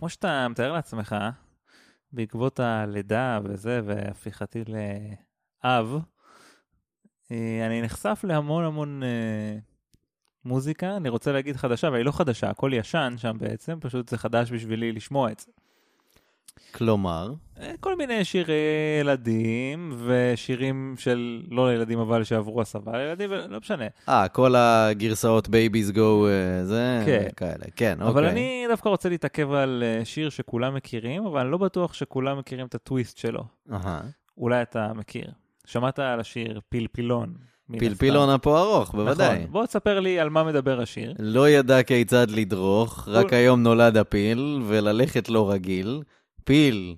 כמו 0.00 0.08
שאתה 0.08 0.48
מתאר 0.48 0.72
לעצמך, 0.72 1.16
בעקבות 2.12 2.60
הלידה 2.60 3.40
וזה, 3.44 3.80
והפיכתי 3.84 4.64
לאב, 5.64 5.94
אה, 7.30 7.66
אני 7.66 7.82
נחשף 7.82 8.20
להמון 8.24 8.64
המון 8.64 9.02
אה, 9.02 9.58
מוזיקה, 10.44 10.96
אני 10.96 11.08
רוצה 11.08 11.32
להגיד 11.32 11.56
חדשה, 11.56 11.88
אבל 11.88 11.96
היא 11.96 12.04
לא 12.04 12.12
חדשה, 12.12 12.50
הכל 12.50 12.70
ישן 12.74 13.14
שם 13.16 13.36
בעצם, 13.38 13.78
פשוט 13.80 14.08
זה 14.08 14.18
חדש 14.18 14.52
בשבילי 14.52 14.92
לשמוע 14.92 15.32
את 15.32 15.38
זה. 15.38 15.52
כלומר, 16.72 17.32
אה, 17.60 17.72
כל 17.80 17.96
מיני 17.96 18.24
שירי 18.24 18.54
ילדים, 19.00 19.92
ושירים 20.06 20.94
של, 20.98 21.42
לא 21.50 21.70
לילדים 21.70 21.98
אבל 21.98 22.24
שעברו 22.24 22.60
הסבה 22.60 22.92
לילדים, 22.96 23.30
לא 23.30 23.58
משנה. 23.60 23.84
אה, 24.08 24.28
כל 24.28 24.54
הגרסאות 24.56 25.48
babies 25.48 25.90
go, 25.90 26.26
זה, 26.64 27.02
כן. 27.06 27.28
כאלה, 27.36 27.64
כן, 27.76 27.96
אבל 28.00 28.24
אוקיי. 28.24 28.30
אני 28.30 28.64
דווקא 28.68 28.88
רוצה 28.88 29.08
להתעכב 29.08 29.52
על 29.52 29.82
אה, 29.86 30.04
שיר 30.04 30.30
שכולם 30.30 30.74
מכירים, 30.74 31.26
אבל 31.26 31.40
אני 31.40 31.50
לא 31.50 31.58
בטוח 31.58 31.94
שכולם 31.94 32.38
מכירים 32.38 32.66
את 32.66 32.74
הטוויסט 32.74 33.18
שלו. 33.18 33.44
אהה. 33.72 34.00
אולי 34.38 34.62
אתה 34.62 34.92
מכיר. 34.94 35.30
שמעת 35.66 35.98
על 35.98 36.20
השיר 36.20 36.60
פלפילון. 36.68 37.34
פלפילון. 37.78 38.30
אפו 38.30 38.58
ארוך, 38.58 38.92
בוודאי. 38.92 39.38
נכון. 39.38 39.52
בוא 39.52 39.66
תספר 39.66 40.00
לי 40.00 40.20
על 40.20 40.30
מה 40.30 40.44
מדבר 40.44 40.80
השיר. 40.80 41.14
לא 41.18 41.48
ידע 41.48 41.82
כיצד 41.82 42.30
לדרוך, 42.30 43.08
רק 43.08 43.32
היום 43.32 43.62
נולד 43.62 43.96
הפיל, 43.96 44.62
וללכת 44.66 45.28
לא 45.28 45.50
רגיל. 45.50 46.02
פיל, 46.50 46.96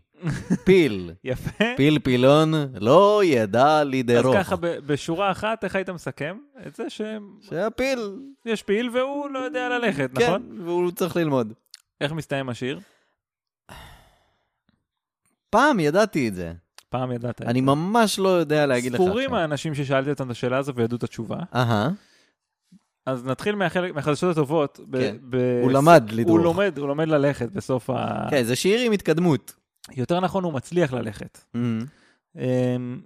פיל, 0.64 1.10
יפה. 1.24 1.64
פיל 1.76 1.98
פילון, 1.98 2.52
לא 2.80 3.20
ידע 3.24 3.78
אז 3.80 3.86
לדרוך. 3.90 4.36
ככה 4.36 4.56
ב- 4.56 4.66
בשורה 4.66 5.30
אחת, 5.30 5.64
איך 5.64 5.76
היית 5.76 5.90
מסכם? 5.90 6.38
את 6.66 6.74
זה 6.76 6.90
שיש 6.90 7.20
שהפיל, 7.40 7.98
פיל 8.66 8.90
והוא 8.92 9.30
לא 9.30 9.38
יודע 9.38 9.68
ללכת, 9.68 10.10
כן, 10.18 10.24
נכון? 10.24 10.60
והוא 10.64 10.90
צריך 10.90 11.16
ללמוד. 11.16 11.52
איך 12.00 12.12
מסתיים 12.12 12.48
השיר? 12.48 12.80
פעם 15.50 15.80
ידעתי 15.80 16.28
את 16.28 16.34
זה. 16.34 16.52
פעם 16.88 17.12
ידעת. 17.12 17.42
את 17.42 17.46
אני. 17.46 17.60
ממש 17.60 18.18
לא 18.18 18.28
יודע 18.28 18.66
להגיד 18.66 18.92
לך 18.92 19.00
ספורים 19.00 19.24
עכשיו. 19.30 19.36
האנשים 19.40 19.74
ששאלתי 19.74 20.10
אותם 20.10 20.26
את 20.26 20.30
השאלה 20.30 20.58
הזו 20.58 20.74
וידעו 20.74 20.98
את 20.98 21.02
התשובה. 21.02 21.38
אהה, 21.54 21.90
אז 23.06 23.24
נתחיל 23.26 23.54
מהחלק, 23.54 23.94
מהחדשות 23.94 24.32
הטובות. 24.32 24.80
ב- 24.90 24.98
כן. 25.00 25.16
ב- 25.30 25.60
הוא 25.62 25.72
למד 25.72 26.04
לדרוך. 26.12 26.30
הוא 26.36 26.44
לומד, 26.44 26.78
הוא 26.78 26.88
לומד 26.88 27.08
ללכת 27.08 27.48
בסוף 27.52 27.90
ה... 27.90 28.26
כן, 28.30 28.42
זה 28.42 28.56
שיר 28.56 28.80
עם 28.80 28.92
התקדמות. 28.92 29.54
יותר 29.96 30.20
נכון, 30.20 30.44
הוא 30.44 30.52
מצליח 30.52 30.92
ללכת. 30.92 31.44
אמ, 32.36 32.40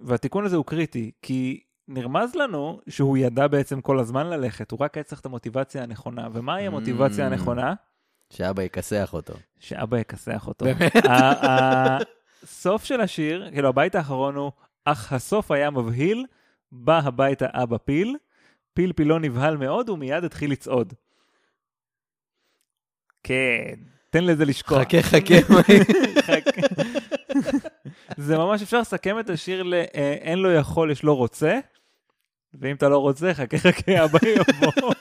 והתיקון 0.01 0.45
הזה 0.45 0.55
הוא 0.55 0.65
קריטי, 0.65 1.11
כי 1.21 1.59
נרמז 1.87 2.35
לנו 2.35 2.79
שהוא 2.89 3.17
ידע 3.17 3.47
בעצם 3.47 3.81
כל 3.81 3.99
הזמן 3.99 4.27
ללכת, 4.27 4.71
הוא 4.71 4.79
רק 4.81 4.97
היה 4.97 5.03
צריך 5.03 5.21
את 5.21 5.25
המוטיבציה 5.25 5.83
הנכונה. 5.83 6.27
ומהי 6.33 6.67
המוטיבציה 6.67 7.27
Mm. 7.27 7.31
הנכונה? 7.31 7.73
שאבא 8.29 8.63
יכסח 8.63 9.09
אותו. 9.13 9.33
שאבא 9.59 9.97
יכסח 9.99 10.47
אותו. 10.47 10.65
הסוף 12.43 12.83
של 12.83 13.01
השיר, 13.01 13.49
כאילו 13.51 13.69
הבית 13.69 13.95
האחרון 13.95 14.35
הוא, 14.35 14.51
אך 14.85 15.13
הסוף 15.13 15.51
היה 15.51 15.69
מבהיל, 15.69 16.25
בא 16.71 16.99
הביתה 17.03 17.45
אבא 17.51 17.77
פיל, 17.77 18.15
פיל 18.77 18.93
פילון 18.93 19.25
נבהל 19.25 19.57
מאוד 19.57 19.89
ומיד 19.89 20.23
התחיל 20.23 20.51
לצעוד. 20.51 20.93
כן, 23.23 23.75
תן 24.09 24.23
לזה 24.23 24.45
לשקוע. 24.45 24.83
חכה, 24.83 25.01
חכה. 26.27 26.61
זה 28.17 28.37
ממש 28.37 28.61
אפשר 28.61 28.81
לסכם 28.81 29.19
את 29.19 29.29
השיר 29.29 29.63
ל 29.63 29.73
אה, 29.73 30.13
אין 30.13 30.39
לו 30.39 30.51
יכול, 30.51 30.91
יש 30.91 31.03
לו 31.03 31.15
רוצה, 31.15 31.59
ואם 32.53 32.75
אתה 32.75 32.89
לא 32.89 32.97
רוצה, 32.97 33.33
חכה 33.33 33.57
חכה, 33.57 33.91
אבא 34.05 34.19
יבוא. 34.27 34.93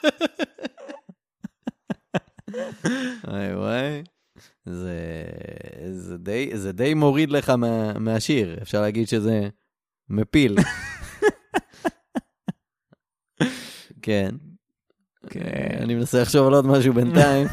וואי 3.24 3.54
וואי. 3.54 4.02
זה, 4.64 5.24
זה, 5.92 6.18
די, 6.18 6.50
זה 6.54 6.72
די 6.72 6.94
מוריד 6.94 7.30
לך 7.30 7.50
מה, 7.50 7.98
מהשיר, 7.98 8.58
אפשר 8.62 8.80
להגיד 8.80 9.08
שזה 9.08 9.48
מפיל. 10.08 10.56
כן. 14.06 14.34
כן. 15.30 15.78
אני 15.80 15.94
מנסה 15.94 16.22
לחשוב 16.22 16.46
על 16.46 16.54
עוד 16.54 16.66
משהו 16.66 16.92
בינתיים. 16.92 17.46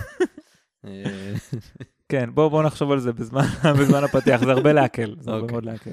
אה, 0.85 1.33
כן, 2.09 2.29
בוא 2.33 2.47
בוא 2.47 2.63
נחשוב 2.63 2.91
על 2.91 2.99
זה 2.99 3.13
בזמן 3.79 4.03
הפתיח, 4.03 4.43
זה 4.43 4.51
הרבה 4.51 4.73
להקל, 4.73 5.15
זה 5.19 5.31
הרבה 5.31 5.41
אוקיי. 5.41 5.53
מאוד 5.53 5.65
להקל. 5.65 5.91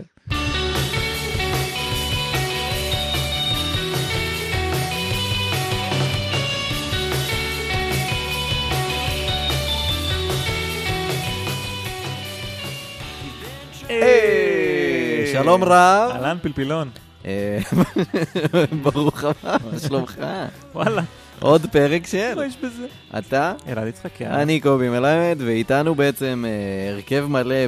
היי, 13.89 15.33
שלום 15.33 15.65
רב. 15.65 16.11
אהלן 16.13 16.39
פלפילון, 16.43 16.89
אה, 16.89 17.10
ברוך 18.83 19.25
הבא, 19.25 19.57
שלומך? 19.89 20.21
וואלה, 20.75 21.03
עוד 21.41 21.67
פרק 21.73 22.07
של. 22.07 22.35
מה 22.37 22.47
יש 22.47 22.57
בזה? 22.63 22.87
אתה? 23.19 23.53
אלעד 23.69 23.87
יצחק, 23.89 24.21
יאללה. 24.21 24.43
אני 24.43 24.61
קובי 24.61 24.89
מלמד, 24.89 25.39
ואיתנו 25.39 25.95
בעצם 25.95 26.45
אה, 26.49 26.93
הרכב 26.93 27.27
מלא 27.29 27.67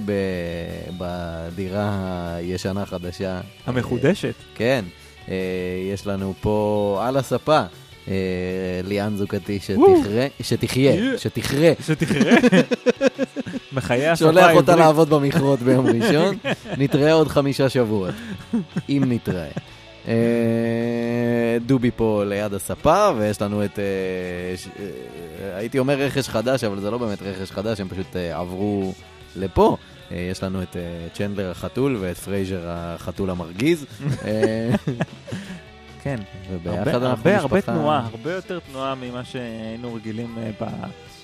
בדירה 0.99 1.91
הישנה-חדשה. 2.35 3.41
המחודשת. 3.67 4.35
כן, 4.55 4.85
אה, 5.29 5.35
יש 5.93 6.07
לנו 6.07 6.35
פה 6.41 6.99
על 7.03 7.17
הספה. 7.17 7.63
אה, 8.09 8.15
ליאן 8.85 9.17
זוגתי. 9.17 9.59
שתחרה, 9.61 10.27
שתחיה, 10.43 10.95
יהיה. 10.95 11.19
שתחרה. 11.19 11.73
בחיי 13.75 14.09
השפה 14.09 14.25
שולח 14.25 14.43
אותה 14.45 14.73
העברית. 14.73 14.79
לעבוד 14.79 15.11
במכרות 15.11 15.59
ביום 15.61 15.87
ראשון, 15.87 16.37
נתראה 16.79 17.13
עוד 17.13 17.29
חמישה 17.29 17.69
שבועות, 17.69 18.15
אם 18.89 19.03
נתראה. 19.07 19.49
אה, 20.09 20.15
דובי 21.67 21.91
פה 21.97 22.23
ליד 22.27 22.55
הספה, 22.55 23.09
ויש 23.19 23.43
לנו 23.43 23.65
את, 23.65 23.79
אה, 23.79 23.85
אה, 24.85 25.57
הייתי 25.59 25.79
אומר 25.79 25.95
רכש 25.99 26.29
חדש, 26.29 26.65
אבל 26.65 26.81
זה 26.81 26.91
לא 26.91 26.99
באמת 26.99 27.23
רכש 27.23 27.51
חדש, 27.51 27.81
הם 27.81 27.89
פשוט 27.89 28.17
עברו 28.33 28.93
לפה. 29.37 29.77
יש 30.11 30.43
לנו 30.43 30.63
את 30.63 30.77
צ'נדלר 31.15 31.51
החתול 31.51 31.97
ואת 32.01 32.19
פרייזר 32.19 32.61
החתול 32.67 33.31
המרגיז. 33.31 33.87
כן. 36.03 36.17
וביחד 36.53 36.89
אנחנו 36.89 37.07
הרבה, 37.07 37.39
הרבה 37.39 37.57
משפחה- 37.59 37.73
תנועה, 37.73 38.07
הרבה 38.13 38.33
יותר 38.33 38.59
תנועה 38.71 38.95
ממה 38.95 39.25
שהיינו 39.25 39.95
רגילים 39.95 40.39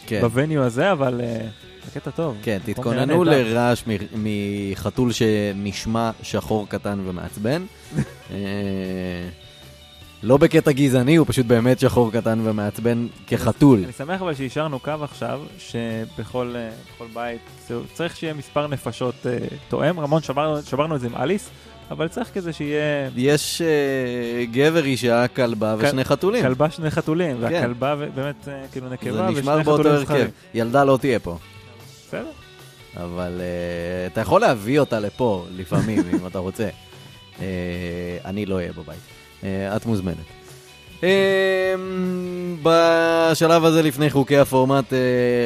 כן. 0.07 0.21
ב 0.21 0.28
venue 0.28 0.63
הזה, 0.63 0.93
אבל 0.93 1.21
זה 1.95 2.01
קטע 2.01 2.11
טוב. 2.11 2.37
כן, 2.43 2.59
תתכוננו. 2.65 3.25
לרעש 3.25 3.83
מחתול 4.15 5.13
שנשמע 5.13 6.11
שחור 6.23 6.69
קטן 6.69 6.99
ומעצבן. 7.05 7.63
אה, 8.31 8.37
לא 10.23 10.37
בקטע 10.37 10.73
גזעני, 10.73 11.17
הוא 11.17 11.27
פשוט 11.27 11.47
באמת 11.47 11.79
שחור 11.81 12.13
קטן 12.13 12.39
ומעצבן 12.45 13.07
כחתול. 13.27 13.81
אני 13.85 13.93
שמח 13.93 14.23
אבל 14.23 14.35
שהשארנו 14.35 14.79
קו 14.81 14.91
עכשיו, 15.01 15.41
שבכל 15.59 16.55
אה, 16.57 16.71
בית 17.15 17.39
זה- 17.69 17.75
צריך 17.95 18.17
שיהיה 18.17 18.35
מספר 18.35 18.67
נפשות 18.67 19.15
אה, 19.27 19.39
תואם. 19.69 20.01
רמון, 20.01 20.23
שברנו- 20.23 20.63
שברנו 20.63 20.97
את 20.97 21.01
זה 21.01 21.07
עם 21.07 21.15
אליס, 21.17 21.51
אבל 21.91 22.09
צריך 22.09 22.31
כזה 22.35 22.53
שיהיה 22.53 23.11
יש 23.17 23.63
אה, 23.63 24.45
גבר, 24.45 24.85
אישה, 24.85 25.29
כלבה 25.29 25.75
כל- 25.81 25.87
ושני 25.87 26.05
חתולים. 26.05 26.43
כלבה 26.43 26.71
שני 26.71 26.91
חתולים, 26.91 27.37
כן. 27.37 27.43
והכלבה 27.43 27.95
באמת 28.15 28.49
כאילו 28.73 28.89
נקבה 28.89 29.13
זה 29.13 29.23
ושני 29.29 29.41
נשמר 29.41 29.63
באותו 29.63 29.83
חתולים 29.83 29.97
הרכב. 29.99 30.29
ילדה 30.55 30.85
לא 30.85 30.99
תהיה 31.01 31.19
פה. 31.19 31.39
בסדר. 32.09 32.31
אבל 32.97 33.41
אה, 33.41 34.07
אתה 34.07 34.21
יכול 34.21 34.41
להביא 34.41 34.81
אותה 34.81 35.01
לפה 35.01 35.47
לפעמים, 35.57 35.99
אם 36.15 36.27
אתה 36.27 36.39
רוצה. 36.39 36.69
אה, 37.41 37.47
אני 38.25 38.47
לא 38.47 38.55
אהיה 38.55 38.73
בבית. 38.73 38.99
אה, 39.45 39.77
את 39.77 39.87
מוזמנת. 39.87 40.17
אה, 41.05 41.75
בשלב 42.63 43.65
הזה 43.65 43.83
לפני 43.83 44.11
חוקי 44.11 44.39
הפורמט 44.39 44.93
אה, 44.93 44.99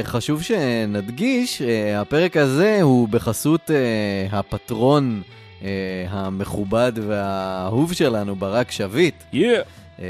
חשוב 0.05 0.43
שנדגיש, 0.43 1.63
אה, 1.63 2.01
הפרק 2.01 2.37
הזה 2.37 2.79
הוא 2.83 3.09
בחסות 3.09 3.71
אה, 3.71 4.39
הפטרון 4.39 5.23
אה, 5.63 5.69
המכובד 6.11 6.93
והאהוב 7.07 7.93
שלנו, 7.93 8.37
ברק 8.37 8.71
שביט. 8.71 9.15
יאה. 9.33 9.61
אה, 10.01 10.05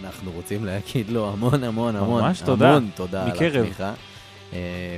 שאנחנו 0.00 0.30
רוצים 0.30 0.64
להגיד 0.64 1.10
לו 1.10 1.30
המון 1.32 1.64
המון 1.64 1.96
המון 1.96 2.22
ממש 2.22 2.40
תודה. 2.40 2.68
המון 2.68 2.90
תודה 2.94 3.24
על 3.24 3.30
מקרב. 3.32 3.62
התמיכה. 3.62 3.92
אה, 4.52 4.96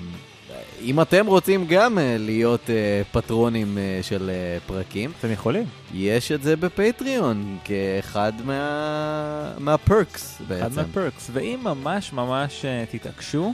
אם 0.82 1.00
אתם 1.00 1.26
רוצים 1.26 1.66
גם 1.66 1.98
אה, 1.98 2.16
להיות 2.18 2.70
אה, 2.70 3.02
פטרונים 3.12 3.78
אה, 3.78 3.98
של 4.02 4.30
פרקים, 4.66 5.12
אתם 5.18 5.32
יכולים. 5.32 5.64
יש 5.94 6.32
את 6.32 6.42
זה 6.42 6.56
בפטריון 6.56 7.58
כאחד 7.64 8.32
מה... 8.44 9.52
מהפרקס 9.58 10.36
אחד 10.36 10.44
בעצם. 10.48 10.76
מהפרקס. 10.80 11.30
ואם 11.32 11.60
ממש 11.62 12.12
ממש 12.12 12.64
תתעקשו, 12.90 13.52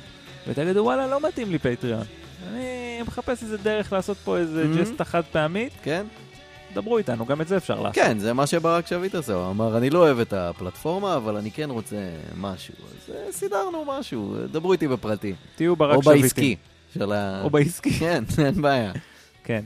ותגידו 0.49 0.81
וואלה 0.81 1.07
לא 1.07 1.29
מתאים 1.29 1.51
לי 1.51 1.59
פטריון. 1.59 2.03
אני 2.53 2.65
מחפש 3.07 3.43
איזה 3.43 3.57
דרך 3.59 3.93
לעשות 3.93 4.17
פה 4.25 4.37
איזה 4.39 4.65
Mhm. 4.65 4.79
ג'סטה 4.79 5.05
חד 5.05 5.23
פעמית, 5.33 5.73
כן? 5.83 6.07
דברו 6.77 6.99
איתנו, 6.99 7.27
גם 7.27 7.41
את 7.41 7.49
זה 7.49 7.57
אפשר 7.57 7.81
לעשות. 7.81 7.95
כן, 7.95 8.19
זה 8.19 8.33
מה 8.33 8.47
שברק 8.47 8.87
שביט 8.87 9.15
עשה, 9.15 9.35
הוא 9.35 9.51
אמר, 9.51 9.79
אני 9.79 9.91
לא 9.91 9.99
אוהב 9.99 10.19
את 10.19 10.33
הפלטפורמה, 10.33 11.17
אבל 11.17 11.37
אני 11.37 11.51
כן 11.51 11.71
רוצה 11.71 11.97
משהו. 12.37 12.75
אז 12.75 13.15
אה, 13.15 13.33
סידרנו 13.33 13.85
משהו, 13.85 14.37
דברו 14.53 14.73
איתי 14.73 14.89
בפרטי. 14.89 15.35
תהיו 15.55 15.77
ברק 15.77 15.97
או 15.97 16.03
שביטים. 16.03 16.23
בעסקי. 16.23 16.57
של 16.95 17.13
ה... 17.13 17.43
או 17.43 17.51
בעסקי. 17.51 17.91
כן, 18.01 18.25
אין 18.39 18.63
בעיה. 18.63 18.93
כן, 19.45 19.65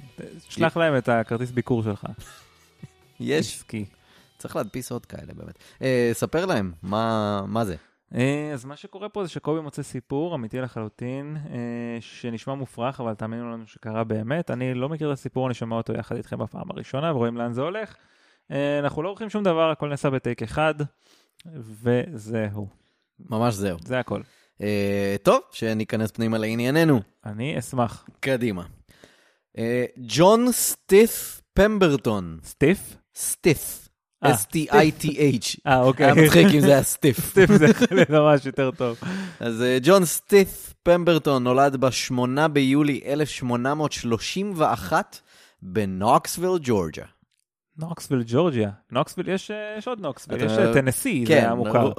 שלח 0.48 0.76
להם 0.76 0.96
את 0.96 1.08
הכרטיס 1.08 1.50
ביקור 1.50 1.82
שלך. 1.82 2.06
יש, 3.20 3.56
עסקי. 3.56 3.84
צריך 4.38 4.56
להדפיס 4.56 4.92
עוד 4.92 5.06
כאלה 5.06 5.32
באמת. 5.34 5.58
אה, 5.82 6.10
ספר 6.12 6.46
להם, 6.46 6.72
מה 6.82 7.40
מה 7.46 7.64
זה? 7.64 7.76
אה, 8.14 8.50
אז 8.52 8.64
מה 8.64 8.76
שקורה 8.76 9.08
פה 9.08 9.24
זה 9.24 9.30
שקובי 9.30 9.60
מוצא 9.60 9.82
סיפור 9.82 10.34
אמיתי 10.34 10.60
לחלוטין, 10.60 11.36
אה, 11.50 11.98
שנשמע 12.00 12.54
מופרך, 12.54 13.00
אבל 13.00 13.14
תאמינו 13.14 13.52
לנו 13.52 13.66
שקרה 13.66 14.04
באמת. 14.04 14.50
אני 14.50 14.74
לא 14.74 14.88
מכיר 14.88 15.12
את 15.12 15.18
הסיפור, 15.18 15.46
אני 15.46 15.54
שומע 15.54 15.76
אותו 15.76 15.92
יחד 15.92 16.16
איתכם 16.16 16.38
בפעם 16.38 16.70
הראשונה, 16.70 17.14
ורואים 17.14 17.36
לאן 17.36 17.52
זה 17.52 17.60
הולך. 17.60 17.94
אה, 18.50 18.78
אנחנו 18.78 19.02
לא 19.02 19.08
עורכים 19.08 19.30
שום 19.30 19.44
דבר, 19.44 19.70
הכל 19.70 19.88
נעשה 19.88 20.10
בטייק 20.10 20.42
אחד, 20.42 20.74
וזהו. 21.82 22.68
ממש 23.20 23.54
זהו. 23.54 23.78
זה 23.84 23.98
הכל. 23.98 24.20
טוב, 25.22 25.40
שניכנס 25.52 26.10
פנימה 26.10 26.38
לענייננו. 26.38 27.00
אני 27.26 27.58
אשמח. 27.58 28.08
קדימה. 28.20 28.64
ג'ון 29.98 30.52
סטיף 30.52 31.40
פמברטון. 31.54 32.38
סטיף? 32.42 32.96
סטיף. 33.14 33.89
אה, 34.24 34.32
S-T-I-T-H. 34.32 35.56
אה, 35.66 35.80
אוקיי. 35.80 36.06
היה 36.06 36.14
מצחיק 36.14 36.46
אם 36.54 36.60
זה 36.60 36.72
היה 36.72 36.82
סטיף. 36.82 37.20
סטיף 37.30 37.50
זה 37.50 37.66
ממש 38.08 38.46
יותר 38.46 38.70
טוב. 38.70 38.98
אז 39.40 39.62
אה, 39.62 39.78
ג'ון 39.82 40.04
סטיף 40.04 40.74
פמברטון 40.82 41.44
נולד 41.44 41.76
ב-8 41.76 42.48
ביולי 42.48 43.00
1831 43.06 45.20
בנוקסוויל, 45.62 46.58
ג'ורג'ה. 46.62 47.04
נוקסוויל, 47.78 48.22
ג'ורג'יה. 48.26 48.70
נוקסוויל, 48.92 49.28
יש 49.28 49.50
אה, 49.50 49.74
יש 49.78 49.88
עוד 49.88 50.00
נוקסוויל, 50.00 50.44
יש 50.44 50.52
טנסי, 50.74 51.24
כן, 51.28 51.40
זה 51.40 51.50
המוכר. 51.50 51.92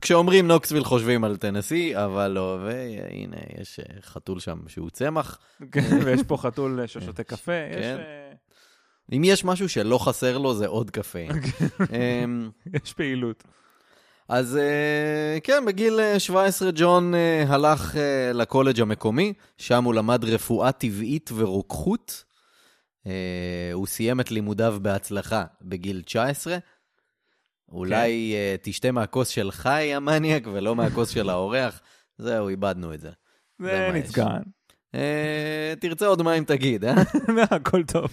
כשאומרים 0.00 0.48
נוקסוויל 0.48 0.84
חושבים 0.84 1.24
על 1.24 1.36
טנסי, 1.36 1.96
אבל 1.96 2.28
לא, 2.28 2.58
והנה, 2.64 3.36
יש 3.60 3.80
חתול 4.02 4.40
שם 4.40 4.58
שהוא 4.66 4.90
צמח. 4.90 5.38
כן, 5.72 5.98
ויש 6.04 6.22
פה 6.22 6.36
חתול 6.36 6.86
ששותה 6.86 7.24
קפה, 7.24 7.52
יש... 7.70 7.86
כן. 7.86 8.27
אה, 9.12 9.16
אם 9.16 9.24
יש 9.24 9.44
משהו 9.44 9.68
שלא 9.68 9.98
חסר 9.98 10.38
לו, 10.38 10.54
זה 10.54 10.66
עוד 10.66 10.90
קפה. 10.90 11.18
אוקיי. 11.34 12.24
אמ, 12.24 12.50
יש 12.74 12.92
פעילות. 12.92 13.44
אז 14.28 14.56
אה, 14.56 15.38
כן, 15.42 15.64
בגיל 15.66 16.00
אה, 16.00 16.18
17 16.18 16.70
ג'ון 16.74 17.14
אה, 17.14 17.44
הלך 17.48 17.96
אה, 17.96 18.32
לקולג' 18.34 18.80
המקומי, 18.80 19.32
שם 19.56 19.84
הוא 19.84 19.94
למד 19.94 20.24
רפואה 20.24 20.72
טבעית 20.72 21.30
ורוקחות. 21.34 22.24
אה, 23.06 23.70
הוא 23.72 23.86
סיים 23.86 24.20
את 24.20 24.30
לימודיו 24.30 24.78
בהצלחה 24.82 25.44
בגיל 25.62 26.02
19. 26.02 26.58
אולי 27.72 28.34
אה, 28.34 28.56
תשתה 28.62 28.92
מהכוס 28.92 29.28
שלך, 29.28 29.68
יא 29.82 29.96
המניאק, 29.96 30.42
ולא 30.52 30.76
מהכוס 30.76 31.10
של 31.10 31.30
האורח. 31.30 31.80
זהו, 32.18 32.48
איבדנו 32.48 32.94
את 32.94 33.00
זה. 33.00 33.10
זה. 33.62 33.90
נצגן. 33.94 34.42
אה, 34.94 35.74
תרצה 35.80 36.06
עוד 36.06 36.22
מים 36.22 36.44
תגיד, 36.44 36.84
אה? 36.84 36.94
הכל 37.50 37.84
טוב. 37.84 38.10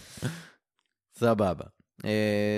סבבה. 1.20 1.66
Uh, 2.02 2.06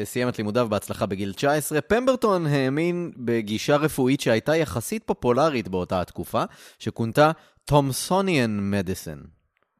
סיים 0.03 0.29
את 0.29 0.37
לימודיו 0.37 0.67
בהצלחה 0.69 1.05
בגיל 1.05 1.33
19. 1.33 1.81
פמברטון 1.81 2.45
האמין 2.45 3.11
בגישה 3.17 3.75
רפואית 3.75 4.21
שהייתה 4.21 4.55
יחסית 4.55 5.03
פופולרית 5.05 5.67
באותה 5.67 6.01
התקופה, 6.01 6.43
שכונתה 6.79 7.31
תומסוניאן 7.65 8.71
מדיסן. 8.71 9.19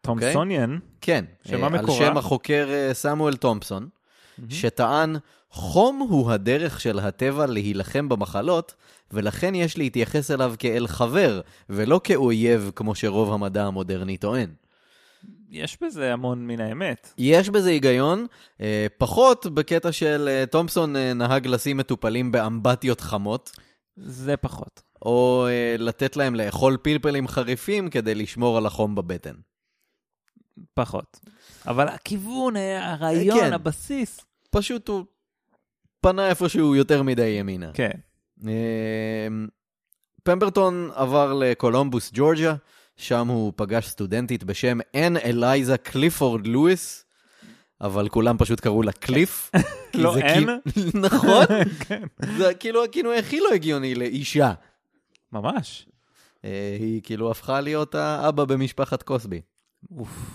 תומסוניאן, 0.02 0.78
כן, 1.02 1.26
שמה 1.48 1.68
אה, 1.68 1.68
על 1.68 1.84
מקורה? 1.84 1.98
שם 1.98 2.18
החוקר 2.18 2.68
אה, 2.70 2.94
סמואל 2.94 3.36
תומפסון, 3.36 3.88
שטען, 4.50 5.16
חום 5.50 6.08
הוא 6.10 6.32
הדרך 6.32 6.82
של 6.82 7.00
הטבע 7.00 7.46
להילחם 7.46 8.10
במחלות, 8.10 8.74
ולכן 9.12 9.56
יש 9.56 9.78
להתייחס 9.78 10.32
אליו 10.32 10.56
כאל 10.60 10.88
חבר, 10.88 11.42
ולא 11.70 12.02
כאויב 12.04 12.72
כמו 12.76 12.96
שרוב 12.96 13.34
המדע 13.34 13.66
המודרני 13.66 14.18
טוען. 14.18 14.50
יש 15.50 15.78
בזה 15.82 16.14
המון 16.14 16.48
מן 16.48 16.60
האמת. 16.60 17.14
יש 17.18 17.50
בזה 17.50 17.70
היגיון, 17.70 18.26
אה, 18.62 18.88
פחות 18.98 19.46
בקטע 19.46 19.92
של 19.92 20.28
אה, 20.32 20.46
תומפסון 20.46 20.96
אה, 20.96 21.14
נהג 21.14 21.48
לשים 21.48 21.78
מטופלים 21.78 22.32
באמבטיות 22.32 23.02
חמות, 23.02 23.52
זה 23.96 24.38
פחות. 24.38 24.82
או 25.02 25.48
לתת 25.78 26.18
להם 26.18 26.36
לאכול 26.36 26.78
פלפלים 26.82 27.28
חריפים 27.28 27.90
כדי 27.90 28.16
לשמור 28.16 28.58
על 28.58 28.66
החום 28.66 28.96
בבטן. 28.96 29.36
פחות. 30.74 31.20
אבל 31.68 31.88
הכיוון, 31.88 32.56
הרעיון, 32.80 33.40
כן. 33.40 33.54
הבסיס. 33.54 34.20
פשוט 34.50 34.88
הוא 34.88 35.06
פנה 36.02 36.30
איפשהו 36.30 36.76
יותר 36.76 37.04
מדי 37.04 37.26
ימינה. 37.26 37.72
כן. 37.74 37.92
פמברטון 40.24 40.90
עבר 40.96 41.34
לקולומבוס, 41.34 42.12
ג'ורג'יה, 42.14 42.56
שם 42.98 43.28
הוא 43.28 43.54
פגש 43.56 43.88
סטודנטית 43.88 44.44
בשם 44.44 44.78
אן 44.96 45.18
אלייזה 45.18 45.78
קליפורד 45.78 46.48
לואיס, 46.48 47.06
אבל 47.82 48.10
כולם 48.10 48.36
פשוט 48.38 48.60
קראו 48.60 48.84
לה 48.84 48.92
קליף. 48.92 49.52
לא 49.94 50.16
אן? 50.18 50.46
כי- 50.74 50.82
נכון. 51.08 51.46
כן. 51.88 52.04
זה 52.38 52.54
כאילו 52.54 52.84
הכינוי 52.84 53.18
הכי 53.18 53.40
לא 53.40 53.50
הגיוני 53.54 53.96
לאישה. 53.96 54.54
ממש. 55.32 55.86
אה, 56.46 56.78
היא 56.80 57.02
כאילו 57.04 57.32
הפכה 57.32 57.62
להיות 57.62 57.96
האבא 57.96 58.46
במשפחת 58.46 59.04
קוסבי. 59.04 59.42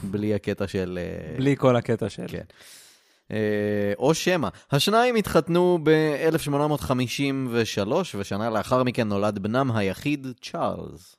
בלי 0.02 0.34
הקטע 0.34 0.68
של... 0.68 0.98
אה, 1.02 1.36
בלי 1.38 1.56
כל 1.56 1.76
הקטע 1.76 2.08
של... 2.08 2.24
כן. 2.28 2.42
אה, 3.32 3.36
או 3.98 4.14
שמא. 4.14 4.48
השניים 4.72 5.16
התחתנו 5.16 5.78
ב-1853, 5.82 7.88
ושנה 8.18 8.50
לאחר 8.50 8.82
מכן 8.82 9.08
נולד 9.08 9.38
בנם 9.38 9.70
היחיד, 9.74 10.26
צ'ארלס. 10.42 11.16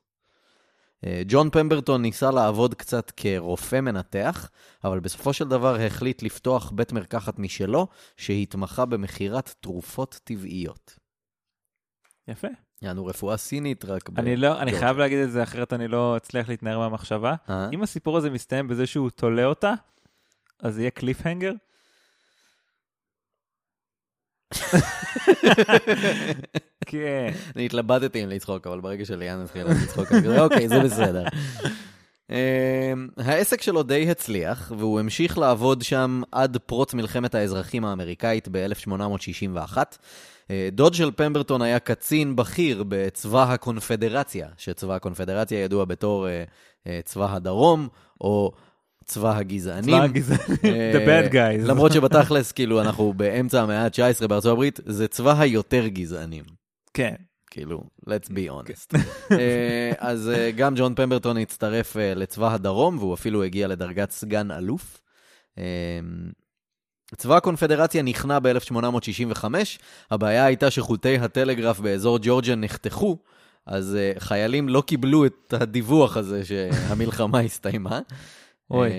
אה, 1.05 1.21
ג'ון 1.27 1.50
פמברטון 1.50 2.01
ניסה 2.01 2.31
לעבוד 2.31 2.73
קצת 2.73 3.11
כרופא 3.17 3.81
מנתח, 3.81 4.50
אבל 4.83 5.00
בסופו 5.00 5.33
של 5.33 5.47
דבר 5.47 5.75
החליט 5.75 6.23
לפתוח 6.23 6.71
בית 6.75 6.91
מרקחת 6.91 7.39
משלו, 7.39 7.88
שהתמחה 8.17 8.85
במכירת 8.85 9.55
תרופות 9.59 10.19
טבעיות. 10.23 10.95
יפה. 12.27 12.47
יענו 12.81 13.05
רפואה 13.05 13.38
סינית 13.38 13.85
רק 13.85 14.09
ב... 14.09 14.19
אני 14.19 14.35
לא, 14.35 14.61
אני. 14.61 14.79
חייב 14.79 14.97
להגיד 14.97 15.19
את 15.19 15.31
זה, 15.31 15.44
אחרת 15.44 15.73
אני 15.73 15.88
לא 15.88 16.17
אצליח 16.17 16.50
להתנער 16.50 16.79
מהמחשבה. 16.79 17.35
אה? 17.50 17.69
אם 17.73 17.83
הסיפור 17.83 18.17
הזה 18.17 18.29
מסתיים 18.29 18.67
בזה 18.67 18.85
שהוא 18.85 19.09
תולה 19.09 19.45
אותה, 19.45 19.73
אז 20.59 20.79
יהיה 20.79 20.91
קליפהנגר? 20.91 21.53
כן. 26.85 27.31
אני 27.56 27.65
התלבטתי 27.65 28.24
אם 28.24 28.30
לצחוק, 28.30 28.68
אבל 28.68 28.80
ברגע 28.80 29.06
שליאן 29.06 29.39
התחילה 29.39 29.69
לצחוק, 29.83 30.12
אני 30.12 30.39
אוקיי, 30.39 30.68
זה 30.68 30.80
בסדר. 30.80 31.24
אמ, 32.30 33.07
העסק 33.18 33.62
שלו 33.62 33.84
די 33.84 34.12
הצליח, 34.12 34.72
והוא 34.77 35.00
המשיך 35.00 35.38
לעבוד 35.38 35.81
שם 35.81 36.22
עד 36.31 36.57
פרוץ 36.57 36.93
מלחמת 36.93 37.36
האזרחים 37.36 37.86
האמריקאית 37.86 38.48
ב-1861. 38.51 39.77
אה, 40.51 40.69
דוד 40.72 40.93
של 40.93 41.12
פמברטון 41.15 41.62
היה 41.62 41.79
קצין 41.79 42.36
בכיר 42.36 42.84
בצבא 42.88 43.43
הקונפדרציה, 43.53 44.48
שצבא 44.57 44.96
הקונפדרציה 44.96 45.63
ידוע 45.63 45.86
בתור 45.86 46.27
אה, 46.27 46.43
אה, 46.88 47.00
צבא 47.05 47.36
הדרום, 47.36 47.88
או 48.22 48.51
צבא 49.05 49.38
הגזענים. 49.38 49.96
צבא 49.96 50.03
הגזענים, 50.03 50.57
the 50.93 51.07
bad 51.07 51.34
guys. 51.34 51.67
למרות 51.67 51.91
שבתכלס, 51.93 52.51
כאילו, 52.51 52.81
אנחנו 52.81 53.13
באמצע 53.13 53.62
המאה 53.62 53.86
ה-19 53.86 54.27
בארצות 54.27 54.51
הברית, 54.51 54.79
זה 54.86 55.07
צבא 55.07 55.39
היותר 55.39 55.88
גזענים. 55.88 56.62
כן. 56.93 57.15
כאילו, 57.51 57.83
let's 58.05 58.29
be 58.29 58.51
honest. 58.51 58.97
אה, 59.39 59.91
אז 59.97 60.29
אה, 60.29 60.51
גם 60.51 60.73
ג'ון 60.75 60.95
פמברטון 60.95 61.38
הצטרף 61.38 61.97
אה, 61.97 62.13
לצבא 62.13 62.53
הדרום, 62.53 62.97
והוא 62.97 63.13
אפילו 63.13 63.43
הגיע 63.43 63.67
לדרגת 63.67 64.12
סגן 64.12 64.51
אלוף. 64.51 65.01
צבא 67.15 67.38
הקונפדרציה 67.38 68.01
נכנע 68.01 68.39
ב-1865, 68.39 69.45
הבעיה 70.12 70.45
הייתה 70.45 70.71
שחוטי 70.71 71.17
הטלגרף 71.17 71.79
באזור 71.79 72.19
ג'ורג'יה 72.21 72.55
נחתכו, 72.55 73.17
אז 73.65 73.95
אה, 73.95 74.12
חיילים 74.19 74.69
לא 74.69 74.81
קיבלו 74.81 75.25
את 75.25 75.53
הדיווח 75.53 76.17
הזה 76.17 76.45
שהמלחמה 76.45 77.39
הסתיימה. 77.39 78.00
אוי. 78.71 78.89
אה, 78.89 78.95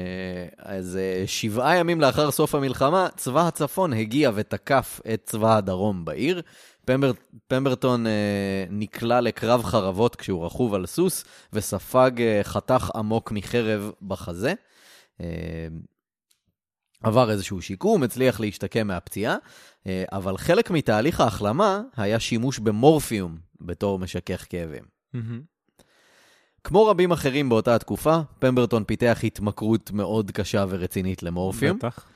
אז 0.59 0.97
אה, 0.97 1.25
שבעה 1.27 1.77
ימים 1.77 2.01
לאחר 2.01 2.31
סוף 2.31 2.55
המלחמה, 2.55 3.09
צבא 3.17 3.47
הצפון 3.49 3.93
הגיע 3.93 4.31
ותקף 4.35 5.01
את 5.15 5.23
צבא 5.25 5.57
הדרום 5.57 6.05
בעיר. 6.05 6.43
פמבר, 6.85 7.13
פמברטון 7.49 8.07
אה, 8.07 8.65
נקלע 8.71 9.21
לקרב 9.21 9.63
חרבות 9.63 10.17
כשהוא 10.17 10.47
רכוב 10.47 10.75
על 10.75 10.87
סוס, 10.87 11.25
וספג 11.53 12.11
אה, 12.19 12.41
חתך 12.43 12.91
עמוק 12.95 13.33
מחרב 13.33 13.91
בחזה. 14.03 14.55
אה, 15.21 15.27
עבר 17.03 17.31
איזשהו 17.31 17.63
שיקום, 17.63 18.03
הצליח 18.03 18.41
להשתקם 18.41 18.87
מהפציעה, 18.87 19.37
אה, 19.87 20.05
אבל 20.13 20.37
חלק 20.37 20.71
מתהליך 20.71 21.21
ההחלמה 21.21 21.83
היה 21.97 22.21
שימוש 22.21 22.59
במורפיום 22.59 23.39
בתור 23.61 23.99
משכך 23.99 24.47
כאבים. 24.49 24.85
מהמם. 25.15 25.43
כמו 26.65 26.87
רבים 26.87 27.13
אחרים 27.13 27.49
באותה 27.49 27.75
התקופה, 27.75 28.21
פמברטון 28.39 28.85
פיתח 28.85 29.21
התמכרות 29.25 29.91
מאוד 29.91 30.31
קשה 30.31 30.65
ורצינית 30.69 31.23
למורפיום. 31.23 31.79
בטח. 31.79 32.07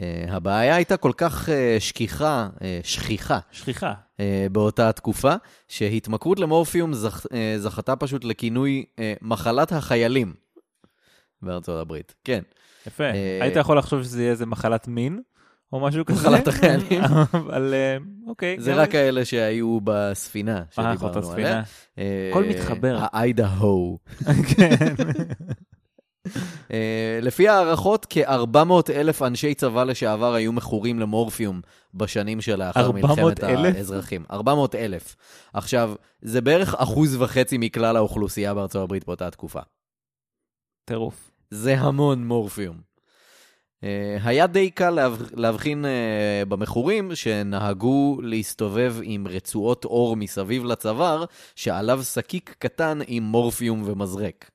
אה, 0.00 0.24
הבעיה 0.28 0.74
הייתה 0.74 0.96
כל 0.96 1.12
כך 1.16 1.48
אה, 1.48 1.76
שכיחה, 1.80 2.48
אה, 2.62 2.80
שכיחה, 2.82 3.38
שכיחה. 3.50 3.92
אה, 4.20 4.46
באותה 4.52 4.92
תקופה, 4.92 5.34
שהתמכרות 5.68 6.38
למורפיום 6.40 6.94
זכ, 6.94 7.26
זכתה 7.56 7.96
פשוט 7.96 8.24
לכינוי 8.24 8.84
מחלת 9.22 9.72
החיילים 9.72 10.34
בארצות 11.42 11.80
הברית. 11.80 12.14
כן, 12.24 12.42
יפה. 12.86 13.04
היית 13.40 13.56
יכול 13.56 13.78
לחשוב 13.78 14.02
שזה 14.02 14.22
יהיה 14.22 14.30
איזה 14.30 14.46
מחלת 14.46 14.88
מין, 14.88 15.20
או 15.72 15.80
משהו 15.80 16.04
כזה. 16.04 16.28
מחלת 16.28 16.48
החיילים. 16.48 17.02
אבל 17.32 17.74
אוקיי. 18.26 18.56
זה 18.60 18.74
רק 18.74 18.90
כאלה 18.90 19.24
שהיו 19.24 19.78
בספינה 19.84 20.62
שדיברנו 20.70 21.32
עליה. 21.32 21.62
הכל 22.30 22.44
מתחבר. 22.44 22.98
האיידה-הו. 23.00 23.98
כן. 24.56 24.94
אה, 26.72 27.18
לפי 27.22 27.48
הערכות, 27.48 28.06
כ-400 28.10 28.90
אלף 28.94 29.22
אנשי 29.22 29.54
צבא 29.54 29.84
לשעבר 29.84 30.34
היו 30.34 30.52
מכורים 30.52 31.00
למורפיום 31.00 31.60
בשנים 31.94 32.40
שלאחר 32.40 32.80
400 32.86 33.04
מלחמת 33.18 33.44
אלף? 33.44 33.76
האזרחים. 33.76 34.24
400 34.30 34.74
אלף. 34.74 35.16
עכשיו, 35.54 35.92
זה 36.22 36.40
בערך 36.40 36.74
אחוז 36.74 37.16
וחצי 37.22 37.58
מכלל 37.58 37.96
האוכלוסייה 37.96 38.54
בארצות 38.54 38.82
הברית 38.82 39.06
באותה 39.06 39.30
תקופה. 39.30 39.60
טירוף. 40.84 41.30
זה 41.50 41.78
המון 41.78 42.26
מורפיום. 42.26 42.76
אה, 43.84 44.18
היה 44.24 44.46
די 44.46 44.70
קל 44.70 44.90
להב- 44.90 45.30
להבחין 45.34 45.84
אה, 45.84 46.42
במכורים 46.48 47.14
שנהגו 47.14 48.18
להסתובב 48.22 48.94
עם 49.02 49.26
רצועות 49.28 49.84
אור 49.84 50.16
מסביב 50.16 50.64
לצוואר, 50.64 51.24
שעליו 51.54 52.02
שקיק 52.02 52.54
קטן 52.58 52.98
עם 53.06 53.22
מורפיום 53.22 53.82
ומזרק. 53.86 54.50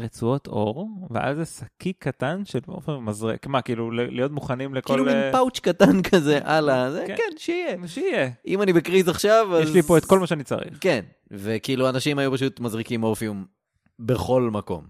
רצועות 0.00 0.46
אור, 0.46 0.88
ואז 1.10 1.36
זה 1.36 1.44
שקיק 1.44 1.96
קטן 1.98 2.44
של 2.44 2.58
עופר 2.66 2.98
מזרק. 2.98 3.46
מה, 3.46 3.62
כאילו, 3.62 3.90
להיות 3.90 4.32
מוכנים 4.32 4.74
לכל... 4.74 4.92
כאילו 4.92 5.04
מין 5.04 5.16
אה, 5.16 5.32
פאוץ' 5.32 5.58
קטן 5.58 6.02
כזה 6.02 6.38
על 6.44 6.68
ה... 6.68 6.90
כן. 7.06 7.14
כן, 7.16 7.36
שיהיה. 7.36 7.76
שיהיה. 7.86 8.30
אם 8.46 8.62
אני 8.62 8.72
בקריז 8.72 9.08
עכשיו, 9.08 9.56
אז... 9.56 9.68
יש 9.68 9.74
לי 9.74 9.82
פה 9.82 9.98
את 9.98 10.04
כל 10.04 10.18
מה 10.18 10.26
שאני 10.26 10.44
צריך. 10.44 10.78
כן, 10.80 11.04
וכאילו 11.30 11.88
אנשים 11.88 12.18
היו 12.18 12.32
פשוט 12.32 12.60
מזריקים 12.60 13.00
מורפיום 13.00 13.44
בכל 13.98 14.42
מקום. 14.52 14.84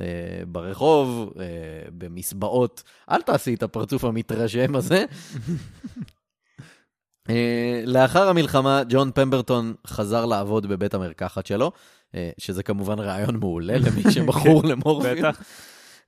אה, 0.00 0.06
ברחוב, 0.46 1.32
אה, 1.40 1.44
במסבעות. 1.98 2.82
אל 3.10 3.22
תעשי 3.22 3.54
את 3.54 3.62
הפרצוף 3.62 4.04
המתרשם 4.04 4.76
הזה. 4.76 5.04
לאחר 7.86 8.28
המלחמה, 8.28 8.82
ג'ון 8.88 9.10
פמברטון 9.14 9.74
חזר 9.86 10.26
לעבוד 10.26 10.66
בבית 10.66 10.94
המרקחת 10.94 11.46
שלו, 11.46 11.72
שזה 12.38 12.62
כמובן 12.62 12.98
רעיון 12.98 13.36
מעולה 13.36 13.78
למי 13.86 14.12
שמכור 14.12 14.64
למורפיום. 14.64 15.18
בטח. 15.18 15.42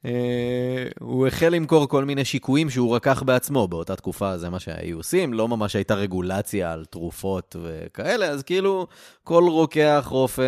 אה, 0.05 0.89
הוא 1.01 1.27
החל 1.27 1.49
למכור 1.49 1.89
כל 1.89 2.05
מיני 2.05 2.25
שיקויים 2.25 2.71
שהוא 2.71 2.97
רקח 2.97 3.23
בעצמו, 3.23 3.69
באותה 3.69 3.97
תקופה 3.97 4.39
זה 4.39 4.51
מה 4.51 4.61
שהיו 4.61 4.97
עושים, 4.97 5.35
לא 5.35 5.49
ממש 5.49 5.77
הייתה 5.77 5.95
רגולציה 5.95 6.73
על 6.73 6.85
תרופות 6.85 7.57
וכאלה, 7.63 8.27
אז 8.27 8.43
כאילו 8.43 8.87
כל 9.25 9.45
רוקח, 9.49 10.07
רופא, 10.11 10.45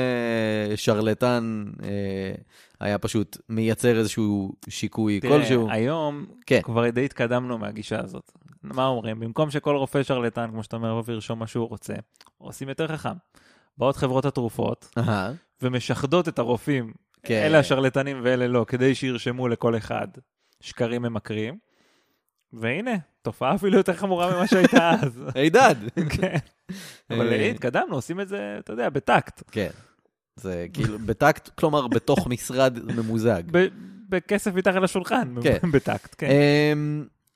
שרלטן, 0.76 1.64
אה, 1.82 2.34
היה 2.80 2.98
פשוט 2.98 3.36
מייצר 3.48 3.98
איזשהו 3.98 4.52
שיקוי 4.68 5.20
כלשהו. 5.20 5.64
תראה, 5.64 5.74
היום 5.74 6.26
כן. 6.46 6.60
כבר 6.62 6.90
די 6.90 7.04
התקדמנו 7.04 7.58
מהגישה 7.58 8.00
הזאת. 8.00 8.32
מה 8.62 8.86
אומרים? 8.86 9.20
במקום 9.20 9.50
שכל 9.50 9.76
רופא 9.76 10.02
שרלטן, 10.02 10.50
כמו 10.50 10.62
שאתה 10.62 10.76
אומר, 10.76 10.88
יבוא 10.88 11.02
וירשום 11.06 11.38
מה 11.38 11.46
שהוא 11.46 11.68
רוצה, 11.68 11.94
עושים 12.38 12.68
יותר 12.68 12.88
חכם. 12.88 13.14
באות 13.80 13.96
חברות 13.96 14.24
התרופות 14.24 14.88
אהה, 14.98 15.32
ומשחדות 15.62 16.28
את 16.28 16.38
הרופאים, 16.38 16.92
כן. 17.22 17.42
אלה 17.46 17.58
השרלטנים 17.58 18.20
ואלה 18.22 18.48
לא, 18.48 18.64
כדי 18.68 18.94
שירשמו 18.94 19.48
לכל 19.48 19.76
אחד 19.76 20.08
שקרים 20.60 21.02
ממכרים. 21.02 21.58
והנה, 22.52 22.90
תופעה 23.22 23.54
אפילו 23.54 23.76
יותר 23.76 23.92
חמורה 23.94 24.36
ממה 24.36 24.46
שהייתה 24.46 24.90
אז. 25.02 25.22
הידד. 25.34 25.74
כן. 26.10 26.36
אבל 27.10 27.32
אה, 27.32 27.50
התקדמנו, 27.50 27.94
עושים 27.94 28.20
את 28.20 28.28
זה, 28.28 28.56
אתה 28.58 28.72
יודע, 28.72 28.88
בטקט. 28.88 29.42
כן. 29.50 29.70
זה 30.36 30.66
כאילו 30.72 30.98
בטקט, 30.98 31.48
כלומר 31.48 31.88
בתוך 31.88 32.26
משרד 32.26 32.78
ממוזג. 32.96 33.42
בכסף 34.08 34.54
מתחת 34.54 34.82
לשולחן, 34.82 35.34
כן. 35.42 35.70
בטקט, 35.72 36.14
כן. 36.18 36.28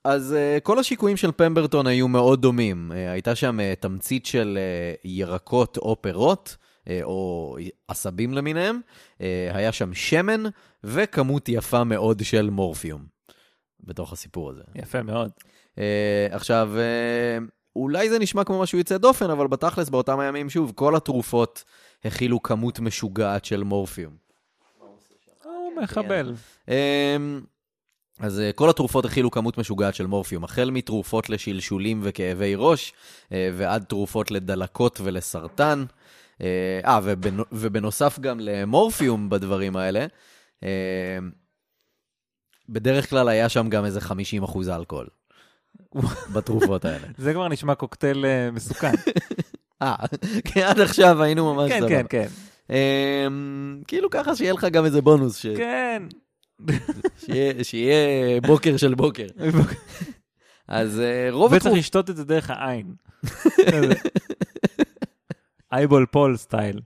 אז 0.04 0.34
אה, 0.34 0.58
כל 0.62 0.78
השיקויים 0.78 1.16
של 1.16 1.32
פמברטון 1.32 1.87
היו 1.87 2.08
מאוד 2.08 2.42
דומים. 2.42 2.92
אה, 2.94 3.12
הייתה 3.12 3.34
שם 3.34 3.61
אה, 3.61 3.75
תמצית 3.80 4.26
של 4.26 4.58
ירקות 5.04 5.76
או 5.76 6.02
פירות, 6.02 6.56
או 7.02 7.56
עשבים 7.88 8.34
למיניהם. 8.34 8.80
היה 9.52 9.73
שם 9.73 9.94
שמן 9.94 10.42
וכמות 10.84 11.49
יפה 11.49 11.84
מאוד 11.84 12.25
של 12.25 12.50
מורפיום 12.50 13.04
בתוך 13.80 14.12
הסיפור 14.12 14.50
הזה. 14.50 14.62
יפה 14.75 15.02
מאוד. 15.02 15.30
עכשיו, 16.30 16.70
אולי 17.76 18.11
זה 18.11 18.18
נשמע 18.18 18.44
כמו 18.44 18.61
משהו 18.61 18.78
יוצא 18.78 18.99
דופן, 18.99 19.30
אבל 19.30 19.46
בתכלס 19.46 19.88
באותם 19.88 20.18
הימים, 20.20 20.50
שוב, 20.50 20.73
כל 20.75 20.96
התרופות 20.96 21.64
הכילו 22.04 22.42
כמות 22.42 22.80
משוגעת 22.80 23.44
של 23.44 23.62
מורפיום. 23.62 24.16
הוא 25.44 25.73
מחבל. 25.82 26.34
אז 28.21 28.40
אה, 28.40 28.50
כל 28.52 28.71
התרופות 28.71 29.04
הכילו 29.04 29.30
כמות 29.30 29.59
משוגעת 29.59 29.94
של 29.94 30.06
מורפיום, 30.06 30.44
החל 30.44 30.71
מתרופות 30.71 31.30
לשלשולים 31.30 32.00
וכאבי 32.02 32.54
ראש, 32.56 32.92
אה, 33.33 33.50
ועד 33.56 33.85
תרופות 33.85 34.30
לדלקות 34.30 35.00
ולסרטן. 35.04 35.85
אה, 36.40 36.80
אה, 36.85 36.99
ובנ- 36.99 37.44
ובנוסף 37.52 38.18
גם 38.18 38.40
למורפיום 38.40 39.30
בדברים 39.30 39.76
האלה, 39.76 40.06
בדרך 42.68 43.11
כלל 43.11 43.28
היה 43.28 43.49
שם 43.49 43.68
גם 43.68 43.85
איזה 43.85 44.00
50 44.00 44.42
אחוז 44.42 44.68
אלכוהול 44.68 45.06
בתרופות 46.35 46.85
האלה. 46.85 47.06
זה 47.18 47.33
כבר 47.33 47.49
נשמע 47.49 47.75
קוקטייל 47.75 48.25
מסוכן. 48.52 48.92
אה, 49.83 49.94
כי 50.44 50.62
עד 50.62 50.80
עכשיו 50.80 51.23
היינו 51.23 51.54
ממש 51.54 51.71
כן, 51.73 51.78
סבבה. 51.80 52.02
כן, 52.02 52.06
כן. 52.09 52.75
אמ, 52.75 53.83
כאילו 53.87 54.11
ככה 54.11 54.37
שיהיה 54.37 54.52
לך 54.52 54.64
גם 54.64 54.85
איזה 54.85 55.02
בונוס, 55.02 55.37
ש- 55.37 55.47
כן. 55.47 56.02
שיהיה- 57.18 57.64
שיהיה 57.64 58.00
בוקר 58.40 58.76
של 58.76 58.94
בוקר. 58.94 59.26
אז 60.68 61.00
אה, 61.00 61.28
רוב 61.30 61.44
וצריך 61.47 61.62
התרופות... 61.62 61.78
לשתות 61.78 62.11
את 62.11 62.16
זה 62.16 62.25
דרך 62.25 62.50
העין. 62.50 62.94
eyeball 65.72 66.06
pool 66.10 66.36
style. 66.36 66.80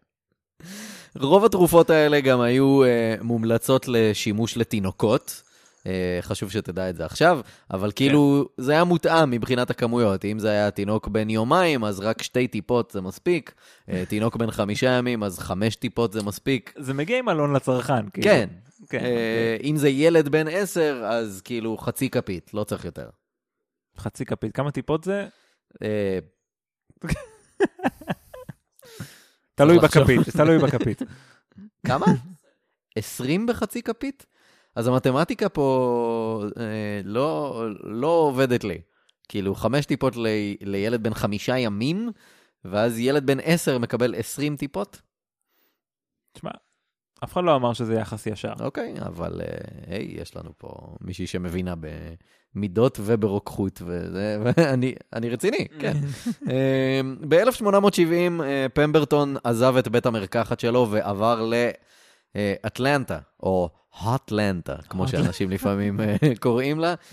רוב 1.17 1.45
התרופות 1.45 1.91
האלה 1.91 2.21
גם 2.21 2.41
היו 2.41 2.85
אה, 2.85 3.15
מומלצות 3.23 3.89
לשימוש 3.89 4.57
לתינוקות. 4.57 5.43
אה, 5.87 6.19
חשוב 6.21 6.51
שתדע 6.51 6.91
את 6.91 6.97
זה 6.97 7.05
עכשיו, 7.05 7.41
אבל 7.71 7.93
כאילו 7.97 8.49
זה 8.57 8.73
היה 8.73 8.85
מותאם 8.85 9.31
מבחינת 9.31 9.71
הכמויות. 9.71 10.25
אם 10.25 10.39
זה 10.39 10.51
היה 10.51 10.71
תינוק 10.71 11.09
בן 11.09 11.31
יומיים, 11.31 11.85
אז 11.85 12.01
רק 12.01 12.23
שתי 12.23 12.49
טיפות 12.49 12.91
זה 12.91 13.01
מספיק. 13.01 13.53
אה, 13.91 14.05
תינוק 14.09 14.37
בן 14.37 14.51
חמישה 14.51 14.91
ימים, 14.91 15.23
אז 15.23 15.39
חמש 15.39 15.77
טיפות 15.77 16.13
זה 16.13 16.23
מספיק. 16.23 16.75
זה 16.79 16.95
מגיע 16.95 17.19
עם 17.19 17.29
אלון 17.29 17.53
לצרכן. 17.53 18.09
כאילו. 18.13 18.25
כן. 18.25 18.49
כן. 18.89 18.99
אה, 18.99 19.57
אם 19.63 19.77
זה 19.77 19.89
ילד 19.89 20.29
בן 20.29 20.49
עשר, 20.49 21.03
אז 21.09 21.41
כאילו 21.45 21.79
חצי 21.79 22.11
כפית, 22.11 22.55
לא 22.55 22.65
צריך 22.65 22.85
יותר. 22.85 23.11
חצי 23.97 24.25
כפית. 24.25 24.55
כמה 24.55 24.71
טיפות 24.71 25.05
זה? 25.05 25.29
אה, 25.83 26.19
תלוי. 29.55 29.79
בכפית, 29.79 30.21
תלוי 30.37 30.59
בכפית. 30.65 31.03
כמה? 31.87 32.07
20 32.97 33.47
בחצי 33.47 33.83
כפית? 33.83 34.27
אז 34.75 34.87
המתמטיקה 34.87 35.49
פה 35.49 36.45
אה, 36.59 37.01
לא, 37.05 37.65
לא 37.85 38.07
עובדת 38.07 38.65
לי. 38.65 38.81
כאילו, 39.29 39.55
חמש 39.55 39.87
טיפות 39.87 40.17
ל, 40.17 40.27
לילד 40.61 41.03
בן 41.03 41.15
חמישה 41.15 41.59
ימים, 41.59 42.11
ואז 42.65 42.99
ילד 42.99 43.27
בן 43.27 43.39
עשר 43.43 43.79
מקבל 43.79 44.15
20 44.15 44.57
טיפות? 44.57 45.01
תשמע, 46.33 46.51
אף 47.25 47.33
אחד 47.33 47.45
לא 47.45 47.57
אמר 47.57 47.73
שזה 47.73 47.95
יחס 47.95 48.27
ישר. 48.27 48.53
אוקיי, 48.61 48.95
אבל 49.07 49.41
אה, 49.41 49.95
היי, 49.95 50.15
יש 50.21 50.37
לנו 50.37 50.51
פה 50.59 50.69
מישהי 51.01 51.27
שמבינה 51.27 51.75
במידות 52.55 52.99
וברוקחות, 53.03 53.83
וזה, 53.87 54.39
ואני 54.43 54.95
אני 55.13 55.29
רציני, 55.31 55.67
כן. 55.79 55.97
ב-1870 57.29 58.43
פמברטון 58.75 59.37
עזב 59.45 59.77
את 59.77 59.89
בית 59.89 60.07
המרקחת 60.07 60.61
שלו 60.61 60.89
ועבר 60.91 61.51
לאטלנטה, 62.35 63.19
או 63.43 63.71
הוטלנטה, 64.03 64.77
כמו 64.89 65.09
שאנשים 65.09 65.51
לפעמים 65.51 66.01
אה, 66.01 66.17
קוראים 66.41 66.81
לה. 66.81 66.95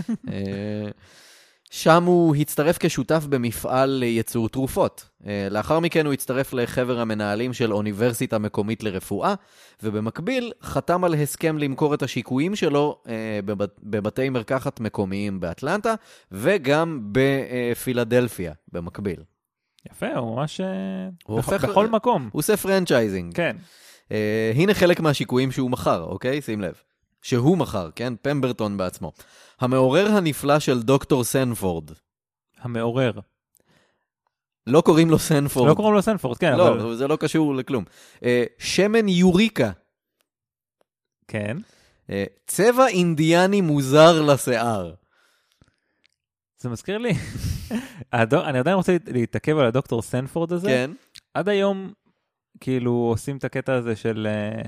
אה, 1.76 1.80
שם 1.80 2.04
הוא 2.04 2.36
הצטרף 2.36 2.78
כשותף 2.80 3.26
במפעל 3.30 3.90
לייצור 3.90 4.50
תרופות. 4.50 5.10
אה, 5.28 5.48
לאחר 5.52 5.80
מכן 5.80 6.06
הוא 6.06 6.14
הצטרף 6.14 6.54
לחבר 6.54 7.00
המנהלים 7.00 7.54
של 7.54 7.74
אוניברסיטה 7.74 8.38
מקומית 8.38 8.84
לרפואה, 8.84 9.34
ובמקביל 9.84 10.52
חתם 10.64 11.04
על 11.04 11.14
הסכם 11.14 11.58
למכור 11.58 11.94
את 11.94 12.04
השיקויים 12.04 12.56
שלו 12.56 13.00
אה, 13.08 13.14
בבת- 13.46 13.80
בבתי 13.84 14.30
מרקחת 14.30 14.80
מקומיים 14.80 15.40
באטלנטה, 15.40 15.94
וגם 16.32 17.00
בפילדלפיה, 17.12 18.54
במקביל. 18.72 19.20
יפה, 19.92 20.16
הוא 20.16 20.36
ממש... 20.36 20.62
אה, 20.62 20.66
הוא 21.26 21.36
הופך- 21.38 21.66
בכל 21.66 21.88
מקום. 21.88 22.30
הוא 22.32 22.40
עושה 22.40 22.58
franchising. 22.58 23.36
כן. 23.36 23.56
אה, 24.12 24.52
הנה 24.56 24.74
חלק 24.74 25.00
מהשיקויים 25.00 25.52
שהוא 25.52 25.72
מכר, 25.72 26.04
אוקיי? 26.04 26.42
שים 26.42 26.62
לב. 26.62 26.74
שהוא 27.22 27.58
מכר, 27.58 27.90
כן? 27.96 28.14
פמברטון 28.22 28.78
בעצמו. 28.78 29.12
המעורר 29.60 30.08
הנפלא 30.12 30.60
של 30.60 30.82
דוקטור 30.82 31.24
סנפורד. 31.24 31.92
המעורר. 32.58 33.12
לא 34.68 34.82
קוראים 34.82 35.10
לו 35.10 35.20
סנפורד. 35.20 35.70
לא 35.70 35.74
קוראים 35.74 35.94
לו 35.94 36.02
סנפורד, 36.02 36.38
כן, 36.38 36.58
לא, 36.58 36.68
אבל... 36.68 36.96
זה 36.96 37.08
לא 37.08 37.16
קשור 37.16 37.56
לכלום. 37.56 37.84
אה, 38.24 38.44
שמן 38.58 39.08
יוריקה. 39.08 39.72
כן. 41.28 41.58
אה, 42.10 42.24
צבע 42.48 42.88
אינדיאני 42.88 43.62
מוזר 43.62 44.22
לשיער. 44.22 44.94
זה 46.58 46.70
מזכיר 46.70 46.98
לי, 46.98 47.14
אני 48.14 48.60
עדיין 48.60 48.76
רוצה 48.76 48.98
להתעכב 49.08 49.58
על 49.58 49.66
הדוקטור 49.66 50.02
סנפורד 50.02 50.54
הזה. 50.54 50.68
כן. 50.68 50.92
עד 51.34 51.50
היום, 51.50 51.94
כאילו, 52.60 52.92
עושים 52.92 53.38
את 53.38 53.44
הקטע 53.44 53.74
הזה 53.74 53.96
של 53.96 54.28
אה, 54.30 54.62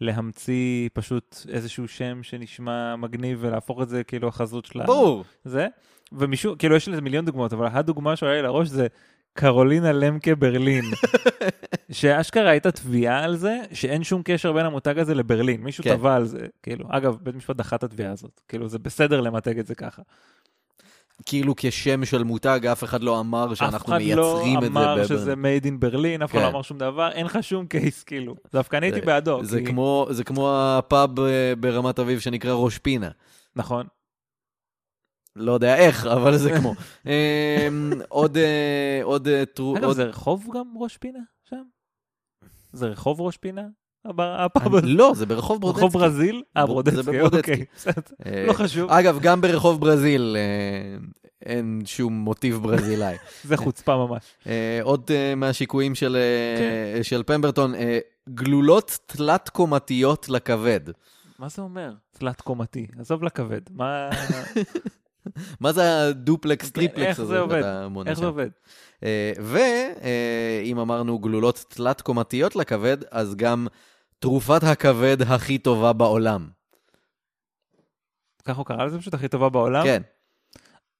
להמציא 0.00 0.88
פשוט 0.92 1.36
איזשהו 1.48 1.88
שם 1.88 2.22
שנשמע 2.22 2.96
מגניב 2.96 3.38
ולהפוך 3.40 3.82
את 3.82 3.88
זה 3.88 4.04
כאילו 4.04 4.28
החזות 4.28 4.64
של 4.64 4.80
ה- 4.80 4.84
ברור. 4.86 5.24
זה. 5.44 5.66
ומשום, 6.12 6.56
כאילו, 6.56 6.76
יש 6.76 6.88
לזה 6.88 7.00
מיליון 7.00 7.24
דוגמאות, 7.24 7.52
אבל 7.52 7.66
הדוגמה 7.72 8.16
שעולה 8.16 8.34
לי 8.34 8.42
לראש 8.42 8.68
זה 8.68 8.86
קרולינה 9.32 9.92
למקה 9.92 10.34
ברלין. 10.34 10.84
שאשכרה 11.92 12.50
הייתה 12.50 12.70
תביעה 12.70 13.24
על 13.24 13.36
זה, 13.36 13.60
שאין 13.72 14.04
שום 14.04 14.22
קשר 14.24 14.52
בין 14.52 14.66
המותג 14.66 14.98
הזה 14.98 15.14
לברלין. 15.14 15.62
מישהו 15.62 15.84
כן. 15.84 15.96
תבע 15.96 16.14
על 16.16 16.24
זה. 16.24 16.38
כאילו, 16.62 16.86
אגב, 16.90 17.16
בית 17.20 17.34
משפט 17.34 17.56
דחה 17.56 17.76
את 17.76 17.82
התביעה 17.84 18.12
הזאת. 18.12 18.40
כאילו, 18.48 18.68
זה 18.68 18.78
בסדר 18.78 19.20
למתג 19.20 19.58
את 19.58 19.66
זה 19.66 19.74
ככה. 19.74 20.02
כאילו 21.26 21.54
כשם 21.56 22.04
של 22.04 22.22
מותג, 22.24 22.66
אף 22.72 22.84
אחד 22.84 23.02
לא 23.02 23.20
אמר 23.20 23.52
אף 23.52 23.58
שאנחנו 23.58 23.78
אחד 23.78 23.92
לא 23.92 23.98
מייצרים 23.98 24.56
את 24.56 24.62
זה. 24.62 24.66
אמר 24.68 24.96
ב- 25.02 25.06
שזה 25.06 25.32
made 25.34 25.64
in 25.64 25.70
ברלין, 25.78 26.22
אף 26.22 26.30
אחד 26.30 26.38
כן. 26.38 26.44
לא 26.44 26.50
אמר 26.50 26.62
שום 26.62 26.78
דבר, 26.78 27.10
אין 27.12 27.26
לך 27.26 27.38
שום 27.42 27.66
קייס, 27.66 28.02
כאילו. 28.04 28.34
דווקא 28.52 28.76
אני 28.76 28.86
הייתי 28.86 29.00
בעדו. 29.00 29.44
זה 29.44 29.58
כי- 29.58 29.64
כמו, 29.66 30.06
זה 30.10 30.24
כמו 30.24 30.50
הפאב 30.58 31.20
אה, 31.20 31.52
ברמת 31.60 31.98
אביב 31.98 32.20
שנקרא 32.20 32.52
ראש 32.52 32.78
פינה. 32.78 33.10
נכון. 33.56 33.86
לא 35.36 35.52
יודע 35.52 35.76
איך, 35.76 36.06
אבל 36.06 36.36
זה 36.36 36.50
כמו. 36.58 36.74
אמ, 37.06 37.92
עוד, 38.08 38.36
אה, 38.36 39.00
עוד, 39.02 39.28
אה, 39.28 39.42
אגב. 39.78 39.92
זה 39.92 40.04
רחוב 40.04 40.48
גם 40.54 40.64
ראש 40.80 40.96
פינה 40.96 41.18
שם? 41.44 41.62
זה 42.72 42.86
רחוב 42.86 43.20
ראש 43.20 43.36
פינה? 43.36 43.62
הבר- 44.04 44.36
הפאב 44.38 44.74
הזה? 44.74 44.86
לא, 44.86 45.12
זה 45.16 45.26
ברחוב 45.26 45.60
ברודצקי. 45.60 45.84
רחוב 45.86 45.92
ברזיל? 46.00 46.42
אה, 46.56 46.66
ברודצקי. 46.66 47.20
אוקיי. 47.20 47.64
אה, 48.26 48.44
לא 48.46 48.52
חשוב, 48.52 48.90
אגב, 48.90 49.18
גם 49.20 49.40
ברחוב 49.40 49.80
ברזיל 49.80 50.36
אה, 50.38 50.96
אין 51.46 51.82
שום 51.84 52.12
מוטיב 52.12 52.56
ברזילאי. 52.62 53.16
זה 53.44 53.56
חוצפה 53.56 53.96
ממש. 53.96 54.22
אה, 54.46 54.78
עוד 54.82 55.10
מהשיקויים 55.36 55.94
של, 55.94 56.16
כן. 56.96 57.02
של 57.02 57.22
פמברטון, 57.26 57.74
גלולות 58.28 58.98
תלת-קומתיות 59.06 60.28
לכבד. 60.28 60.80
מה 61.38 61.48
זה 61.48 61.62
אומר? 61.62 61.92
תלת 62.18 62.40
קומתי, 62.40 62.86
עזוב 62.98 63.22
לכבד. 63.24 63.60
מה... 63.70 64.10
מה 65.60 65.72
זה 65.72 66.06
הדופלקס 66.06 66.70
triplex 66.70 67.00
איך 67.08 67.20
הזה 67.20 67.40
איך 68.06 68.18
זה? 68.18 68.26
עובד? 68.26 68.48
ואם 69.42 70.78
אמרנו 70.78 71.18
גלולות 71.18 71.64
תלת-קומתיות 71.68 72.56
לכבד, 72.56 72.96
אז 73.10 73.34
גם 73.34 73.66
תרופת 74.18 74.62
הכבד 74.62 75.16
הכי 75.22 75.58
טובה 75.58 75.92
בעולם. 75.92 76.48
ככה 78.44 78.58
הוא 78.58 78.66
קרא 78.66 78.84
לזה 78.84 78.98
פשוט 78.98 79.14
הכי 79.14 79.28
טובה 79.28 79.48
בעולם? 79.48 79.84
כן, 79.84 80.02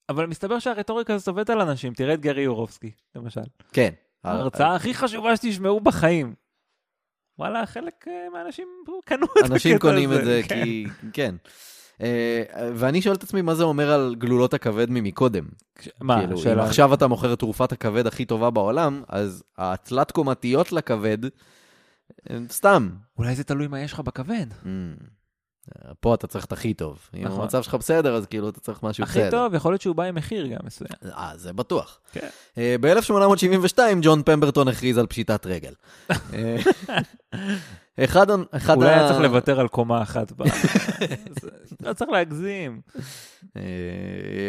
אבל 0.09 0.27
מסתבר 0.27 0.59
שהרטוריקה 0.59 1.15
הזאת 1.15 1.29
עובדת 1.29 1.51
על 1.51 1.61
אנשים, 1.61 1.95
תראה 1.95 2.15
את 2.15 2.21
גרי 2.21 2.43
יורובסקי, 2.43 2.91
למשל. 3.15 3.41
כן. 3.73 3.91
ההרצאה 4.25 4.75
הכי 4.75 4.95
חשובה 4.95 5.37
שתשמעו 5.37 5.81
בחיים. 5.81 6.35
וואלה, 7.39 7.67
חלק 7.67 8.09
אה, 8.09 8.29
מהאנשים 8.33 8.69
קנו 9.05 9.27
את 9.27 9.31
הקטע 9.31 9.45
הזה. 9.45 9.55
אנשים 9.55 9.79
קונים 9.79 10.13
את 10.13 10.25
זה 10.25 10.41
כן. 10.49 10.65
כי... 10.65 10.87
כן. 11.13 11.35
אה, 12.01 12.43
ואני 12.75 13.03
שואל 13.03 13.15
את 13.15 13.23
עצמי 13.23 13.43
מה 13.43 13.55
זה 13.55 13.63
אומר 13.63 13.91
על 13.91 14.15
גלולות 14.19 14.55
הכבד 14.55 14.91
ממקודם. 14.91 15.45
מה, 16.01 16.19
כאילו, 16.19 16.33
אם 16.33 16.43
שאלה... 16.43 16.65
עכשיו 16.65 16.95
אתה 16.95 17.07
מוכר 17.07 17.33
את 17.33 17.39
תרופת 17.39 17.73
הכבד 17.73 18.07
הכי 18.07 18.25
טובה 18.25 18.51
בעולם, 18.51 19.03
אז 19.09 19.45
התלת-קומתיות 19.59 20.73
לכבד, 20.73 21.19
סתם. 22.51 22.91
אולי 23.19 23.35
זה 23.35 23.45
תלוי 23.45 23.67
מה 23.67 23.81
יש 23.81 23.93
לך 23.93 24.01
בכבד. 24.01 24.47
Mm. 24.63 24.67
פה 26.01 26.15
אתה 26.15 26.27
צריך 26.27 26.45
את 26.45 26.53
הכי 26.53 26.75
טוב. 26.75 26.99
אם 27.17 27.25
נכון. 27.25 27.41
המצב 27.41 27.63
שלך 27.63 27.75
בסדר, 27.75 28.15
אז 28.15 28.27
כאילו 28.27 28.49
אתה 28.49 28.61
צריך 28.61 28.83
משהו 28.83 29.05
הכי 29.05 29.19
בסדר. 29.19 29.31
טוב, 29.31 29.55
יכול 29.55 29.73
להיות 29.73 29.83
שהוא 29.83 29.97
בא 29.97 30.03
עם 30.03 30.15
מחיר 30.15 30.47
גם 30.47 30.59
מסוים. 30.65 30.91
אה, 31.05 31.33
זה 31.37 31.53
בטוח. 31.53 32.01
כן. 32.13 32.29
ב-1872 32.57 33.79
ג'ון 34.03 34.23
פמברטון 34.23 34.69
הכריז 34.69 34.99
על 34.99 35.07
פשיטת 35.07 35.47
רגל. 35.47 35.73
אחד 38.01 38.27
אחד 38.51 38.77
אולי 38.77 38.91
ה- 38.91 38.99
היה 38.99 39.09
צריך 39.09 39.21
לוותר 39.21 39.61
על 39.61 39.69
קומה 39.69 40.03
אחת. 40.03 40.33
לא 41.81 41.93
צריך 41.99 42.11
להגזים. 42.11 42.81
אה, 43.57 43.63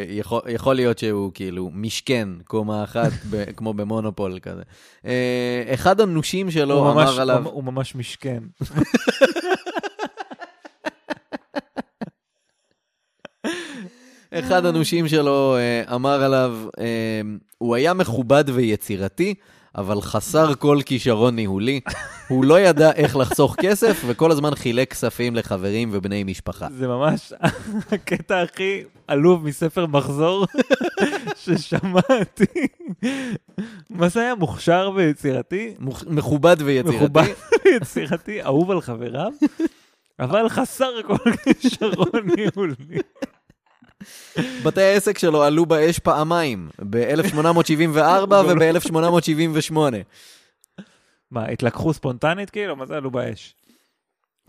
יכול, 0.10 0.42
יכול 0.50 0.76
להיות 0.76 0.98
שהוא 0.98 1.32
כאילו 1.34 1.70
משכן 1.74 2.30
קומה 2.48 2.84
אחת, 2.84 3.12
ב, 3.30 3.44
כמו 3.58 3.74
במונופול 3.74 4.40
כזה. 4.42 4.62
אה, 5.06 5.64
אחד 5.74 6.02
הנושים 6.02 6.52
שלו 6.52 6.74
הוא 6.78 6.94
ממש- 6.94 7.10
אמר 7.10 7.22
עליו, 7.22 7.44
הוא- 7.46 7.54
הוא 7.54 7.64
ממש 7.64 7.96
משכן. 7.96 8.44
אחד 14.32 14.66
הנושים 14.66 15.08
שלו 15.08 15.56
אה, 15.58 15.96
אמר 15.96 16.24
עליו, 16.24 16.58
הוא 17.58 17.76
היה 17.76 17.94
מכובד 17.94 18.44
ויצירתי, 18.54 19.34
אבל 19.78 20.02
חסר 20.02 20.56
כל 20.56 20.80
כישרון 20.86 21.36
ניהולי. 21.36 21.80
הוא 22.28 22.46
לא 22.46 22.60
ידע 22.60 22.92
איך 22.92 23.16
לחסוך 23.16 23.56
כסף, 23.60 24.02
וכל 24.08 24.32
הזמן 24.32 24.56
חילק 24.56 24.92
כספים 24.92 25.36
לחברים 25.36 25.90
ובני 25.92 26.24
משפחה. 26.24 26.68
זה 26.78 26.88
ממש 26.88 27.34
הקטע 27.92 28.42
הכי 28.42 28.84
עלוב 29.08 29.46
מספר 29.46 29.86
מחזור 29.86 30.46
ששמעתי. 31.36 32.68
מה 33.90 34.10
זה 34.10 34.22
היה? 34.22 34.36
מוכשר 34.36 34.92
ויצירתי? 34.96 35.74
מכובד 36.08 36.58
ויצירתי. 36.60 36.98
מכובד 36.98 37.28
ויצירתי, 37.66 38.44
אהוב 38.44 38.72
על 38.72 38.82
חבריו, 38.82 39.32
אבל 40.20 40.50
חסר 40.50 40.92
כל 41.08 41.32
כישרון 41.44 42.30
ניהולי. 42.36 43.00
בתי 44.64 44.82
העסק 44.82 45.18
שלו 45.18 45.44
עלו 45.44 45.66
באש 45.66 46.00
פעמיים, 46.00 46.70
ב-1874 46.90 48.34
וב-1878. 48.48 49.78
מה, 51.32 51.46
התלקחו 51.46 51.94
ספונטנית 51.94 52.50
כאילו? 52.50 52.76
מה 52.76 52.86
זה 52.86 52.96
עלו 52.98 53.12
באש? 53.12 53.56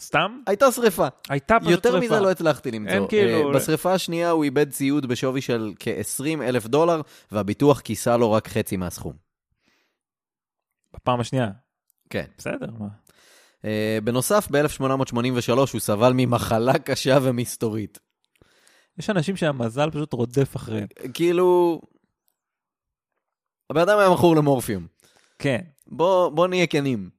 סתם? 0.00 0.40
הייתה 0.46 0.72
שריפה. 0.72 1.06
הייתה 1.28 1.56
פשוט 1.60 1.70
יותר 1.70 1.90
שרפה. 1.92 2.04
מזה 2.04 2.20
לא 2.20 2.30
הצלחתי 2.30 2.70
למצוא. 2.70 2.94
אין 2.94 3.06
כאילו- 3.08 3.48
אה, 3.48 3.54
בשריפה 3.54 3.92
השנייה 3.94 4.30
הוא 4.30 4.44
איבד 4.44 4.70
ציוד 4.70 5.06
בשווי 5.06 5.40
של 5.40 5.72
כ-20 5.80 6.42
אלף 6.42 6.66
דולר, 6.66 7.00
והביטוח 7.32 7.80
כיסה 7.80 8.16
לו 8.16 8.32
רק 8.32 8.48
חצי 8.48 8.76
מהסכום. 8.76 9.12
בפעם 10.94 11.20
השנייה. 11.20 11.48
כן. 12.10 12.24
בסדר, 12.38 12.66
מה? 12.78 12.86
אה, 13.64 13.98
בנוסף, 14.04 14.48
ב-1883 14.50 15.50
הוא 15.72 15.80
סבל 15.80 16.12
ממחלה 16.16 16.78
קשה 16.78 17.18
ומסתורית. 17.22 17.98
יש 18.98 19.10
אנשים 19.10 19.36
שהמזל 19.36 19.90
פשוט 19.90 20.12
רודף 20.12 20.56
אחריהם. 20.56 20.86
כאילו... 21.14 21.80
הבן 23.70 23.80
אדם 23.80 23.98
היה 23.98 24.10
מכור 24.10 24.36
למורפיום. 24.36 24.86
כן. 25.38 25.60
בוא, 25.86 26.28
בוא 26.28 26.46
נהיה 26.46 26.66
כנים. 26.66 27.10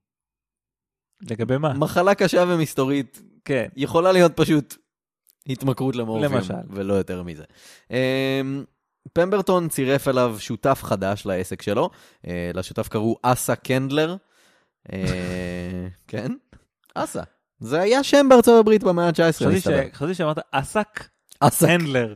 לגבי 1.22 1.58
מה? 1.58 1.74
מחלה 1.74 2.16
קשה 2.16 2.44
ומסתורית 2.48 3.22
כן. 3.46 3.68
יכולה 3.76 4.12
להיות 4.12 4.32
פשוט 4.36 4.76
התמכרות 5.50 5.96
למורפיום. 5.96 6.34
למשל. 6.34 6.54
ולא 6.70 6.94
יותר 6.94 7.24
מזה. 7.24 7.44
אמ, 7.92 8.64
פמברטון 9.14 9.70
צירף 9.70 10.08
אליו 10.08 10.36
שותף 10.40 10.80
חדש 10.84 11.26
לעסק 11.26 11.62
שלו, 11.62 11.90
אה, 12.28 12.52
לשותף 12.54 12.88
קראו 12.88 13.18
אסה 13.22 13.56
קנדלר. 13.56 14.16
אה, 14.94 15.88
כן? 16.08 16.32
אסה. 16.96 17.24
זה 17.60 17.82
היה 17.82 18.04
שם 18.04 18.26
בארצות 18.30 18.60
הברית 18.60 18.84
במאה 18.84 19.08
ה-19, 19.08 19.32
חשבתי 19.32 19.56
מסתבר. 19.56 19.82
חשבתי 19.94 20.14
שאמרת 20.14 20.38
אסק 20.52 21.10
אסה, 21.40 21.68
הנדלר. 21.68 22.14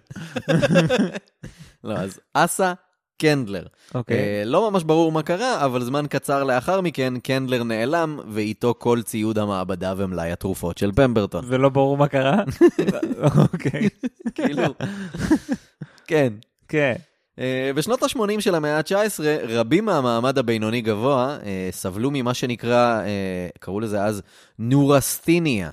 לא, 1.84 1.94
אז 1.94 2.20
אסה 2.34 2.74
קנדלר. 3.22 3.66
אוקיי. 3.96 4.18
אה, 4.18 4.44
לא 4.46 4.72
ממש 4.72 4.84
ברור 4.84 5.12
מה 5.12 5.24
קרה, 5.24 5.66
אבל 5.66 5.84
זמן 5.84 6.06
קצר 6.10 6.44
לאחר 6.44 6.82
מכן, 6.82 7.20
קנדלר 7.20 7.64
נעלם, 7.64 8.20
ואיתו 8.28 8.76
כל 8.78 9.02
ציוד 9.02 9.38
המעבדה 9.38 9.94
ומלאי 9.98 10.32
התרופות 10.32 10.78
של 10.78 10.92
פמברטון. 10.92 11.46
ולא 11.48 11.70
ברור 11.70 11.98
מה 11.98 12.08
קרה? 12.08 12.44
אוקיי. 13.54 13.90
כאילו, 14.36 14.64
כן. 16.08 16.34
כן. 16.68 16.96
אה, 17.40 17.72
בשנות 17.76 18.04
ה-80 18.04 18.42
של 18.42 18.56
המאה 18.56 18.78
ה-19, 18.78 19.24
רבים 19.48 19.86
מהמעמד 19.86 20.38
הבינוני 20.38 20.82
גבוה 20.82 21.38
אה, 21.44 21.70
סבלו 21.72 22.12
ממה 22.12 22.34
שנקרא, 22.34 23.02
אה, 23.02 23.48
קראו 23.60 23.80
לזה 23.80 24.04
אז 24.04 24.22
נורסטיניה, 24.60 25.70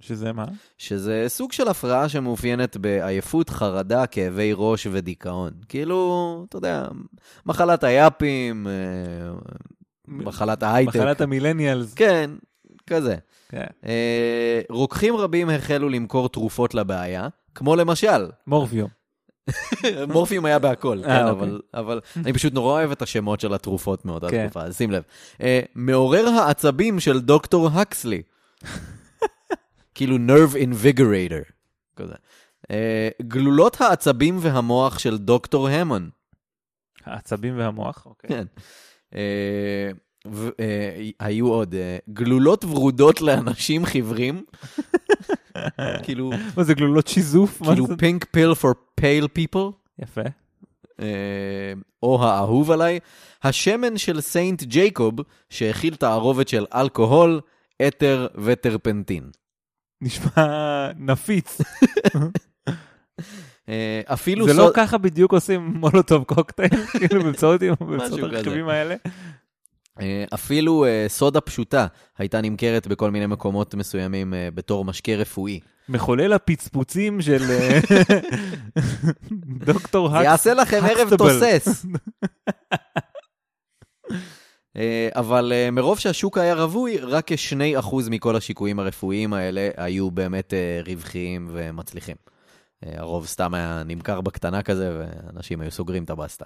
שזה 0.00 0.32
מה? 0.32 0.44
שזה 0.78 1.24
סוג 1.28 1.52
של 1.52 1.68
הפרעה 1.68 2.08
שמאופיינת 2.08 2.76
בעייפות, 2.76 3.50
חרדה, 3.50 4.06
כאבי 4.06 4.52
ראש 4.56 4.86
ודיכאון. 4.90 5.52
כאילו, 5.68 6.44
אתה 6.48 6.56
יודע, 6.56 6.88
מחלת 7.46 7.84
היאפים, 7.84 8.66
אה, 8.66 8.72
מחלת 10.08 10.62
ההייטק. 10.62 10.96
מחלת 10.96 11.20
המילניאלס. 11.20 11.94
כן, 11.94 12.30
כזה. 12.86 13.16
כן. 13.48 13.66
אה, 13.86 14.60
רוקחים 14.70 15.16
רבים 15.16 15.50
החלו 15.50 15.88
למכור 15.88 16.28
תרופות 16.28 16.74
לבעיה, 16.74 17.28
כמו 17.54 17.76
למשל, 17.76 18.26
מורפיום. 18.46 18.88
מורפיום 20.12 20.44
היה 20.44 20.58
בהכל, 20.58 20.98
כן, 21.04 21.10
אה, 21.10 21.30
אבל, 21.30 21.60
אבל 21.74 22.00
אני 22.16 22.32
פשוט 22.32 22.52
נורא 22.52 22.72
אוהב 22.72 22.90
את 22.90 23.02
השמות 23.02 23.40
של 23.40 23.54
התרופות 23.54 24.04
מאותה 24.04 24.28
כן. 24.30 24.44
תקופה, 24.44 24.62
אז 24.62 24.76
שים 24.76 24.90
לב. 24.90 25.02
אה, 25.42 25.60
מעורר 25.74 26.28
העצבים 26.28 27.00
של 27.00 27.20
דוקטור 27.20 27.68
הקסלי. 27.68 28.22
כאילו 29.98 30.16
nerve 30.16 30.54
invigorator. 30.54 31.52
כזה. 31.96 32.14
אה, 32.70 33.08
גלולות 33.22 33.80
העצבים 33.80 34.36
והמוח 34.40 34.98
של 34.98 35.18
דוקטור 35.18 35.68
המון. 35.68 36.10
העצבים 37.04 37.58
והמוח, 37.58 38.06
אוקיי. 38.06 38.30
כן. 38.30 38.44
אה, 39.14 39.90
ו- 40.26 40.50
אה, 40.60 41.08
היו 41.20 41.48
עוד 41.48 41.74
אה, 41.74 41.98
גלולות 42.12 42.64
ורודות 42.64 43.20
לאנשים 43.20 43.86
חיוורים. 43.86 44.44
כאילו, 46.04 46.30
מה 46.56 46.64
זה 46.64 46.74
גלולות 46.74 47.08
שיזוף? 47.08 47.62
כאילו 47.62 47.84
pink 47.86 48.24
pill 48.36 48.54
for 48.62 48.74
pale 49.00 49.28
people. 49.38 49.72
יפה. 49.98 50.20
אה, 51.00 51.72
או 52.02 52.24
האהוב 52.24 52.70
עליי, 52.70 53.00
השמן 53.42 53.98
של 53.98 54.20
סיינט 54.20 54.62
ג'ייקוב, 54.62 55.14
שהכיל 55.50 55.94
תערובת 55.96 56.48
של 56.48 56.64
אלכוהול, 56.74 57.40
אתר 57.88 58.26
וטרפנטין. 58.34 59.30
נשמע 60.00 60.88
נפיץ. 60.96 61.58
אה, 63.68 64.00
אפילו 64.06 64.46
זה 64.46 64.54
לא 64.54 64.70
ככה 64.74 64.98
בדיוק 64.98 65.32
עושים 65.32 65.60
מולוטוב 65.74 66.24
קוקטייל, 66.24 66.86
כאילו 66.98 67.22
באמצעות. 67.22 67.62
הרכיבים 68.22 68.68
האלה. 68.68 68.94
אה, 70.00 70.24
אפילו 70.34 70.84
אה, 70.84 71.04
סודה 71.08 71.40
פשוטה 71.40 71.86
הייתה 72.18 72.40
נמכרת 72.40 72.86
בכל 72.86 73.10
מיני 73.10 73.26
מקומות 73.26 73.74
מסוימים 73.74 74.34
בתור 74.54 74.84
משקה 74.84 75.12
רפואי. 75.14 75.60
מחולל 75.88 76.32
הפצפוצים 76.32 77.20
של 77.20 77.42
דוקטור 79.66 80.10
זה 80.10 80.16
הקס. 80.16 80.24
יעשה 80.24 80.54
לכם 80.54 80.80
ערב. 80.84 81.16
תוסס. 81.16 81.86
אה, 84.78 85.08
אבל 85.14 85.52
אה, 85.54 85.70
מרוב 85.70 85.98
שהשוק 85.98 86.38
היה 86.38 86.54
רווי, 86.54 86.98
רק 86.98 87.26
כ-2% 87.26 87.96
מכל 88.10 88.36
השיקויים 88.36 88.78
הרפואיים 88.78 89.32
האלה 89.32 89.68
היו 89.76 90.10
באמת 90.10 90.54
אה, 90.54 90.80
רווחיים 90.86 91.48
ומצליחים. 91.52 92.16
הרוב 92.82 93.26
סתם 93.26 93.54
היה 93.54 93.82
נמכר 93.86 94.20
בקטנה 94.20 94.62
כזה, 94.62 94.98
ואנשים 94.98 95.60
היו 95.60 95.70
סוגרים 95.70 96.04
את 96.04 96.10
הבסטה. 96.10 96.44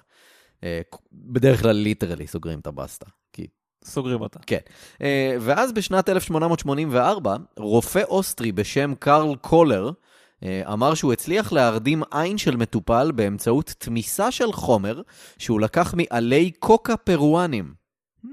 בדרך 1.13 1.61
כלל 1.61 1.75
literally 1.75 2.27
סוגרים 2.27 2.59
את 2.59 2.67
הבסטה. 2.67 3.05
כי... 3.33 3.47
סוגרים 3.83 4.21
אותה. 4.21 4.39
כן. 4.45 4.57
ואז 5.39 5.71
בשנת 5.71 6.09
1884, 6.09 7.35
רופא 7.57 8.01
אוסטרי 8.07 8.51
בשם 8.51 8.93
קרל 8.99 9.35
קולר, 9.35 9.91
אמר 10.45 10.93
שהוא 10.93 11.13
הצליח 11.13 11.53
להרדים 11.53 12.03
עין 12.11 12.37
של 12.37 12.55
מטופל 12.55 13.11
באמצעות 13.11 13.73
תמיסה 13.77 14.31
של 14.31 14.51
חומר 14.51 15.01
שהוא 15.37 15.61
לקח 15.61 15.93
מעלי 15.97 16.51
קוקה 16.51 16.97
פרואנים. 16.97 17.82
Hmm, 18.25 18.29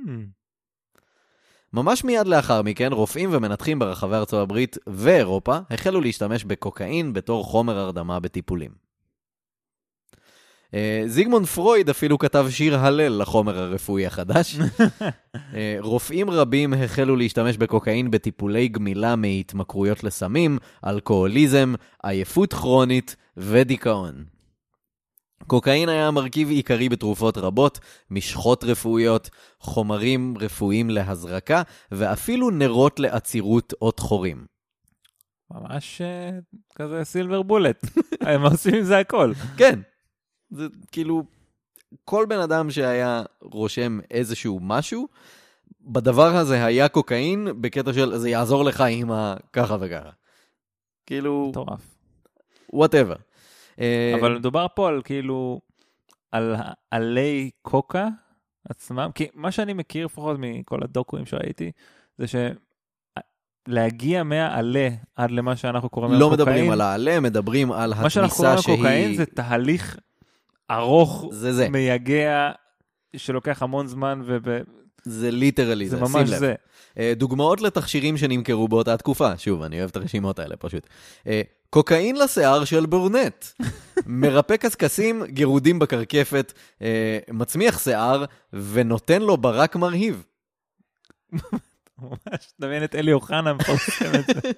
ממש 1.73 2.05
מיד 2.05 2.27
לאחר 2.27 2.63
מכן, 2.63 2.93
רופאים 2.93 3.29
ומנתחים 3.33 3.79
ברחבי 3.79 4.15
ארצות 4.15 4.43
הברית 4.43 4.77
ואירופה 4.87 5.59
החלו 5.71 6.01
להשתמש 6.01 6.45
בקוקאין 6.45 7.13
בתור 7.13 7.45
חומר 7.45 7.79
הרדמה 7.79 8.21
בטיפולים. 8.21 8.71
אה, 10.75 11.03
זיגמונד 11.07 11.47
פרויד 11.47 11.91
אפילו 11.91 12.19
כתב 12.19 12.47
שיר 12.51 12.79
הלל 12.79 13.23
לחומר 13.23 13.59
הרפואי 13.59 14.07
החדש. 14.07 14.59
אה, 15.55 15.77
רופאים 15.81 16.31
רבים 16.31 16.75
החלו 16.75 17.17
להשתמש 17.17 17.57
בקוקאין 17.57 18.11
בטיפולי 18.11 18.69
גמילה 18.69 19.17
מהתמכרויות 19.17 20.05
לסמים, 20.05 20.59
אלכוהוליזם, 20.87 21.75
עייפות 22.03 22.53
כרונית 22.53 23.17
ודיכאון. 23.37 24.25
קוקאין 25.47 25.89
היה 25.89 26.11
מרכיב 26.11 26.51
עיקרי 26.51 26.89
בתרופות 26.89 27.39
רבות, 27.39 27.79
משחות 28.11 28.65
רפואיות, 28.65 29.31
חומרים 29.61 30.35
רפואיים 30.41 30.91
להזרקה, 30.91 31.63
ואפילו 31.93 32.51
נרות 32.51 33.01
לעצירות 33.01 33.75
אות 33.83 33.99
חורים. 33.99 34.47
ממש 35.51 36.01
אה, 36.01 36.31
כזה 36.75 37.05
סילבר 37.05 37.43
בולט. 37.43 37.87
הם 38.21 38.43
עושים 38.43 38.75
עם 38.75 38.83
זה 38.83 38.99
הכל. 38.99 39.33
כן, 39.57 39.81
זה 40.51 40.67
כאילו, 40.93 41.23
כל 42.05 42.27
בן 42.29 42.39
אדם 42.41 42.71
שהיה 42.71 43.23
רושם 43.43 43.99
איזשהו 44.11 44.59
משהו, 44.63 45.09
בדבר 45.81 46.37
הזה 46.37 46.65
היה 46.65 46.89
קוקאין 46.89 47.49
בקטע 47.61 47.93
של 47.93 48.17
זה 48.17 48.31
יעזור 48.31 48.65
לך 48.65 48.85
עם 48.91 49.11
הככה 49.11 49.77
וככה. 49.81 50.11
כאילו, 51.07 51.47
מטורף. 51.51 51.97
וואטאבר. 52.73 53.17
אבל 54.21 54.39
מדובר 54.39 54.67
פה 54.75 54.89
על 54.89 55.03
כאילו, 55.05 55.61
על 56.33 56.57
עלי 56.91 57.51
קוקה 57.63 58.09
עצמם, 58.69 59.11
כי 59.15 59.27
מה 59.35 59.51
שאני 59.51 59.73
מכיר 59.73 60.07
לפחות 60.07 60.37
מכל 60.41 60.79
הדוקואים 60.83 61.27
שראיתי, 61.27 61.71
זה 62.19 62.25
שלהגיע 63.69 64.23
מהעלה 64.23 64.89
עד 65.17 65.31
למה 65.31 65.57
שאנחנו 65.57 65.89
קוראים 65.89 66.13
לא 66.13 66.19
היום 66.19 66.33
מדברים 66.33 66.71
על 66.71 66.81
העלה, 66.81 67.21
מדברים 67.21 67.73
על 67.73 67.95
מה 68.03 68.11
שאנחנו 68.11 68.37
קוראים 68.37 68.59
התמיסה 68.59 68.77
שהיא... 68.77 69.17
זה 69.17 69.27
תהליך 69.27 69.99
ארוך, 70.71 71.29
זה 71.31 71.53
זה, 71.53 71.69
מייגע, 71.69 72.51
שלוקח 73.17 73.63
המון 73.63 73.87
זמן, 73.87 74.23
זה 75.05 75.31
ליטרלי 75.31 75.89
זה, 75.89 75.97
שים 75.97 76.05
ממש 76.05 76.31
לב. 76.31 76.39
זה. 76.39 76.55
אה, 76.99 77.13
דוגמאות 77.17 77.61
לתכשירים 77.61 78.17
שנמכרו 78.17 78.69
באותה 78.69 78.97
תקופה, 78.97 79.39
שוב, 79.39 79.63
אני 79.63 79.79
אוהב 79.79 79.91
את 79.91 79.97
הרשימות 79.97 80.39
האלה 80.39 80.57
פשוט. 80.57 80.87
אה, 81.27 81.43
קוקאין 81.71 82.17
לשיער 82.17 82.65
של 82.65 82.87
בורנט, 82.87 83.47
מרפא 84.07 84.57
קשקשים, 84.57 85.25
גירודים 85.25 85.79
בקרקפת, 85.79 86.53
אה, 86.83 87.19
מצמיח 87.31 87.79
שיער 87.79 88.25
ונותן 88.53 89.23
לו 89.23 89.37
ברק 89.37 89.77
מרהיב. 89.77 90.25
ממש, 91.99 92.53
תדמיין 92.59 92.85
את 92.85 92.95
אלי 92.95 93.13
אוחנה 93.13 93.53
מפרסם 93.53 94.13
את 94.15 94.37
זה. 94.43 94.51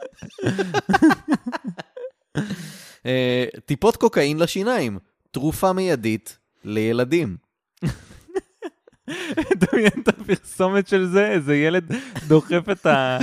טיפות 3.66 3.96
קוקאין 3.96 4.38
לשיניים, 4.38 4.98
תרופה 5.30 5.72
מיידית 5.72 6.38
לילדים. 6.64 7.36
דמיין 9.54 9.90
את 10.02 10.08
הפרסומת 10.08 10.88
של 10.88 11.06
זה, 11.06 11.26
איזה 11.28 11.56
ילד 11.56 11.92
דוחף 12.28 12.62
את 12.72 12.86
ה- 12.86 13.18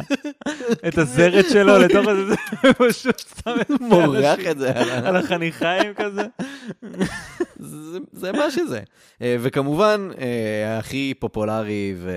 את 0.87 0.97
הזרת 0.97 1.45
שלו 1.49 1.77
לתוך 1.77 2.07
איזה, 2.07 2.35
פשוט 2.77 3.19
שם 3.19 3.55
את 3.61 3.81
מורח 3.81 4.39
את 4.51 4.57
זה 4.59 4.71
על 5.07 5.15
החניכיים 5.15 5.93
כזה. 5.93 6.21
זה, 7.59 7.97
זה 8.11 8.31
מה 8.31 8.51
שזה. 8.51 8.79
אה, 9.21 9.35
וכמובן, 9.39 10.09
אה, 10.19 10.77
הכי 10.79 11.13
פופולרי 11.19 11.93
ו- 11.97 12.11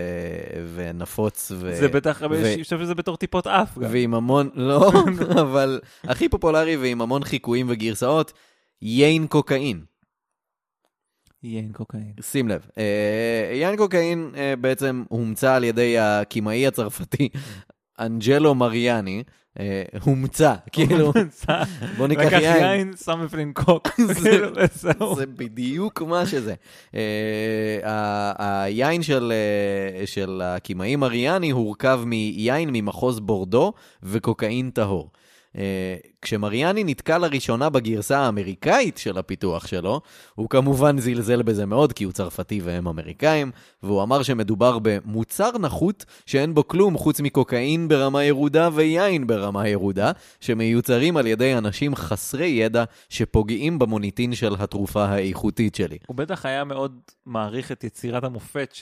ונפוץ, 0.74 1.52
ו- 1.54 1.74
זה 1.76 1.88
בטח, 1.88 2.22
ו- 2.30 2.34
אני 2.54 2.62
חושב 2.64 2.78
שזה 2.78 2.94
בתור 2.94 3.16
טיפות 3.16 3.46
אף 3.46 3.78
גם. 3.78 3.90
ועם 3.92 4.14
המון, 4.14 4.50
לא, 4.54 4.92
אבל 5.42 5.80
הכי 6.04 6.28
פופולרי 6.28 6.76
ועם 6.76 7.00
המון 7.02 7.24
חיקויים 7.24 7.66
וגרסאות, 7.68 8.32
יין 8.82 9.26
קוקאין. 9.26 9.80
יין 11.44 11.72
קוקאין. 11.72 12.12
שים 12.20 12.48
לב, 12.48 12.66
אה, 12.78 12.84
יין 13.54 13.76
קוקאין 13.76 14.30
אה, 14.36 14.54
בעצם 14.60 15.04
הומצא 15.08 15.54
על 15.54 15.64
ידי 15.64 15.98
הקימאי 15.98 16.66
הצרפתי 16.66 17.28
אנג'לו 18.00 18.54
מריאני, 18.54 19.22
אה, 19.60 19.82
הומצא, 20.02 20.54
כאילו, 20.72 21.12
בוא 21.96 22.06
ניקח 22.06 22.22
לקח 22.22 22.38
יין. 22.42 22.62
יין, 22.64 22.92
שם 23.04 23.20
בפנים 23.24 23.52
קוק. 23.52 23.88
זה- 24.06 24.30
כאילו. 24.92 25.14
זה 25.16 25.26
בדיוק 25.26 26.02
מה 26.02 26.26
שזה. 26.26 26.54
היין 28.38 29.02
של, 29.02 29.32
של 30.06 30.40
הקימאי 30.44 30.96
מריאני 30.96 31.50
הורכב 31.50 32.00
מיין 32.06 32.70
ממחוז 32.72 33.20
בורדו 33.20 33.72
וקוקאין 34.02 34.70
טהור. 34.70 35.10
אה, 35.58 35.96
כשמריאני 36.22 36.84
נתקע 36.84 37.18
לראשונה 37.18 37.70
בגרסה 37.70 38.18
האמריקאית 38.18 38.98
של 38.98 39.18
הפיתוח 39.18 39.66
שלו, 39.66 40.00
הוא 40.34 40.48
כמובן 40.48 40.98
זלזל 40.98 41.42
בזה 41.42 41.66
מאוד 41.66 41.92
כי 41.92 42.04
הוא 42.04 42.12
צרפתי 42.12 42.60
והם 42.64 42.88
אמריקאים, 42.88 43.50
והוא 43.82 44.02
אמר 44.02 44.22
שמדובר 44.22 44.78
במוצר 44.82 45.50
נחות 45.60 46.04
שאין 46.26 46.54
בו 46.54 46.68
כלום 46.68 46.98
חוץ 46.98 47.20
מקוקאין 47.20 47.88
ברמה 47.88 48.24
ירודה 48.24 48.68
ויין 48.72 49.26
ברמה 49.26 49.68
ירודה, 49.68 50.12
שמיוצרים 50.40 51.16
על 51.16 51.26
ידי 51.26 51.54
אנשים 51.54 51.94
חסרי 51.94 52.46
ידע 52.46 52.84
שפוגעים 53.08 53.78
במוניטין 53.78 54.34
של 54.34 54.54
התרופה 54.58 55.04
האיכותית 55.04 55.74
שלי. 55.74 55.98
הוא 56.06 56.16
בטח 56.16 56.46
היה 56.46 56.64
מאוד 56.64 56.98
מעריך 57.26 57.72
את 57.72 57.84
יצירת 57.84 58.24
המופת, 58.24 58.74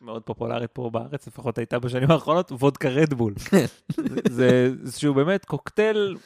שמאוד 0.00 0.22
פופולרית 0.22 0.70
פה 0.72 0.90
בארץ, 0.90 1.26
לפחות 1.26 1.58
הייתה 1.58 1.78
בשנים 1.78 2.10
האחרונות, 2.10 2.52
וודקה 2.52 2.88
רדבול. 2.88 3.34
זה 4.30 4.70
זה 4.82 5.00
שהוא 5.00 5.16
באמת 5.16 5.44
קוקטייל 5.44 6.16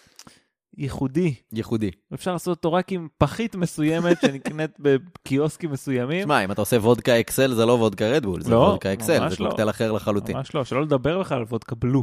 ייחודי. 0.77 1.35
ייחודי. 1.53 1.91
אפשר 2.15 2.33
לעשות 2.33 2.57
אותו 2.57 2.73
רק 2.73 2.93
עם 2.93 3.09
פחית 3.19 3.55
מסוימת 3.55 4.21
שנקנית 4.21 4.71
בקיוסקים 4.79 5.71
מסוימים. 5.71 6.23
שמע, 6.23 6.45
אם 6.45 6.53
אתה 6.53 6.61
עושה 6.61 6.77
וודקה 6.77 7.21
אקסל 7.21 7.55
זה 7.55 7.67
לא 7.67 7.73
וודקה 7.73 8.09
רדבול, 8.09 8.43
זה 8.43 8.51
לא, 8.51 8.57
וודקה 8.57 8.93
אקסל, 8.93 9.29
זה 9.29 9.37
לא. 9.41 9.49
קוקטייל 9.49 9.71
אחר 9.71 9.93
לחלוטין. 9.93 10.37
ממש 10.37 10.55
לא, 10.55 10.65
שלא 10.65 10.83
לדבר 10.83 11.21
בכלל 11.21 11.39
על 11.39 11.45
וודקה 11.45 11.75
בלו. 11.75 12.03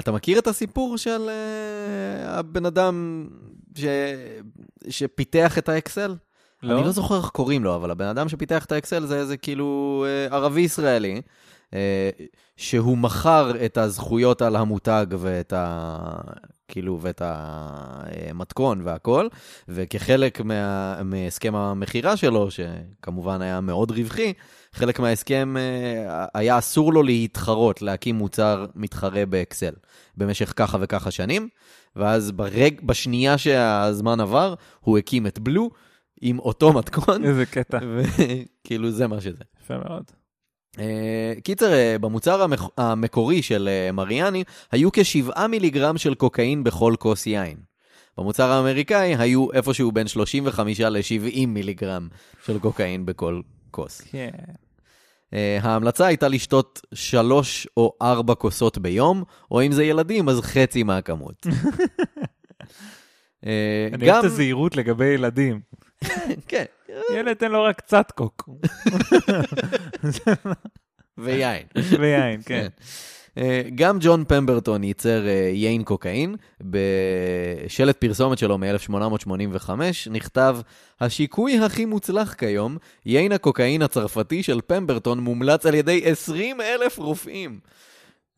אתה 0.00 0.12
מכיר 0.12 0.38
את 0.38 0.46
הסיפור 0.46 0.98
של 0.98 1.28
uh, 1.28 2.28
הבן 2.28 2.66
אדם 2.66 3.28
ש... 3.78 3.84
שפיתח 4.88 5.58
את 5.58 5.68
האקסל? 5.68 6.14
לא? 6.62 6.74
אני 6.74 6.84
לא 6.84 6.90
זוכר 6.90 7.16
איך 7.16 7.28
קוראים 7.28 7.64
לו, 7.64 7.74
אבל 7.74 7.90
הבן 7.90 8.06
אדם 8.06 8.28
שפיתח 8.28 8.64
את 8.64 8.72
האקסל 8.72 9.06
זה 9.06 9.18
איזה 9.18 9.36
כאילו 9.36 10.04
uh, 10.30 10.34
ערבי 10.34 10.60
ישראלי, 10.60 11.20
uh, 11.70 11.74
שהוא 12.56 12.98
מכר 12.98 13.64
את 13.64 13.78
הזכויות 13.78 14.42
על 14.42 14.56
המותג 14.56 15.06
ואת 15.18 15.52
ה... 15.52 15.98
כאילו, 16.68 16.98
ואת 17.02 17.22
המתכון 17.24 18.80
והכל, 18.84 19.28
וכחלק 19.68 20.40
מה... 20.40 21.02
מהסכם 21.02 21.54
המכירה 21.54 22.16
שלו, 22.16 22.48
שכמובן 22.50 23.42
היה 23.42 23.60
מאוד 23.60 23.90
רווחי, 23.90 24.32
חלק 24.72 25.00
מההסכם 25.00 25.56
אה, 25.56 26.26
היה 26.34 26.58
אסור 26.58 26.92
לו 26.92 27.02
להתחרות, 27.02 27.82
להקים 27.82 28.14
מוצר 28.14 28.66
מתחרה 28.74 29.26
באקסל 29.26 29.72
במשך 30.16 30.52
ככה 30.56 30.78
וככה 30.80 31.10
שנים, 31.10 31.48
ואז 31.96 32.32
ברג, 32.32 32.80
בשנייה 32.82 33.38
שהזמן 33.38 34.20
עבר, 34.20 34.54
הוא 34.80 34.98
הקים 34.98 35.26
את 35.26 35.38
בלו 35.38 35.70
עם 36.22 36.38
אותו 36.38 36.72
מתכון, 36.72 37.24
איזה 37.24 37.46
קטע. 37.46 37.78
וכאילו 37.82 38.90
זה 38.90 39.06
מה 39.06 39.20
שזה. 39.20 39.44
יפה 39.62 39.74
מאוד. 39.78 40.04
אה, 40.78 41.32
קיצר, 41.44 41.72
אה, 41.72 41.96
במוצר 41.98 42.42
המק... 42.42 42.60
המקורי 42.78 43.42
של 43.42 43.68
אה, 43.68 43.92
מריאני 43.92 44.44
היו 44.72 44.92
כשבעה 44.92 45.48
מיליגרם 45.48 45.98
של 45.98 46.14
קוקאין 46.14 46.64
בכל 46.64 46.94
כוס 46.98 47.26
יין. 47.26 47.56
במוצר 48.18 48.50
האמריקאי 48.50 49.16
היו 49.18 49.52
איפשהו 49.52 49.92
בין 49.92 50.08
35 50.08 50.80
ל-70 50.80 51.46
מיליגרם 51.46 52.08
של 52.46 52.58
קוקאין 52.58 53.06
בכל 53.06 53.40
כוס. 53.70 54.00
כן. 54.00 54.30
Uh, 55.30 55.34
ההמלצה 55.62 56.06
הייתה 56.06 56.28
לשתות 56.28 56.80
שלוש 56.94 57.66
או 57.76 57.92
ארבע 58.02 58.34
כוסות 58.34 58.78
ביום, 58.78 59.24
או 59.50 59.62
אם 59.62 59.72
זה 59.72 59.84
ילדים, 59.84 60.28
אז 60.28 60.40
חצי 60.40 60.82
מהכמות. 60.82 61.46
uh, 61.46 61.50
אני 63.94 64.10
אוהב 64.10 64.18
את 64.18 64.24
הזהירות 64.24 64.76
לגבי 64.76 65.04
ילדים. 65.04 65.60
כן, 66.48 66.64
ילד 67.14 67.32
תן 67.32 67.50
לו 67.52 67.64
רק 67.64 67.78
קצת 67.78 68.10
קוק. 68.10 68.48
ויין. 71.18 71.66
ויין, 72.00 72.40
כן. 72.46 72.68
אה, 73.38 73.62
גם 73.74 73.98
ג'ון 74.00 74.24
פמברטון 74.24 74.84
ייצר 74.84 75.26
אה, 75.26 75.50
יין 75.52 75.84
קוקאין. 75.84 76.36
בשלט 76.60 77.96
פרסומת 77.96 78.38
שלו 78.38 78.58
מ-1885 78.58 79.70
נכתב, 80.10 80.58
השיקוי 81.00 81.58
הכי 81.58 81.84
מוצלח 81.84 82.34
כיום, 82.34 82.76
יין 83.06 83.32
הקוקאין 83.32 83.82
הצרפתי 83.82 84.42
של 84.42 84.60
פמברטון 84.66 85.20
מומלץ 85.20 85.66
על 85.66 85.74
ידי 85.74 86.02
20 86.04 86.60
אלף 86.60 86.98
רופאים. 86.98 87.60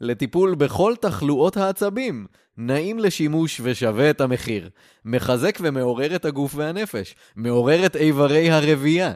לטיפול 0.05 0.55
בכל 0.55 0.95
תחלואות 1.01 1.57
העצבים, 1.57 2.27
נעים 2.57 2.99
לשימוש 2.99 3.61
ושווה 3.65 4.11
את 4.11 4.21
המחיר. 4.21 4.69
מחזק 5.05 5.59
ומעורר 5.61 6.17
את 6.17 6.25
הגוף 6.25 6.55
והנפש, 6.55 7.15
מעורר 7.37 7.87
את 7.87 7.97
איברי 7.97 8.51
הרבייה. 8.51 9.13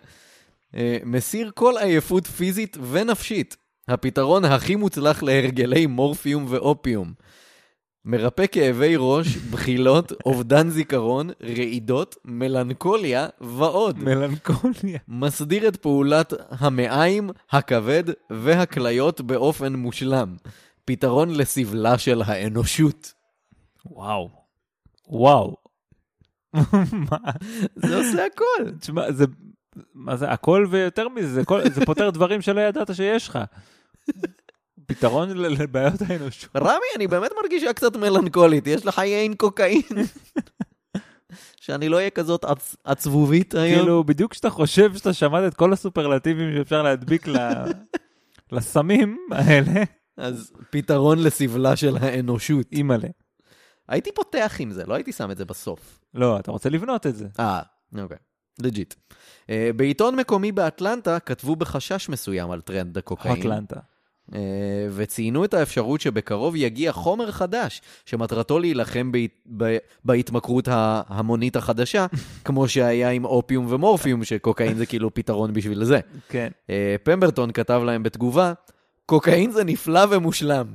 אה, 0.74 0.98
מסיר 1.04 1.50
כל 1.54 1.74
עייפות 1.80 2.26
פיזית 2.26 2.76
ונפשית. 2.90 3.56
הפתרון 3.88 4.44
הכי 4.44 4.76
מוצלח 4.76 5.22
להרגלי 5.22 5.86
מורפיום 5.86 6.46
ואופיום. 6.48 7.12
מרפא 8.04 8.44
כאבי 8.52 8.94
ראש, 8.96 9.36
בחילות, 9.36 10.12
אובדן 10.26 10.70
זיכרון, 10.70 11.30
רעידות, 11.42 12.16
מלנכוליה 12.24 13.26
ועוד. 13.40 13.98
מלנכוליה. 13.98 14.98
מסדיר 15.08 15.68
את 15.68 15.76
פעולת 15.76 16.32
המעיים, 16.50 17.30
הכבד 17.50 18.04
והכליות 18.30 19.20
באופן 19.20 19.74
מושלם. 19.74 20.36
פתרון 20.88 21.30
לסבלה 21.34 21.98
של 21.98 22.22
האנושות. 22.26 23.12
וואו. 23.86 24.30
וואו. 25.08 25.56
מה? 27.10 27.18
זה 27.76 27.96
עושה 27.96 28.26
הכל. 28.26 28.70
תשמע, 28.80 29.12
זה... 29.12 29.24
מה 29.94 30.16
זה, 30.16 30.30
הכל 30.30 30.66
ויותר 30.70 31.08
מזה, 31.08 31.28
זה, 31.28 31.44
כל, 31.44 31.70
זה 31.70 31.86
פותר 31.86 32.10
דברים 32.10 32.42
שלא 32.42 32.60
ידעת 32.60 32.94
שיש 32.94 33.28
לך. 33.28 33.38
פתרון 34.86 35.30
לבעיות 35.36 36.02
האנושות. 36.08 36.56
רמי, 36.56 36.86
אני 36.96 37.06
באמת 37.06 37.30
מרגישה 37.42 37.72
קצת 37.72 37.96
מלנכולית, 37.96 38.66
יש 38.66 38.86
לך 38.86 38.98
יין 38.98 39.34
קוקאין. 39.34 39.82
שאני 41.60 41.88
לא 41.88 41.96
אהיה 41.96 42.10
כזאת 42.10 42.44
עצ... 42.44 42.76
עצבובית 42.84 43.54
היום. 43.54 43.78
כאילו, 43.78 44.04
בדיוק 44.04 44.32
כשאתה 44.32 44.50
חושב 44.50 44.96
שאתה 44.96 45.12
שמעת 45.12 45.52
את 45.52 45.56
כל 45.56 45.72
הסופרלטיבים 45.72 46.56
שאפשר 46.56 46.82
להדביק 46.82 47.28
ל... 47.28 47.36
לסמים 48.52 49.18
האלה, 49.30 49.82
אז 50.18 50.52
פתרון 50.70 51.18
לסבלה 51.18 51.76
של 51.76 51.96
האנושות. 51.96 52.66
אימא'לה. 52.72 53.08
הייתי 53.88 54.12
פותח 54.12 54.56
עם 54.58 54.70
זה, 54.70 54.86
לא 54.86 54.94
הייתי 54.94 55.12
שם 55.12 55.30
את 55.30 55.36
זה 55.36 55.44
בסוף. 55.44 56.00
לא, 56.14 56.38
אתה 56.38 56.50
רוצה 56.50 56.68
לבנות 56.68 57.06
את 57.06 57.16
זה. 57.16 57.26
אה, 57.38 57.60
אוקיי. 57.98 58.16
legit. 58.62 58.94
Uh, 58.94 59.50
בעיתון 59.76 60.16
מקומי 60.16 60.52
באטלנטה 60.52 61.20
כתבו 61.20 61.56
בחשש 61.56 62.08
מסוים 62.08 62.50
על 62.50 62.60
טרנד 62.60 62.98
הקוקאין. 62.98 63.40
אטלנטה. 63.40 63.80
uh, 64.30 64.34
וציינו 64.90 65.44
את 65.44 65.54
האפשרות 65.54 66.00
שבקרוב 66.00 66.56
יגיע 66.56 66.92
חומר 66.92 67.30
חדש, 67.30 67.82
שמטרתו 68.06 68.58
להילחם 68.58 69.12
בה, 69.12 69.18
ב, 69.56 69.76
בהתמכרות 70.04 70.68
ההמונית 70.70 71.56
החדשה, 71.56 72.06
כמו 72.44 72.68
שהיה 72.68 73.10
עם 73.10 73.24
אופיום 73.24 73.66
ומורפיום, 73.68 74.24
שקוקאין 74.24 74.74
זה 74.74 74.86
כאילו 74.86 75.14
פתרון 75.14 75.52
בשביל 75.52 75.84
זה. 75.84 76.00
כן. 76.28 76.48
Uh, 76.66 76.70
פמברטון 77.02 77.52
כתב 77.52 77.82
להם 77.84 78.02
בתגובה, 78.02 78.52
קוקאין 79.08 79.50
זה 79.50 79.64
נפלא 79.64 80.00
ומושלם. 80.10 80.66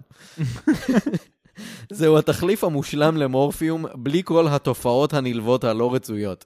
זהו 1.89 2.17
התחליף 2.17 2.63
המושלם 2.63 3.17
למורפיום, 3.17 3.85
בלי 3.95 4.21
כל 4.25 4.47
התופעות 4.47 5.13
הנלוות 5.13 5.63
הלא 5.63 5.93
רצויות. 5.93 6.45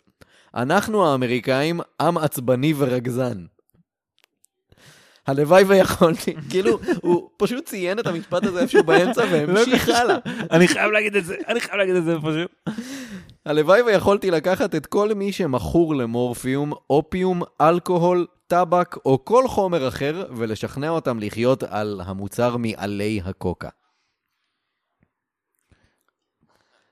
אנחנו 0.55 1.07
האמריקאים 1.07 1.79
עם 2.01 2.17
עצבני 2.17 2.73
ורגזן. 2.77 3.45
הלוואי 5.27 5.63
ויכולתי, 5.63 6.35
כאילו, 6.49 6.79
הוא 7.01 7.29
פשוט 7.37 7.65
ציין 7.65 7.99
את 7.99 8.07
המשפט 8.07 8.43
הזה 8.43 8.59
איפשהו 8.59 8.83
באמצע 8.83 9.23
והמשיך 9.31 9.89
הלאה. 9.89 10.17
אני 10.51 10.67
חייב 10.67 10.91
להגיד 10.91 11.15
את 11.15 11.25
זה, 11.25 11.35
אני 11.47 11.59
חייב 11.59 11.75
להגיד 11.75 11.95
את 11.95 12.03
זה 12.03 12.15
פשוט. 12.17 12.77
הלוואי 13.45 13.81
ויכולתי 13.81 14.31
לקחת 14.31 14.75
את 14.75 14.85
כל 14.85 15.13
מי 15.13 15.31
שמכור 15.31 15.95
למורפיום, 15.95 16.73
אופיום, 16.89 17.41
אלכוהול, 17.61 18.25
טבק 18.47 18.95
או 19.05 19.25
כל 19.25 19.47
חומר 19.47 19.87
אחר 19.87 20.25
ולשכנע 20.37 20.89
אותם 20.89 21.19
לחיות 21.19 21.63
על 21.63 22.01
המוצר 22.05 22.57
מעלי 22.57 23.21
הקוקה. 23.25 23.69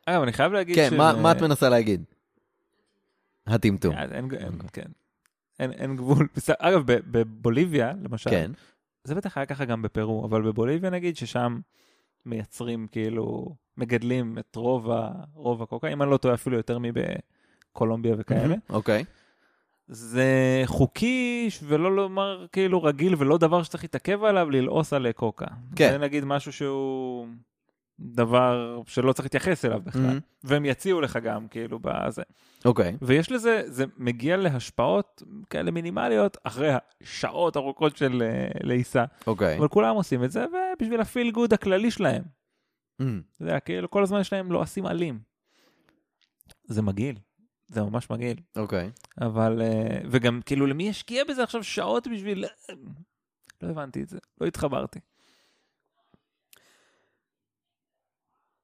אגב, 0.06 0.22
אני 0.22 0.34
חייב 0.34 0.52
להגיד 0.52 0.76
כן, 0.76 0.90
ש... 0.90 0.94
מה 0.94 1.14
מה 1.22 1.32
את 1.32 1.42
מנסה 1.42 1.70
להגיד? 1.70 2.04
הטמטום. 3.48 3.96
אין, 3.96 4.12
אין, 4.12 4.30
אין, 4.34 4.58
כן. 4.74 4.92
אין, 5.60 5.72
אין 5.72 5.96
גבול. 5.96 6.28
אגב, 6.60 6.92
ב- 6.92 7.12
בבוליביה, 7.12 7.94
למשל, 8.04 8.30
כן. 8.30 8.52
זה 9.04 9.16
בטח 9.16 9.38
היה 9.38 9.46
ככה 9.46 9.66
גם 9.66 9.82
בפרו, 9.82 10.26
אבל 10.26 10.42
בבוליביה 10.42 10.90
נגיד 10.90 11.18
ששם 11.18 11.60
מייצרים 12.26 12.88
כאילו, 12.92 13.56
מגדלים 13.78 14.38
את 14.38 14.56
רוב, 14.56 14.92
ה, 14.92 15.12
רוב 15.34 15.64
הקוקה, 15.64 15.88
אם 15.88 16.02
אני 16.02 16.12
לא 16.12 16.18
טועה 16.18 16.34
אפילו 16.34 16.58
יותר 16.58 16.78
מבקולומביה 16.80 18.16
וכאלה. 18.18 18.56
אוקיי. 18.70 19.04
זה 19.88 20.62
חוקי 20.66 21.50
ולא 21.64 21.96
לומר 21.96 22.46
כאילו 22.52 22.84
רגיל 22.84 23.16
ולא 23.18 23.38
דבר 23.38 23.64
שצריך 23.64 23.84
להתעכב 23.84 24.24
עליו 24.24 24.50
ללעוס 24.50 24.94
על 24.94 25.12
קוקה. 25.12 25.46
כן. 25.76 25.92
זה 25.92 25.98
נגיד 25.98 26.26
משהו 26.26 26.54
שהוא 26.54 27.28
דבר 28.00 28.82
שלא 28.88 29.14
צריך 29.14 29.26
להתייחס 29.26 29.66
אליו 29.66 29.82
בכלל. 29.84 30.02
מהמם. 30.02 30.20
והם 30.44 30.66
יציעו 30.66 31.02
לך 31.02 31.20
גם 31.24 31.48
כאילו 31.48 31.80
בזה. 31.82 32.24
אוקיי. 32.66 32.98
ויש 33.02 33.32
לזה, 33.32 33.62
זה 33.66 33.86
מגיע 33.98 34.38
להשפעות 34.38 35.24
כאלה 35.50 35.72
מינימליות 35.72 36.38
אחרי 36.44 36.70
שעות 37.04 37.58
ארוכות 37.58 37.98
של 37.98 38.24
אה, 38.26 38.48
לעיסה. 38.64 39.06
אוקיי. 39.28 39.58
אבל 39.58 39.68
כולם 39.68 39.96
עושים 39.96 40.24
את 40.24 40.32
זה 40.32 40.46
ובשביל 40.46 41.02
הפיל 41.02 41.32
גוד 41.32 41.54
הכללי 41.54 41.92
שלהם. 41.92 42.24
אתה 43.36 43.44
יודע, 43.44 43.60
כאילו 43.60 43.90
כל 43.90 44.04
הזמן 44.04 44.20
יש 44.20 44.34
להם 44.34 44.52
לועסים 44.52 44.86
עלים. 44.86 45.20
זה 46.66 46.82
מגעיל. 46.82 47.16
זה 47.68 47.82
ממש 47.82 48.10
מגעיל. 48.10 48.38
אוקיי. 48.56 48.92
אבל, 49.22 49.62
אה, 49.62 49.98
וגם 50.12 50.42
כאילו 50.46 50.68
למי 50.68 50.88
ישקיע 50.88 51.24
בזה 51.24 51.44
עכשיו 51.44 51.64
שעות 51.64 52.08
בשביל... 52.08 52.46
לא 53.62 53.70
הבנתי 53.70 54.04
את 54.04 54.10
זה, 54.10 54.18
לא 54.42 54.48
התחברתי. 54.48 55.00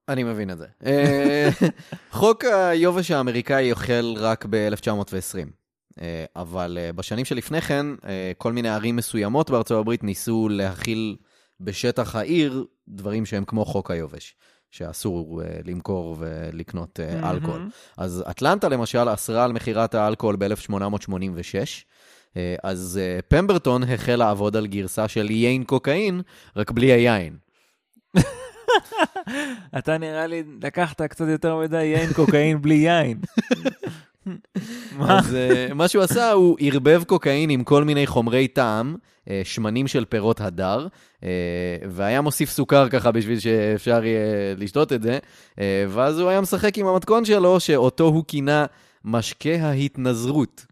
אני 0.07 0.23
מבין 0.23 0.49
את 0.49 0.57
זה. 0.57 0.67
אה, 0.85 1.49
חוק 2.11 2.43
היובש 2.43 3.11
האמריקאי 3.11 3.71
החל 3.71 4.13
רק 4.17 4.45
ב-1920. 4.49 5.61
אה, 6.01 6.25
אבל 6.35 6.77
אה, 6.81 6.91
בשנים 6.91 7.25
שלפני 7.25 7.61
כן, 7.61 7.85
אה, 8.05 8.31
כל 8.37 8.53
מיני 8.53 8.69
ערים 8.69 8.95
מסוימות 8.95 9.49
בארצות 9.49 9.79
הברית 9.79 10.03
ניסו 10.03 10.49
להכיל 10.49 11.17
בשטח 11.59 12.15
העיר 12.15 12.65
דברים 12.87 13.25
שהם 13.25 13.45
כמו 13.45 13.65
חוק 13.65 13.91
היובש. 13.91 14.35
שאסור 14.71 15.41
uh, 15.41 15.45
למכור 15.65 16.15
ולקנות 16.19 16.99
uh, 16.99 17.15
מהמם. 17.15 17.25
אלכוהול. 17.25 17.69
אז 17.97 18.23
אטלנטה 18.29 18.69
למשל 18.69 19.13
אסרה 19.13 19.43
על 19.43 19.51
מכירת 19.51 19.95
האלכוהול 19.95 20.35
ב-1886, 20.35 21.53
אז 22.63 22.99
uh, 22.99 23.25
פמברטון 23.27 23.83
החל 23.83 24.15
לעבוד 24.15 24.55
על 24.55 24.67
גרסה 24.67 25.07
של 25.07 25.31
יין 25.31 25.63
קוקאין, 25.63 26.21
רק 26.55 26.71
בלי 26.71 26.91
היין. 26.91 27.37
אתה 29.77 29.97
נראה 29.97 30.27
לי 30.27 30.43
לקחת 30.63 31.01
קצת 31.01 31.27
יותר 31.27 31.57
מדי 31.57 31.83
יין 31.83 32.13
קוקאין 32.13 32.61
בלי 32.61 32.75
יין. 32.75 33.17
אז 34.99 35.35
uh, 35.69 35.73
מה 35.73 35.87
שהוא 35.87 36.03
עשה, 36.03 36.31
הוא 36.31 36.57
ערבב 36.59 37.03
קוקאין 37.03 37.49
עם 37.49 37.63
כל 37.63 37.83
מיני 37.83 38.07
חומרי 38.07 38.47
טעם, 38.47 38.95
uh, 38.95 39.31
שמנים 39.43 39.87
של 39.87 40.05
פירות 40.05 40.41
הדר, 40.41 40.87
uh, 40.87 41.23
והיה 41.89 42.21
מוסיף 42.21 42.49
סוכר 42.49 42.89
ככה 42.89 43.11
בשביל 43.11 43.39
שאפשר 43.39 44.05
יהיה 44.05 44.55
לשתות 44.57 44.93
את 44.93 45.03
זה, 45.03 45.19
ואז 45.89 46.19
הוא 46.19 46.29
היה 46.29 46.41
משחק 46.41 46.77
עם 46.77 46.87
המתכון 46.87 47.25
שלו, 47.25 47.59
שאותו 47.59 48.03
הוא 48.03 48.23
כינה 48.27 48.65
משקה 49.05 49.55
ההתנזרות. 49.55 50.65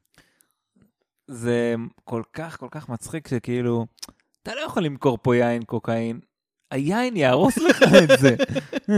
זה 1.28 1.76
כל 2.04 2.22
כך 2.34 2.60
כל 2.60 2.68
כך 2.72 2.90
מצחיק 2.90 3.28
שכאילו, 3.28 3.86
אתה 4.44 4.56
לא 4.56 4.62
יכול 4.62 4.84
למכור 4.84 5.18
פה 5.22 5.36
יין 5.36 5.64
קוקאין. 5.64 6.20
היין 6.72 7.18
יהרוס 7.18 7.58
לך 7.58 7.84
את 7.84 8.20
זה. 8.20 8.36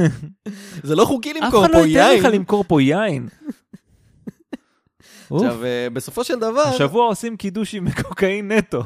זה 0.87 0.95
לא 0.95 1.05
חוקי 1.05 1.31
אף 1.31 1.35
למכור 1.35 1.65
אחד 1.65 1.73
לא 1.73 1.79
פה 1.79 1.87
ייתן 1.87 2.11
יין. 2.11 2.19
לך 2.19 2.33
למכור 2.33 2.63
פה 2.67 2.81
יין. 2.81 3.27
עכשיו, 5.35 5.65
אה, 5.65 5.87
בסופו 5.93 6.23
של 6.23 6.39
דבר, 6.39 6.61
השבוע 6.61 7.05
עושים 7.05 7.37
קידוש 7.37 7.75
עם 7.75 7.87
קוקאין 8.03 8.51
נטו. 8.51 8.83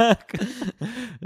רק- 0.00 0.32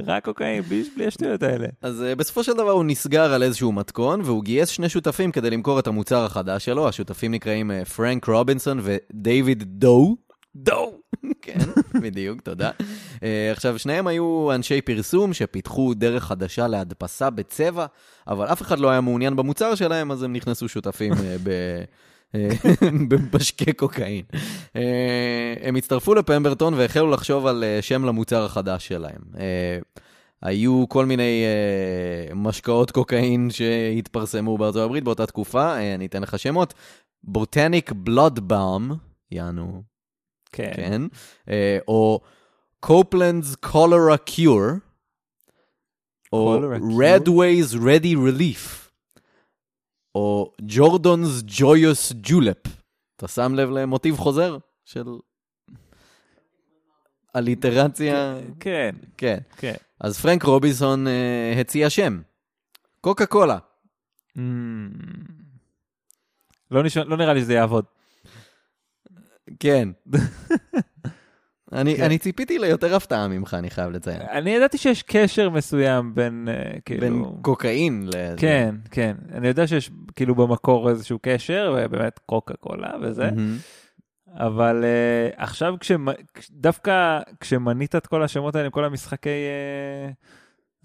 רק 0.07 0.25
קוקאין, 0.25 0.63
בלי 0.63 0.85
בלי 0.97 1.07
השטויות 1.07 1.43
האלה. 1.43 1.67
אז 1.83 2.05
uh, 2.13 2.19
בסופו 2.19 2.45
של 2.45 2.53
דבר 2.53 2.71
הוא 2.71 2.85
נסגר 2.85 3.33
על 3.33 3.43
איזשהו 3.43 3.73
מתכון, 3.73 4.21
והוא 4.25 4.45
גייס 4.45 4.69
שני 4.69 4.89
שותפים 4.89 5.33
כדי 5.33 5.51
למכור 5.51 5.79
את 5.79 5.87
המוצר 5.87 6.25
החדש 6.25 6.65
שלו. 6.65 6.89
השותפים 6.89 7.33
נקראים 7.33 7.71
uh, 7.71 7.85
פרנק 7.89 8.25
רובינסון 8.29 8.81
ודייוויד 8.83 9.63
דו. 9.67 10.17
דו! 10.57 10.96
כן, 11.43 11.59
בדיוק, 12.03 12.41
תודה. 12.41 12.71
Uh, 13.15 13.23
עכשיו, 13.53 13.79
שניהם 13.79 14.07
היו 14.07 14.49
אנשי 14.55 14.81
פרסום 14.81 15.35
שפיתחו 15.35 15.95
דרך 15.95 16.25
חדשה 16.25 16.69
להדפסה 16.69 17.31
בצבע, 17.31 17.87
אבל 18.29 18.47
אף 18.47 18.63
אחד 18.63 18.79
לא 18.79 18.91
היה 18.91 19.01
מעוניין 19.01 19.37
במוצר 19.37 19.75
שלהם, 19.75 20.11
אז 20.11 20.23
הם 20.23 20.33
נכנסו 20.33 20.69
שותפים 20.69 21.13
uh, 21.13 21.17
ב... 21.43 21.51
אה, 22.35 22.49
במשקה 23.09 23.73
קוקאין. 23.73 24.23
הם 25.63 25.77
הצטרפו 25.77 26.15
לפמברטון 26.15 26.75
והחלו 26.75 27.11
לחשוב 27.11 27.47
על 27.47 27.65
שם 27.81 28.05
למוצר 28.05 28.45
החדש 28.45 28.89
שלהם. 28.89 29.21
היו 30.43 30.85
כל 30.89 31.07
מיני 31.07 31.45
משקאות 32.35 32.91
קוקאין 32.91 33.51
שהתפרסמו 33.51 34.59
בארצות 34.59 34.83
הברית 34.83 35.05
באותה 35.05 35.27
תקופה, 35.27 35.77
אני 35.95 36.07
אתן 36.07 36.23
לך 36.23 36.39
שמות. 36.39 36.75
בוטניק 37.25 37.93
בלוד 37.93 38.49
באום, 38.49 38.93
יענו, 39.31 39.83
כן. 40.53 40.73
כן, 40.77 41.03
אה, 41.49 41.79
או 41.89 42.21
קופלנדס 42.81 43.55
קולרה 43.55 44.17
קיור, 44.17 44.63
או? 46.33 46.59
Redways 46.79 47.75
Ready 47.75 48.17
Relief, 48.17 48.89
או 50.15 50.53
ג'ורדונס 50.63 51.43
ג'ויוס 51.47 52.13
ג'ולפ. 52.23 52.57
אתה 53.17 53.29
שם 53.29 53.55
לב 53.55 53.71
למוטיב 53.71 54.17
חוזר 54.17 54.59
של 54.85 55.05
אליטרציה? 57.37 58.35
כן, 58.61 58.95
כן. 59.17 59.39
כן. 59.57 59.75
אז 60.01 60.21
פרנק 60.21 60.43
רובינסון 60.43 61.07
אה, 61.07 61.55
הציע 61.61 61.91
שם, 61.91 62.21
קוקה 63.01 63.27
קולה. 63.27 63.59
Mm. 64.39 64.41
לא 66.71 66.83
נשמע- 66.83 67.05
לא 67.05 67.17
נראה 67.17 67.35
לי 67.35 67.41
שזה 67.41 67.55
יעבוד. 67.55 67.85
כן. 69.61 69.89
אני, 71.73 71.97
כן. 71.97 72.05
אני 72.05 72.19
ציפיתי 72.19 72.59
ליותר 72.59 72.97
הפתעה 72.97 73.29
ממך, 73.29 73.55
אני 73.55 73.71
חייב 73.71 73.91
לציין. 73.91 74.21
אני 74.31 74.51
ידעתי 74.51 74.79
שיש 74.79 75.03
קשר 75.03 75.51
מסוים 75.51 76.15
בין, 76.15 76.49
אה, 76.51 76.81
כאילו... 76.85 77.01
בין 77.01 77.25
קוקאין 77.43 78.07
לזה. 78.07 78.35
כן, 78.37 78.75
כן. 78.91 79.17
אני 79.33 79.49
יודע 79.49 79.67
שיש 79.67 79.91
כאילו 80.17 80.35
במקור 80.35 80.91
איזשהו 80.91 81.19
קשר, 81.23 81.75
ובאמת 81.79 82.19
קוקה 82.27 82.55
קולה 82.55 82.91
וזה, 83.03 83.31
מהמם. 83.31 83.57
אבל 84.39 84.85
uh, 84.85 85.35
עכשיו 85.43 85.75
כשמ... 85.81 86.07
דווקא 86.51 87.21
כשמנית 87.41 87.97
את 87.97 88.07
כל 88.07 88.23
השמות 88.23 88.57
האלה 88.57 88.71
כל 88.71 88.85
המשחקי... 88.85 89.31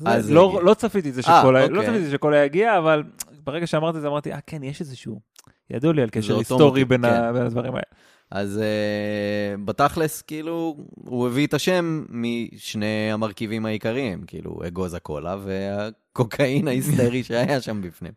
Uh, 0.04 0.06
אז 0.06 0.32
לא, 0.32 0.50
הגיע. 0.50 0.62
לא 0.62 0.74
צפיתי 0.74 1.10
את 1.10 1.14
זה 1.14 1.22
אה, 1.28 1.40
שקולה, 1.40 1.64
אוקיי. 1.64 1.76
לא 1.76 1.82
צפיתי 1.82 2.06
זה 2.06 2.12
שקולה 2.12 2.38
יגיע, 2.38 2.78
אבל 2.78 3.04
ברגע 3.44 3.68
שאמרתי 3.68 3.98
את 3.98 4.02
זה 4.02 4.08
אמרתי, 4.08 4.34
אה 4.34 4.40
כן, 4.48 4.64
יש 4.64 4.82
איזשהו, 4.82 5.20
ידעו 5.70 5.94
לי 5.94 6.02
על 6.02 6.10
קשר 6.10 6.38
היסטורי 6.38 6.86
בין, 6.86 7.02
כן. 7.02 7.14
ה... 7.14 7.34
בין 7.34 7.42
הדברים 7.42 7.74
האלה. 7.74 7.84
אז 8.32 8.60
uh, 8.60 9.62
בתכלס, 9.66 10.22
כאילו, 10.22 10.76
הוא 10.96 11.28
הביא 11.28 11.48
את 11.48 11.54
השם 11.54 12.06
משני 12.10 13.12
המרכיבים 13.12 13.66
העיקריים, 13.66 14.24
כאילו, 14.28 14.60
אגוז 14.68 14.94
הקולה 14.94 15.38
והקוקאין 15.44 16.68
ההיסטרי 16.68 17.24
שהיה 17.24 17.62
שם 17.62 17.82
בפנים. 17.82 18.12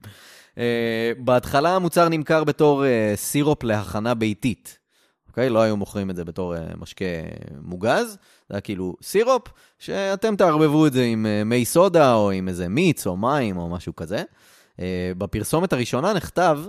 Uh, 0.55 0.59
בהתחלה 1.19 1.77
המוצר 1.77 2.09
נמכר 2.09 2.45
בתור 2.45 2.85
uh, 2.85 3.17
סירופ 3.17 3.63
להכנה 3.63 4.15
ביתית. 4.15 4.79
אוקיי? 5.29 5.49
לא 5.49 5.63
היו 5.63 5.77
מוכרים 5.77 6.11
את 6.11 6.17
זה 6.17 6.25
בתור 6.25 6.55
uh, 6.55 6.59
משקה 6.77 7.05
מוגז, 7.63 8.11
זה 8.49 8.55
היה 8.55 8.61
כאילו 8.61 8.97
סירופ, 9.03 9.43
שאתם 9.79 10.37
תערבבו 10.37 10.87
את 10.87 10.93
זה 10.93 11.05
עם 11.05 11.27
uh, 11.27 11.45
מי 11.45 11.65
סודה, 11.65 12.15
או 12.15 12.31
עם 12.31 12.49
איזה 12.49 12.69
מיץ, 12.69 13.07
או 13.07 13.17
מים, 13.17 13.57
או 13.57 13.69
משהו 13.69 13.97
כזה. 13.97 14.23
Uh, 14.77 14.81
בפרסומת 15.19 15.73
הראשונה 15.73 16.13
נכתב, 16.13 16.61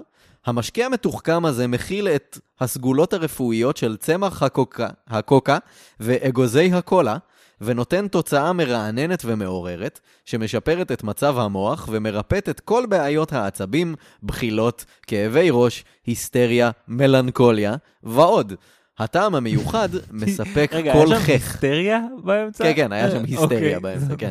המשקה 0.46 0.86
המתוחכם 0.86 1.46
הזה 1.46 1.68
מכיל 1.68 2.08
את 2.08 2.40
הסגולות 2.60 3.14
הרפואיות 3.14 3.78
של 3.78 3.98
צמח 3.98 4.44
הקוקה, 4.44 4.88
הקוקה 5.08 5.58
ואגוזי 6.00 6.74
הקולה, 6.74 7.18
ונותן 7.62 8.08
תוצאה 8.08 8.54
מרעננת 8.54 9.22
ומעוררת, 9.26 10.00
שמשפרת 10.26 10.92
את 10.92 11.04
מצב 11.04 11.38
המוח 11.40 11.90
ומרפאת 11.92 12.50
את 12.50 12.60
כל 12.60 12.86
בעיות 12.90 13.34
העצבים, 13.34 13.96
בחילות, 14.24 14.86
כאבי 15.08 15.48
ראש, 15.52 15.84
היסטריה, 16.06 16.72
מלנכוליה 16.88 17.76
ועוד. 18.04 18.54
הטעם 19.00 19.36
המיוחד 19.36 19.90
מספק 20.12 20.70
רגע, 20.74 20.94
כל 20.94 21.08
היה 21.14 21.20
שם 21.20 21.26
חך. 21.26 21.30
היסטריה 21.30 22.02
באמצע? 22.24 22.64
כן, 22.64 22.74
כן, 22.76 22.92
היה 22.92 23.12
שם 23.12 23.18
אה, 23.18 23.22
היסטריה 23.22 23.78
אוקיי, 23.78 23.80
באמצע, 23.80 24.16
כן. 24.18 24.30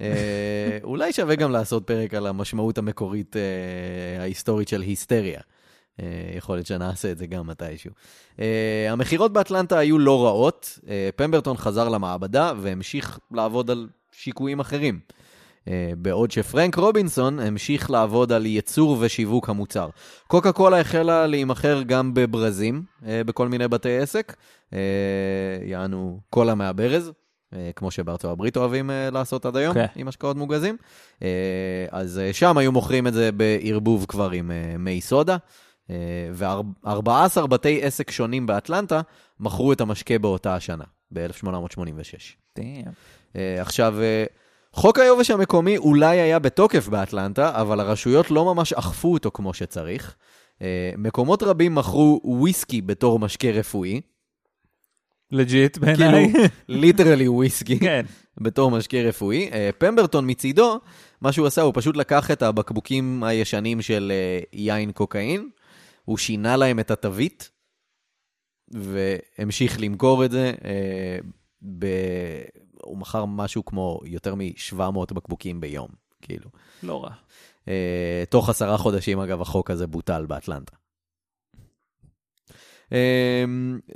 אה, 0.00 0.78
אולי 0.82 1.12
שווה 1.12 1.34
גם 1.34 1.50
לעשות 1.50 1.86
פרק 1.86 2.14
על 2.14 2.26
המשמעות 2.26 2.78
המקורית 2.78 3.36
אה, 3.36 4.22
ההיסטורית 4.22 4.68
של 4.68 4.80
היסטריה. 4.80 5.40
אה, 6.00 6.06
יכול 6.36 6.56
להיות 6.56 6.66
שנעשה 6.66 7.12
את 7.12 7.18
זה 7.18 7.26
גם 7.26 7.46
מתישהו. 7.46 7.90
המכירות 8.90 9.32
באטלנטה 9.32 9.78
היו 9.78 9.98
לא 9.98 10.24
רעות, 10.24 10.78
פמברטון 11.16 11.56
חזר 11.56 11.88
למעבדה 11.88 12.52
והמשיך 12.60 13.18
לעבוד 13.30 13.70
על 13.70 13.88
שיקויים 14.12 14.60
אחרים. 14.60 15.00
בעוד 15.96 16.30
שפרנק 16.30 16.74
רובינסון 16.74 17.38
המשיך 17.38 17.90
לעבוד 17.90 18.32
על 18.32 18.46
ייצור 18.46 18.96
ושיווק 19.00 19.48
המוצר. 19.48 19.88
קוקה 20.26 20.52
קולה 20.52 20.80
החלה 20.80 21.26
להימכר 21.26 21.82
גם 21.82 22.14
בברזים, 22.14 22.82
בכל 23.02 23.48
מיני 23.48 23.68
בתי 23.68 23.98
עסק, 23.98 24.36
יענו 25.62 26.20
קולה 26.30 26.54
מהברז, 26.54 27.12
כמו 27.76 27.90
שבארצות 27.90 28.30
הברית 28.30 28.56
אוהבים 28.56 28.90
אה, 28.90 29.10
לעשות 29.10 29.46
עד 29.46 29.56
היום, 29.56 29.74
כן. 29.74 29.86
עם 29.96 30.08
השקעות 30.08 30.36
מוגזים. 30.36 30.76
אה, 31.22 31.28
אז 31.90 32.18
אה, 32.18 32.32
שם 32.32 32.58
היו 32.58 32.72
מוכרים 32.72 33.06
את 33.06 33.14
זה 33.14 33.32
בערבוב 33.32 34.06
כבר 34.08 34.30
עם 34.30 34.50
אה, 34.50 34.76
מי 34.78 35.00
סודה, 35.00 35.36
ו-14 36.32 37.46
בתי 37.46 37.82
עסק 37.82 38.10
שונים 38.10 38.46
באטלנטה 38.46 39.00
מכרו 39.40 39.72
את 39.72 39.80
המשקה 39.80 40.18
באותה 40.18 40.54
השנה, 40.54 40.84
ב-1886. 41.12 42.42
Damn. 42.58 42.88
אה, 43.36 43.60
עכשיו, 43.60 43.94
אה, 44.00 44.24
חוק 44.72 44.98
היובש 44.98 45.30
המקומי 45.30 45.76
אולי 45.76 46.20
היה 46.20 46.38
בתוקף 46.38 46.88
באטלנטה, 46.88 47.60
אבל 47.60 47.80
הרשויות 47.80 48.30
לא 48.30 48.54
ממש 48.54 48.72
אכפו 48.72 49.12
אותו 49.12 49.30
כמו 49.34 49.54
שצריך. 49.54 50.14
אה, 50.62 50.92
מקומות 50.98 51.42
רבים 51.42 51.74
מכרו 51.74 52.20
וויסקי 52.24 52.80
בתור 52.80 53.18
משקה 53.18 53.50
רפואי, 53.50 54.00
legit 55.32 55.78
כאילו, 55.78 55.98
בעיניי. 55.98 56.32
literally 56.68 57.28
וויסקי, 57.28 57.78
כן. 57.78 58.06
בתור 58.40 58.70
משקה 58.70 59.02
רפואי. 59.02 59.50
אה, 59.52 59.70
פמברטון 59.78 60.30
מצידו, 60.30 60.80
מה 61.20 61.32
שהוא 61.32 61.46
עשה, 61.46 61.62
הוא 61.62 61.72
פשוט 61.76 61.96
לקח 61.96 62.30
את 62.30 62.42
הבקבוקים 62.42 63.24
הישנים 63.24 63.82
של 63.82 64.12
אה, 64.14 64.40
יין 64.52 64.92
קוקאין, 64.92 65.48
הוא 66.04 66.18
שינה 66.18 66.56
להם 66.56 66.80
את 66.80 66.90
התווית, 66.90 67.50
והמשיך 68.68 69.80
למכור 69.80 70.24
את 70.24 70.30
זה. 70.30 70.52
אה, 70.64 71.18
ב... 71.78 71.86
הוא 72.82 72.98
מכר 72.98 73.24
משהו 73.24 73.64
כמו 73.64 74.00
יותר 74.04 74.34
מ-700 74.34 75.14
בקבוקים 75.14 75.60
ביום, 75.60 75.88
כאילו. 76.22 76.50
לא 76.82 77.04
רע. 77.04 77.10
תוך 78.28 78.48
עשרה 78.48 78.78
חודשים, 78.78 79.20
אגב, 79.20 79.40
החוק 79.40 79.70
הזה 79.70 79.86
בוטל 79.86 80.26
באטלנטה. 80.26 80.81
אה, 82.92 83.44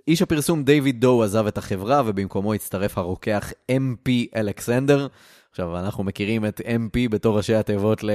איש 0.09 0.22
הפרסום 0.22 0.64
דיוויד 0.64 1.01
דו 1.01 1.22
עזב 1.22 1.47
את 1.47 1.59
החברה, 1.59 2.03
ובמקומו 2.07 2.55
הצטרף 2.55 2.99
הרוקח 2.99 3.53
MP 3.72 4.11
אלכסנדר. 4.36 5.07
עכשיו, 5.51 5.78
אנחנו 5.78 6.05
מכירים 6.05 6.44
את 6.44 6.61
MP 6.61 7.11
בתור 7.11 7.36
ראשי 7.36 7.55
התיבות 7.55 8.05
ל... 8.05 8.11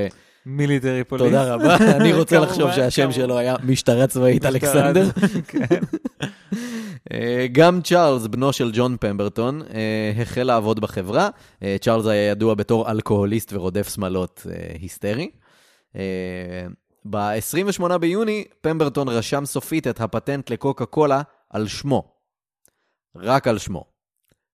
מיליטרי 0.45 1.03
פוליס. 1.03 1.25
תודה 1.25 1.53
רבה, 1.53 1.77
אני 1.97 2.13
רוצה 2.13 2.39
לחשוב 2.39 2.71
שהשם. 2.71 3.11
שלו 3.11 3.38
היה 3.38 3.55
משטרה 3.63 4.07
צבאית 4.07 4.45
אלכסנדר. 4.45 5.09
כן. 5.47 5.65
אה, 7.13 7.47
גם 7.51 7.82
צ'ארלס, 7.82 8.27
בנו 8.27 8.53
של 8.53 8.71
ג'ון 8.73 8.97
פמברטון, 8.99 9.61
אה, 9.73 10.21
החל 10.21 10.43
לעבוד 10.43 10.79
בחברה. 10.79 11.29
אה, 11.63 11.75
צ'ארלס 11.82 12.05
היה 12.05 12.29
ידוע 12.29 12.55
בתור 12.55 12.91
אלכוהוליסט 12.91 13.53
ורודף 13.53 13.93
שמלות 13.93 14.45
היסטרי. 14.79 15.29
ב-28 17.10 17.97
ביוני, 17.97 18.43
פמברטון 18.62 19.10
רשם 19.10 19.45
סופית 19.45 19.88
את 19.88 20.02
הפטנט 20.02 20.49
לקוקה 20.49 20.86
קולה 20.86 21.22
על 21.49 21.68
שמו. 21.68 22.14
רק 23.16 23.47
על 23.47 23.58
שמו. 23.58 23.86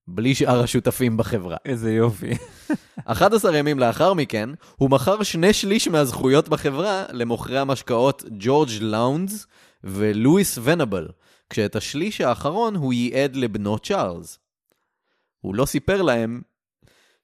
בלי 0.07 0.35
שאר 0.35 0.63
השותפים 0.63 1.17
בחברה. 1.17 1.57
איזה 1.65 1.93
יופי. 1.93 2.31
11 3.05 3.57
ימים 3.57 3.79
לאחר 3.79 4.13
מכן, 4.13 4.49
הוא 4.75 4.89
מכר 4.89 5.23
שני 5.23 5.53
שליש 5.53 5.87
מהזכויות 5.87 6.49
בחברה 6.49 7.05
למוכרי 7.11 7.59
המשקאות 7.59 8.23
ג'ורג' 8.39 8.69
לאונדס 8.81 9.47
ולואיס 9.83 10.59
ונבל, 10.63 11.07
כשאת 11.49 11.75
השליש 11.75 12.21
האחרון 12.21 12.75
הוא 12.75 12.93
ייעד 12.93 13.35
לבנו 13.35 13.79
צ'ארלס. 13.79 14.39
הוא 15.39 15.55
לא 15.55 15.65
סיפר 15.65 16.01
להם 16.01 16.41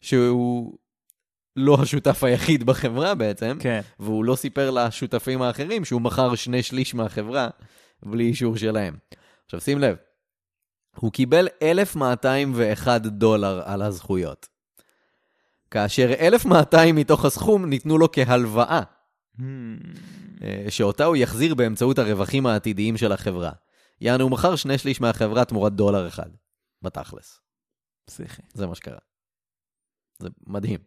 שהוא 0.01 0.77
לא 1.55 1.77
השותף 1.81 2.23
היחיד 2.23 2.63
בחברה 2.63 3.15
בעצם, 3.15 3.57
כן. 3.59 3.81
והוא 3.99 4.25
לא 4.25 4.35
סיפר 4.35 4.71
לשותפים 4.71 5.41
האחרים 5.41 5.85
שהוא 5.85 6.01
מכר 6.01 6.35
שני 6.35 6.63
שליש 6.63 6.95
מהחברה 6.95 7.49
בלי 8.03 8.23
אישור 8.23 8.57
שלהם. 8.57 8.97
עכשיו 9.45 9.61
שים 9.61 9.79
לב, 9.79 9.95
הוא 10.95 11.11
קיבל 11.11 11.47
1,201 11.61 13.01
דולר 13.01 13.61
על 13.65 13.81
הזכויות. 13.81 14.47
כאשר 15.71 16.13
1,200 16.19 16.95
מתוך 16.95 17.25
הסכום 17.25 17.65
ניתנו 17.65 17.97
לו 17.97 18.11
כהלוואה, 18.11 18.81
Hmm. 19.37 19.41
אה, 20.43 20.65
שאותה 20.69 21.05
הוא 21.05 21.15
יחזיר 21.15 21.55
באמצעות 21.55 21.99
הרווחים 21.99 22.45
העתידיים 22.45 22.97
של 22.97 23.11
החברה. 23.11 23.51
יענו, 24.01 24.23
הוא 24.23 24.31
מכר 24.31 24.55
שני 24.55 24.77
שליש 24.77 25.01
מהחברה 25.01 25.45
תמורת 25.45 25.73
דולר 25.73 26.07
אחד, 26.07 26.29
בתכלס. 26.81 27.39
פסיכי. 28.05 28.41
זה 28.53 28.67
מה 28.67 28.75
שקרה. 28.75 28.97
זה 30.19 30.29
מדהים. 30.47 30.79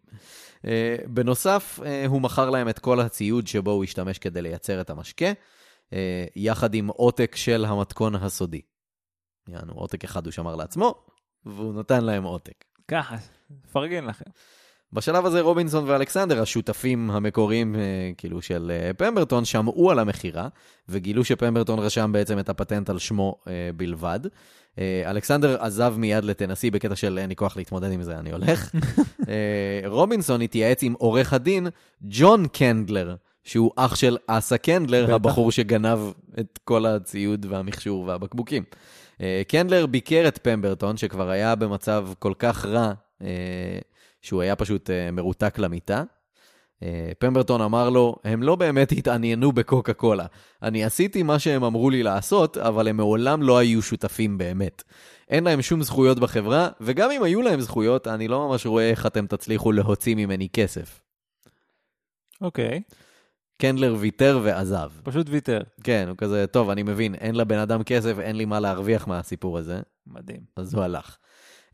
Uh, 0.67 1.09
בנוסף, 1.09 1.81
uh, 1.83 2.09
הוא 2.09 2.21
מכר 2.21 2.51
להם 2.51 2.69
את 2.69 2.79
כל 2.79 3.01
הציוד 3.01 3.47
שבו 3.47 3.71
הוא 3.71 3.85
השתמש 3.85 4.19
כדי 4.19 4.43
לייצר 4.43 4.81
את 4.81 4.91
המשקה, 4.91 5.31
uh, 5.31 5.95
יחד 6.37 6.75
עם 6.75 6.89
עותק 6.89 7.37
של 7.37 7.65
המתכון 7.65 8.15
הסודי. 8.15 8.61
יענו, 9.49 9.73
עותק 9.73 10.05
אחד 10.05 10.25
הוא 10.27 10.33
שמר 10.33 10.57
לעצמו, 10.57 10.95
והוא 11.45 11.81
נתן 11.81 12.05
להם 12.05 12.25
עותק. 12.25 12.65
ככה, 12.89 13.17
פרגן 13.73 14.05
לכם. 14.05 14.31
בשלב 14.93 15.27
הזה 15.27 15.41
רובינסון 15.41 15.85
ואלכסנדר, 15.87 16.43
השותפים 16.43 17.11
המקוריים 17.11 17.75
אה, 17.75 17.81
כאילו 18.17 18.43
של 18.43 18.73
אה, 18.75 18.95
פמברטון, 18.95 19.45
שמעו 19.45 19.91
על 19.91 19.99
המכירה, 19.99 20.49
וגילו 20.89 21.25
שפמברטון 21.25 21.79
רשם 21.79 22.11
בעצם 22.13 22.39
את 22.39 22.49
הפטנט 22.49 22.91
על 22.91 22.99
שמו 22.99 23.37
אה, 23.49 23.71
בלבד. 23.77 24.21
אלכסנדר 25.07 25.63
עזב 25.63 25.95
מיד 25.99 26.25
לטנסי 26.25 26.71
בקטע 26.71 26.97
של 26.97 27.19
אין 27.19 27.29
לי 27.29 27.37
כוח 27.37 27.57
להתמודד 27.57 27.93
עם 27.93 28.03
זה, 28.03 28.19
אני 28.19 28.33
הולך. 28.33 28.75
רובינסון 29.87 30.41
התייעץ 30.41 30.83
עם 30.83 30.95
עורך 30.99 31.33
הדין 31.33 31.67
ג'ון 32.03 32.47
קנדלר, 32.49 33.15
שהוא 33.45 33.71
אח 33.77 33.95
של 33.95 34.17
אסה 34.27 34.59
קנדלר. 34.59 35.15
הבחור 35.15 35.53
שגנב 35.53 35.99
את 36.41 36.59
כל 36.65 36.87
הציוד 36.87 37.47
והמכשור 37.49 38.05
והבקבוקים. 38.05 38.63
קנדלר 39.49 39.87
ביקר 39.87 40.29
את 40.29 40.39
פמברטון, 40.43 40.97
שכבר 40.97 41.31
היה 41.31 41.55
במצב 41.55 42.09
כל 42.19 42.33
כך 42.39 42.67
רע, 42.67 42.93
שהוא 44.27 44.43
היה 44.43 44.57
פשוט 44.57 44.91
אה, 44.91 45.11
מרותק 45.11 45.59
למיטה. 45.59 46.03
אה, 46.83 47.13
פמברטון 47.19 47.61
אמר 47.61 47.91
לו, 47.91 48.17
הם 48.25 48.43
לא 48.43 48.57
באמת 48.57 48.93
התעניינו 48.93 49.53
בקוקה 49.53 49.93
קולה. 49.93 50.27
אני 50.63 50.85
עשיתי 50.85 51.23
מה 51.23 51.39
שהם 51.39 51.65
אמרו 51.65 51.91
לי 51.91 52.03
לעשות, 52.03 52.59
אבל 52.59 52.89
הם 52.89 52.97
מעולם 52.97 53.43
לא 53.43 53.59
היו 53.59 53.83
שותפים 53.83 54.39
באמת. 54.39 54.83
אין 55.29 55.45
להם 55.45 55.63
שום 55.63 55.83
זכויות 55.83 56.19
בחברה, 56.19 56.69
וגם 56.81 57.11
אם 57.11 57.23
היו 57.23 57.43
להם 57.43 57.61
זכויות, 57.61 58.07
אני 58.07 58.29
לא 58.29 58.49
ממש 58.49 58.67
רואה 58.67 58.91
איך 58.91 59.07
אתם 59.07 59.27
תצליחו 59.27 59.73
להוציא 59.73 60.15
ממני 60.15 60.49
כסף. 60.53 61.01
אוקיי, 62.41 62.83
קנדלר 63.59 63.97
ויתר 63.99 64.41
ועזב. 64.43 64.91
פשוט 65.03 65.27
ויתר. 65.31 65.61
כן, 65.85 66.07
הוא 66.09 66.17
כזה, 66.17 66.47
טוב, 66.47 66.71
אני 66.71 66.83
מבין, 66.83 67.15
אין 67.15 67.35
לבן 67.35 67.59
אדם 67.59 67.83
כסף, 67.83 68.19
אין 68.19 68.37
לי 68.37 68.45
מה 68.45 68.61
להרוויח 68.61 69.07
מהסיפור 69.07 69.59
הזה. 69.59 69.81
מדהים. 70.07 70.41
אז 70.57 70.75
הוא 70.75 70.83
הלך. 70.83 71.17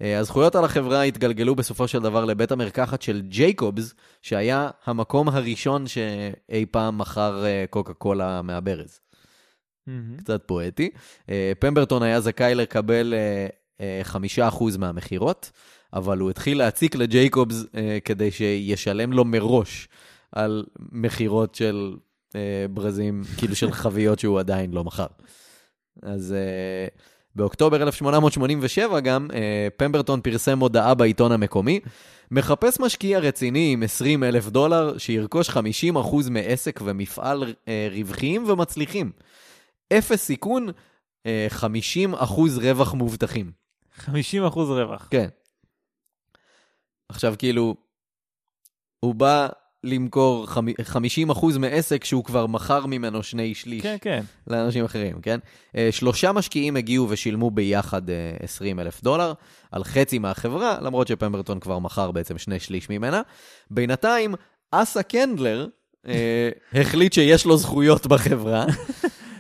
אה, 0.03 0.19
הזכויות 0.19 0.55
על 0.55 0.65
החברה 0.65 1.03
התגלגלו 1.03 1.55
בסופו 1.55 1.89
של 1.89 1.99
דבר 1.99 2.25
לבית 2.25 2.53
המרקחת 2.53 3.03
של 3.03 3.23
ג'ייקובס, 3.29 3.95
שהיה 4.23 4.71
המקום 4.85 5.29
הראשון 5.29 5.87
שאי 5.87 6.67
פעם 6.71 6.99
מכר 6.99 7.45
אה, 7.45 7.65
קוקה 7.71 7.95
קולה 7.95 8.43
מהברז. 8.43 9.01
מהמם. 9.87 10.17
קצת 10.17 10.43
פואטי. 10.47 10.91
אה, 11.29 11.53
פמברטון 11.59 12.03
היה 12.03 12.21
זכאי 12.21 12.55
לקבל 12.55 13.15
אה, 13.15 13.47
אה, 13.81 14.01
חמישה 14.03 14.49
אחוז 14.49 14.77
מהמכירות, 14.77 15.51
אבל 15.93 16.19
הוא 16.19 16.31
התחיל 16.31 16.59
להציק 16.59 16.95
לג'ייקובס 16.95 17.65
כדי 18.05 18.31
שישלם 18.31 19.13
לו 19.13 19.25
מראש 19.25 19.89
על 20.33 20.65
מכירות 20.93 21.55
של 21.55 21.97
ברזים, 22.71 23.23
כאילו 23.39 23.57
של 23.57 23.73
חביות 23.83 24.19
שהוא 24.19 24.41
עדיין 24.41 24.73
לא 24.73 24.85
מכר. 24.85 25.07
אז 26.03 26.35
באוקטובר 27.35 27.83
1887 27.83 29.01
גם, 29.01 29.29
אה, 29.35 29.69
פמברטון 29.77 30.21
פרסם 30.21 30.59
הודעה 30.59 30.95
בעיתון 30.95 31.33
המקומי, 31.33 31.81
מחפש 32.31 32.81
משקיע 32.81 33.19
רציני 33.19 33.73
עם 33.73 33.83
20 33.83 34.25
אלף 34.25 34.49
דולר 34.49 34.99
שירכוש 34.99 35.51
50% 35.51 36.31
מעסק 36.31 36.81
ומפעל 36.85 37.55
אה, 37.69 37.89
רווחיים 37.93 38.51
ומצליחים. 38.51 39.13
אפס 39.93 40.25
סיכון, 40.25 40.69
אה, 41.27 41.47
50% 41.51 42.59
רווח 42.63 42.95
מובטחים. 42.95 43.53
50 43.95 44.45
אחוז 44.45 44.71
רווח. 44.71 45.09
כן. 45.11 45.29
עכשיו, 47.09 47.35
כאילו, 47.39 47.75
הוא 49.01 49.15
בא 49.15 49.49
למכור 49.85 50.47
חמ- 50.47 50.83
50% 51.33 51.59
מעסק 51.59 52.05
שהוא 52.05 52.25
כבר 52.25 52.47
מכר 52.47 52.87
ממנו 52.87 53.23
שני 53.23 53.55
שליש 53.55 53.83
כן, 53.83 53.97
כן. 54.01 54.23
לאנשים 54.47 54.85
אחרים, 54.85 55.21
כן? 55.21 55.39
אה, 55.77 55.89
שלושה 55.91 56.33
משקיעים 56.33 56.77
הגיעו 56.77 57.07
ושילמו 57.11 57.51
ביחד 57.51 58.11
אה, 58.11 58.15
20 58.43 58.81
אלף 58.81 59.03
דולר 59.03 59.33
על 59.73 59.85
חצי 59.85 60.19
מהחברה, 60.19 60.79
למרות 60.83 61.07
שפמברטון 61.09 61.61
כבר 61.61 61.79
מכר 61.79 62.11
בעצם 62.11 62.39
שני 62.39 62.61
שליש 62.61 62.91
ממנה. 62.91 63.23
בינתיים, 63.71 64.35
אסה 64.71 65.03
קנדלר 65.03 65.67
אה, 66.09 66.51
החליט 66.81 67.13
שיש 67.13 67.45
לו 67.45 67.57
זכויות 67.57 68.07
בחברה. 68.07 68.67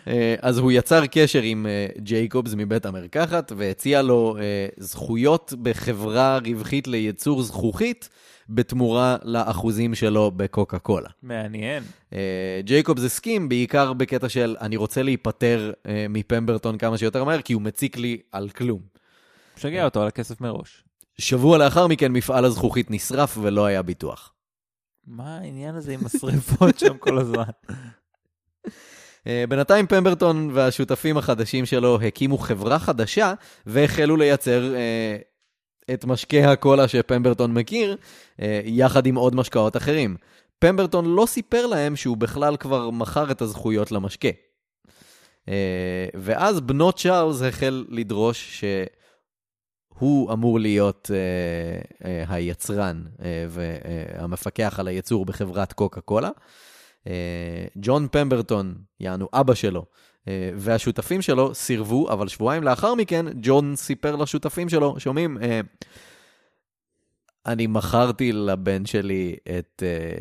אה, 0.08 0.34
אז 0.40 0.58
הוא 0.58 0.72
יצר 0.72 1.06
קשר 1.06 1.42
עם 1.42 1.66
אה, 1.66 1.86
ג'ייקובס 1.98 2.54
מבית 2.56 2.86
המרקחת 2.86 3.52
והציע 3.56 4.02
לו 4.02 4.36
אה, 4.40 4.66
זכויות 4.76 5.52
בחברה 5.62 6.38
רווחית 6.44 6.88
לייצור 6.88 7.42
זכוכית 7.42 8.08
בתמורה 8.54 9.16
לאחוזים 9.22 9.94
שלו 9.94 10.30
בקוקה 10.30 10.78
קולה. 10.78 11.08
מעניין. 11.22 11.82
אה, 12.12 12.60
ג'ייקובס 12.64 13.04
הסכים 13.04 13.48
בעיקר 13.48 13.92
בקטע 13.92 14.28
של 14.28 14.56
אני 14.60 14.76
רוצה 14.76 15.02
להיפטר 15.02 15.72
אה, 15.86 16.06
מפמברטון 16.08 16.78
כמה 16.78 16.98
שיותר 16.98 17.24
מהר 17.24 17.42
כי 17.42 17.52
הוא 17.52 17.62
מציק 17.62 17.96
לי 17.96 18.20
על 18.32 18.48
כלום. 18.48 18.80
משגע 19.56 19.84
אותו 19.84 20.02
על 20.02 20.08
הכסף 20.08 20.40
מראש. 20.40 20.84
שבוע 21.18 21.58
לאחר 21.58 21.86
מכן 21.86 22.12
מפעל 22.12 22.44
הזכוכית 22.44 22.90
נשרף 22.90 23.38
ולא 23.40 23.66
היה 23.66 23.82
ביטוח. 23.82 24.32
מה 25.06 25.38
העניין 25.38 25.74
הזה 25.74 25.92
עם 25.92 26.00
השריפות 26.06 26.78
שם 26.78 26.98
כל 26.98 27.18
הזמן? 27.18 27.42
אה, 29.26 29.44
בינתיים 29.48 29.86
פמברטון 29.86 30.50
והשותפים 30.52 31.16
החדשים 31.16 31.66
שלו 31.66 32.00
הקימו 32.00 32.38
חברה 32.38 32.78
חדשה 32.78 33.34
והחלו 33.66 34.16
לייצר 34.16 34.74
את 35.94 36.04
משקה 36.04 36.52
הקולה 36.52 36.88
שפמברטון 36.88 37.54
מכיר, 37.54 37.96
אה, 38.40 38.60
יחד 38.64 39.06
עם 39.06 39.14
עוד 39.14 39.34
משקאות 39.34 39.76
אחרים. 39.76 40.16
פמברטון 40.58 41.14
לא 41.14 41.26
סיפר 41.26 41.66
להם 41.66 41.96
שהוא 41.96 42.16
בכלל 42.16 42.56
כבר 42.56 42.90
מכר 42.90 43.30
את 43.30 43.42
הזכויות 43.42 43.92
למשקה. 43.92 44.28
אה, 45.48 46.06
ואז 46.14 46.60
בנו 46.60 46.92
צ'ארלס 46.92 47.42
החל 47.42 47.84
לדרוש 47.88 48.64
שהוא 50.00 50.32
אמור 50.32 50.60
להיות 50.60 51.10
אה, 52.04 52.24
היצרן 52.28 53.02
והמפקח 53.48 54.76
על 54.78 54.88
הייצור 54.88 55.26
בחברת 55.26 55.72
קוקה 55.72 56.00
קולה. 56.00 56.30
ג'ון 57.76 58.08
פמברטון, 58.10 58.74
יענו 59.00 59.28
אבא 59.32 59.54
שלו, 59.54 59.84
והשותפים 60.56 61.22
שלו 61.22 61.54
סירבו, 61.54 62.12
אבל 62.12 62.28
שבועיים 62.28 62.62
לאחר 62.62 62.94
מכן, 62.94 63.26
ג'ון 63.42 63.76
סיפר 63.76 64.16
לשותפים 64.16 64.68
שלו, 64.68 65.00
שומעים, 65.00 65.38
אה, 65.42 65.60
אני 67.46 67.66
מכרתי 67.66 68.32
לבן 68.32 68.86
שלי 68.86 69.36
את 69.58 69.82
אה, 69.86 70.20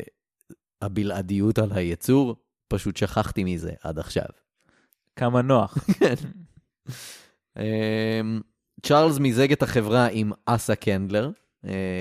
הבלעדיות 0.82 1.58
על 1.58 1.72
הייצור, 1.72 2.36
פשוט 2.68 2.96
שכחתי 2.96 3.44
מזה 3.44 3.72
עד 3.82 3.98
עכשיו. 3.98 4.26
כמה 5.16 5.42
נוח. 5.42 5.78
אה, 7.58 8.20
צ'ארלס 8.82 9.18
מיזג 9.18 9.52
את 9.52 9.62
החברה 9.62 10.06
עם 10.06 10.32
אסה 10.46 10.74
קנדלר, 10.74 11.26
אה, 11.26 11.41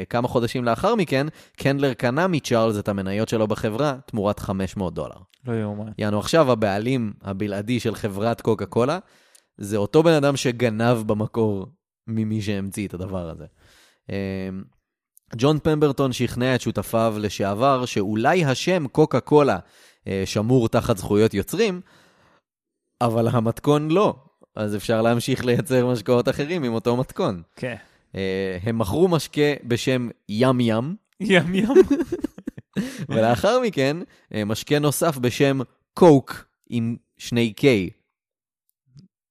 כמה 0.10 0.28
חודשים 0.28 0.66
לאחר 0.66 0.96
מכן, 0.96 1.28
קנדלר 1.58 1.94
קנה 1.94 2.28
מצ'ארלס 2.28 2.80
את 2.80 2.90
המניות 2.90 3.30
שלו 3.30 3.48
בחברה 3.48 3.96
תמורת 4.06 4.40
500 4.40 4.94
דולר. 4.94 5.16
לא 5.48 5.54
יאומן. 5.54 5.92
יענו, 5.98 6.20
עכשיו 6.20 6.52
הבעלים 6.52 7.14
הבלעדי 7.22 7.80
של 7.80 7.96
חברת 7.96 8.42
קוקה 8.42 8.66
קולה, 8.66 9.00
זה 9.58 9.78
אותו 9.78 10.04
בן 10.04 10.14
אדם 10.14 10.36
שגנב 10.36 10.98
במקור 11.06 11.68
ממי 12.08 12.42
שהמציא 12.42 12.88
את 12.88 12.94
הדבר 12.94 13.30
הזה. 13.30 13.46
אה, 14.10 14.50
ג'ון 15.36 15.60
פמברטון 15.60 16.14
שכנע 16.14 16.56
את 16.56 16.62
שותפיו 16.62 17.16
לשעבר 17.20 17.86
שאולי 17.86 18.46
השם 18.46 18.88
קוקה 18.88 19.20
קולה 19.20 19.58
אה, 20.08 20.24
שמור 20.26 20.70
תחת 20.70 20.98
זכויות 20.98 21.34
יוצרים, 21.34 21.82
אבל 23.02 23.28
המתכון 23.28 23.92
לא. 23.92 24.16
אז 24.56 24.76
אפשר 24.76 25.02
להמשיך 25.02 25.46
לייצר 25.46 25.88
משקאות 25.88 26.30
אחרים 26.30 26.64
עם 26.64 26.74
אותו 26.74 26.98
מתכון. 26.98 27.42
כן. 27.56 27.68
אה, 27.68 27.91
הם 28.64 28.78
מכרו 28.78 29.08
משקה 29.08 29.54
בשם 29.64 30.10
ים 30.30 30.60
ים, 30.60 30.96
ים 31.20 31.56
ים. 31.56 31.68
ולאחר 33.10 33.60
מכן 33.60 33.98
אה, 34.34 34.46
משקה 34.46 34.80
נוסף 34.80 35.18
בשם 35.18 35.60
קוק 35.94 36.46
עם 36.70 36.96
שני 37.18 37.54
K. 37.60 37.64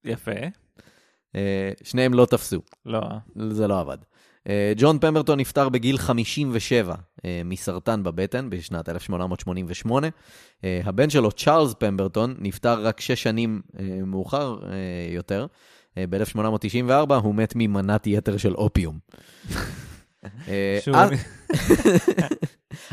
יפה. 0.05 0.31
אה, 1.37 1.71
שניהם 1.85 2.15
לא 2.15 2.27
תפסו, 2.27 2.61
לא. 2.87 3.01
זה 3.51 3.69
לא 3.69 3.81
עבד. 3.81 3.99
אה, 4.49 4.73
ג'ון 4.77 4.99
פמברטון 4.99 5.41
נפטר 5.41 5.69
בגיל 5.69 5.99
57 5.99 6.95
אה, 7.25 7.43
מסרטן 7.45 8.03
בבטן 8.03 8.51
בשנת 8.51 8.89
1888. 8.89 10.09
אה, 10.65 10.81
הבן 10.85 11.11
שלו, 11.11 11.33
צ'ארלס 11.33 11.75
פמברטון, 11.75 12.35
נפטר 12.39 12.87
רק 12.87 13.01
שש 13.01 13.23
שנים 13.23 13.61
אה, 13.79 13.99
מאוחר 14.07 14.59
אה, 14.65 15.15
יותר. 15.15 15.47
אה, 15.99 16.05
ב-1894 16.07 17.15
הוא 17.15 17.35
מת 17.35 17.53
ממנת 17.57 18.07
יתר 18.07 18.37
של 18.37 18.55
אופיום. 18.55 18.99
אה, 20.49 20.79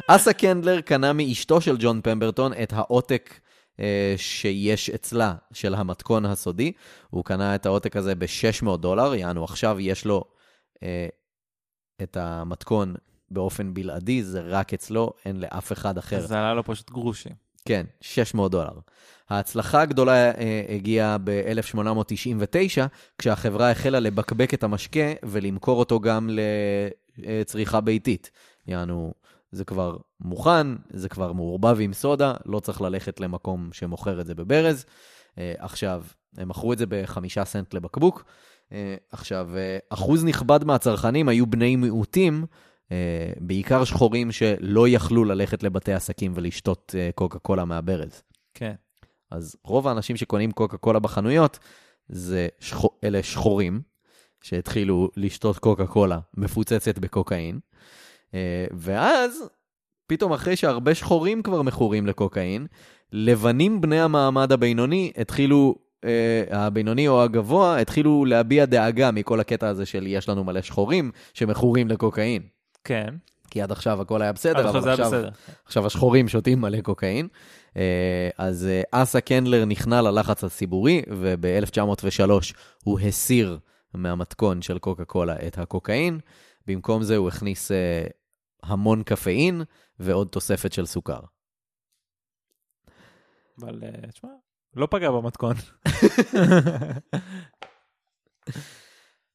אסה 0.08 0.34
קנדלר 0.34 0.82
קנה 0.82 1.14
מאשתו 1.14 1.62
של 1.62 1.76
ג'ון 1.80 2.02
פמברטון 2.02 2.54
את 2.64 2.74
העותק 2.74 3.40
אה, 3.80 4.14
שיש 4.18 4.90
אצלה 4.90 5.36
של 5.54 5.76
המתכון 5.76 6.26
הסודי. 6.26 6.72
הוא 7.10 7.26
קנה 7.26 7.56
את 7.56 7.66
העותק 7.66 7.96
הזה 7.96 8.16
ב-600 8.16 8.78
דולר, 8.78 9.16
יענו 9.16 9.44
עכשיו 9.44 9.80
יש 9.80 10.06
לו 10.06 10.24
אה, 10.84 11.08
את 12.04 12.18
המתכון 12.18 12.96
באופן 13.32 13.74
בלעדי, 13.74 14.24
זה 14.24 14.42
רק 14.42 14.74
אצלו, 14.74 15.14
אין 15.26 15.40
לאף 15.40 15.72
אחד 15.72 15.98
אחר. 15.98 16.20
זה 16.20 16.40
עלה 16.40 16.54
לו 16.54 16.64
פשוט 16.64 16.92
גרושים. 16.92 17.34
כן, 17.66 17.86
600 18.02 18.52
דולר. 18.52 18.80
ההצלחה 19.30 19.82
הגדולה 19.82 20.32
אה, 20.32 20.66
הגיעה 20.70 21.18
ב-1899, 21.24 22.88
כשהחברה 23.18 23.72
החלה 23.72 24.00
לבקבק 24.00 24.54
את 24.54 24.64
המשקה 24.64 25.14
ולמכור 25.24 25.80
אותו 25.80 26.00
גם 26.00 26.30
לצריכה 27.18 27.82
ביתית. 27.82 28.32
יענו, 28.68 29.14
זה 29.52 29.66
כבר 29.66 29.98
מוכן, 30.20 30.68
זה 30.90 31.10
כבר 31.10 31.34
מעורבב 31.34 31.78
עם 31.80 31.94
סודה, 31.94 32.34
לא 32.46 32.60
צריך 32.60 32.82
ללכת 32.82 33.20
למקום 33.20 33.70
שמוכר 33.72 34.22
את 34.22 34.26
זה 34.26 34.36
בברז. 34.36 34.86
אה, 35.38 35.54
עכשיו, 35.58 36.04
הם 36.38 36.50
מכרו 36.50 36.74
את 36.74 36.78
זה 36.78 36.86
בחמישה 36.90 37.46
סנט 37.46 37.74
לבקבוק. 37.74 38.24
אה, 38.72 38.96
עכשיו, 39.12 39.50
אחוז 39.90 40.26
נכבד 40.26 40.64
מהצרכנים 40.64 41.30
היו 41.30 41.48
בני 41.48 41.76
מיעוטים, 41.76 42.46
בעיקר 43.40 43.84
שחורים 43.84 44.32
שלא 44.32 44.88
יכלו 44.88 45.26
ללכת 45.26 45.64
לבתי 45.64 45.94
עסקים 45.94 46.32
ולשתות 46.36 46.96
קוקה 47.16 47.40
קולה 47.40 47.66
מהברז. 47.66 48.22
כן. 48.54 48.74
אז 49.32 49.56
רוב 49.64 49.88
האנשים 49.88 50.18
שקונים 50.18 50.52
קוקה 50.52 50.78
קולה 50.78 51.00
בחנויות, 51.00 51.60
זה 52.10 52.48
שחו, 52.60 52.90
אלה 53.04 53.24
שחורים, 53.24 53.82
שהתחילו 54.42 55.10
לשתות 55.18 55.60
קוקה 55.60 55.88
קולה 55.88 56.20
מפוצצת 56.38 57.00
בקוקאין, 57.00 57.60
אה, 58.34 58.66
ואז, 58.72 59.50
פתאום 60.08 60.34
אחרי 60.34 60.56
שהרבה 60.56 60.96
שחורים 60.96 61.42
כבר 61.42 61.62
מכורים 61.62 62.08
לקוקאין, 62.08 62.68
לבנים 63.12 63.82
בני 63.82 64.00
המעמד 64.00 64.52
הבינוני 64.52 65.12
התחילו, 65.18 65.76
אה, 66.04 66.44
הבינוני 66.52 67.08
או 67.08 67.24
הגבוה, 67.24 67.80
התחילו 67.80 68.26
להביע 68.26 68.66
דאגה 68.66 69.12
מכל 69.12 69.40
הקטע 69.40 69.68
הזה 69.68 69.86
של 69.86 70.08
יש 70.08 70.30
לנו 70.30 70.44
מלא 70.44 70.62
שחורים 70.62 71.12
שמכורים 71.34 71.88
לקוקאין. 71.88 72.42
כן. 72.84 73.14
כי 73.58 73.62
עד 73.62 73.72
עכשיו 73.72 74.02
הכל 74.02 74.22
היה 74.22 74.34
בסדר, 74.34 74.70
אבל 74.70 74.90
עכשיו, 74.90 75.08
בסדר. 75.08 75.30
עכשיו 75.66 75.86
השחורים 75.86 76.28
שותים 76.28 76.62
מלא 76.62 76.82
קוקאין. 76.82 77.28
אה, 77.78 78.30
אז 78.38 78.68
אה, 78.68 78.82
אסה 78.92 79.22
קנדלר 79.22 79.66
נכנע 79.66 80.02
ללחץ 80.02 80.44
הציבורי, 80.44 81.02
וב-1903 81.22 82.30
הוא 82.84 83.00
הסיר 83.00 83.60
מהמתכון 83.94 84.62
של 84.62 84.80
קוקה 84.80 85.06
קולה 85.06 85.36
את 85.48 85.58
הקוקאין. 85.58 86.20
במקום 86.68 87.04
זה 87.04 87.18
הוא 87.18 87.28
הכניס 87.28 87.72
אה, 87.72 88.04
המון 88.64 89.04
קפאין 89.04 89.62
ועוד 90.00 90.28
תוספת 90.28 90.74
של 90.74 90.86
סוכר. 90.86 91.20
אבל 93.62 93.82
תשמע, 94.14 94.30
לא 94.76 94.88
פגע 94.92 95.12
במתכון. 95.12 95.56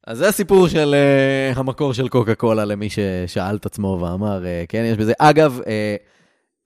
אז 0.07 0.19
זה 0.19 0.29
הסיפור 0.29 0.69
של 0.69 0.95
uh, 1.55 1.59
המקור 1.59 1.93
של 1.95 2.09
קוקה 2.09 2.35
קולה 2.35 2.65
למי 2.65 2.89
ששאל 2.91 3.57
את 3.57 3.67
עצמו 3.67 3.99
ואמר, 4.01 4.43
uh, 4.43 4.67
כן, 4.69 4.83
יש 4.87 4.99
בזה. 4.99 5.13
אגב, 5.19 5.61
uh, 5.61 5.65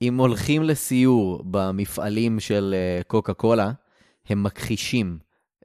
אם 0.03 0.17
הולכים 0.21 0.63
לסיור 0.63 1.43
במפעלים 1.51 2.41
של 2.41 2.75
uh, 3.01 3.05
קוקה 3.05 3.35
קולה, 3.35 3.71
הם 4.29 4.43
מכחישים 4.43 5.19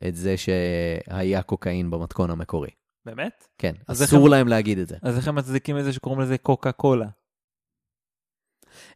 את 0.08 0.16
זה 0.16 0.36
שהיה 0.38 1.42
קוקאין 1.42 1.92
במתכון 1.92 2.32
המקורי. 2.32 2.70
באמת? 3.06 3.48
כן, 3.58 3.74
אסור 3.88 4.26
הם- 4.26 4.32
להם 4.32 4.48
להגיד 4.48 4.78
את 4.80 4.88
זה. 4.88 4.96
אז 5.02 5.18
איך 5.18 5.28
הם 5.28 5.36
מצדיקים 5.36 5.78
את 5.78 5.84
זה 5.84 5.94
שקוראים 5.94 6.22
לזה 6.22 6.38
קוקה 6.38 6.72
קולה? 6.72 7.08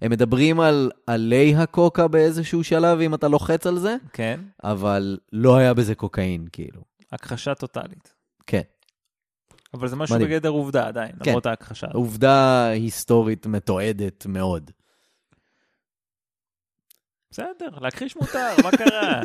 הם 0.02 0.12
מדברים 0.12 0.60
על 0.60 0.92
עלי 1.08 1.56
הקוקה 1.56 2.08
באיזשהו 2.08 2.64
שלב, 2.64 3.00
אם 3.00 3.14
אתה 3.14 3.28
לוחץ 3.28 3.68
על 3.68 3.78
זה, 3.80 3.96
כן. 4.14 4.40
אבל 4.64 5.18
לא 5.34 5.56
היה 5.56 5.74
בזה 5.74 5.96
קוקאין, 5.96 6.48
כאילו. 6.52 6.82
הכחשה 7.12 7.56
טוטאלית. 7.56 8.15
כן. 8.48 8.62
אבל 9.74 9.88
זה 9.88 9.96
משהו 9.96 10.16
מדהים. 10.16 10.30
בגדר 10.30 10.50
עובדה 10.50 10.88
עדיין, 10.88 11.12
כן. 11.24 11.30
למרות 11.30 11.46
ההכחשה. 11.46 11.88
עובדה 11.94 12.68
היסטורית 12.68 13.46
מתועדת 13.46 14.26
מאוד. 14.26 14.72
בסדר, 17.32 17.70
להכחיש 17.82 18.16
מותר, 18.16 18.54
מה 18.64 18.72
קרה? 18.72 19.22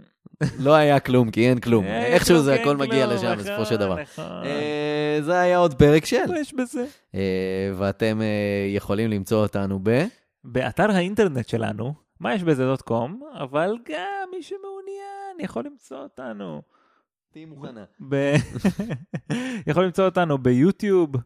לא 0.64 0.74
היה 0.74 1.00
כלום, 1.00 1.30
כי 1.30 1.48
אין 1.48 1.60
כלום. 1.60 1.84
איכשהו 1.84 2.38
זה 2.38 2.54
הכל 2.54 2.76
מגיע 2.76 3.06
לשם 3.06 3.26
נכון, 3.26 3.38
בסופו 3.38 3.66
של 3.66 3.76
דבר. 3.76 4.02
נכון. 4.02 4.24
אה, 4.24 5.18
זה 5.20 5.40
היה 5.40 5.58
עוד 5.58 5.74
פרק 5.74 6.04
של. 6.04 6.26
מה 6.28 6.38
יש 6.38 6.54
בזה? 6.54 6.86
אה, 7.14 7.70
ואתם 7.76 8.20
אה, 8.20 8.66
יכולים 8.74 9.10
למצוא 9.10 9.42
אותנו 9.42 9.80
ב... 9.82 10.04
באתר 10.44 10.90
האינטרנט 10.90 11.48
שלנו, 11.48 11.94
מה 12.20 12.34
יש 12.34 12.42
בזה 12.42 12.64
דוט 12.64 12.80
קום, 12.82 13.22
אבל 13.34 13.76
גם 13.88 14.28
מי 14.30 14.42
שמעוניין 14.42 15.36
יכול 15.40 15.64
למצוא 15.64 15.98
אותנו. 15.98 16.62
תהיי 17.36 17.44
מוכנה. 17.44 17.84
יכול 19.70 19.84
למצוא 19.84 20.04
אותנו 20.04 20.38
ביוטיוב, 20.38 21.16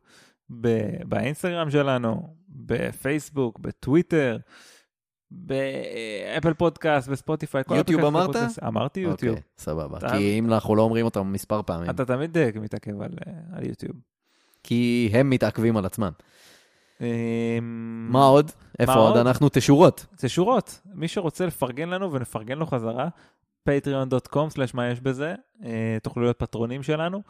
ב... 0.60 0.68
באינסטגרם 1.04 1.70
שלנו, 1.70 2.36
בפייסבוק, 2.48 3.58
בטוויטר, 3.58 4.38
באפל 5.30 6.54
פודקאסט, 6.54 7.08
בספוטיפיי. 7.08 7.64
כל 7.64 7.74
יוטיוב 7.74 8.04
אמרת? 8.04 8.22
הפודקאסט. 8.22 8.62
אמרתי 8.62 9.00
יוטיוב. 9.00 9.36
אוקיי, 9.36 9.48
סבבה. 9.58 9.98
אתה- 9.98 10.08
כי 10.10 10.38
אם 10.38 10.52
אנחנו 10.52 10.76
לא 10.76 10.82
אומרים 10.82 11.04
אותם 11.04 11.32
מספר 11.32 11.62
פעמים, 11.62 11.90
אתה 11.90 12.04
תמיד 12.04 12.38
אה, 12.38 12.50
מתעכב 12.54 13.00
על, 13.02 13.12
אה, 13.26 13.32
על 13.56 13.66
יוטיוב. 13.66 13.96
כי 14.62 15.10
הם 15.12 15.30
מתעכבים 15.30 15.76
על 15.76 15.84
עצמם. 15.86 16.10
אמ, 17.00 17.06
מה 18.10 18.24
עוד? 18.24 18.50
איפה 18.78 18.94
עוד? 18.94 19.16
אנחנו 19.16 19.48
תשורות. 19.52 20.06
זה 20.18 20.28
שורות. 20.28 20.80
מי 20.94 21.08
שרוצה 21.08 21.46
לפרגן 21.46 21.88
לנו 21.88 22.12
ונפרגן 22.12 22.58
לו 22.58 22.66
חזרה, 22.66 23.08
patreon.com/ 23.68 24.70
מה 24.74 24.90
יש 24.90 25.00
בזה, 25.00 25.34
אה, 25.64 25.98
תוכלו 26.02 26.22
להיות 26.22 26.38
פטרונים 26.38 26.82
שלנו. 26.82 27.22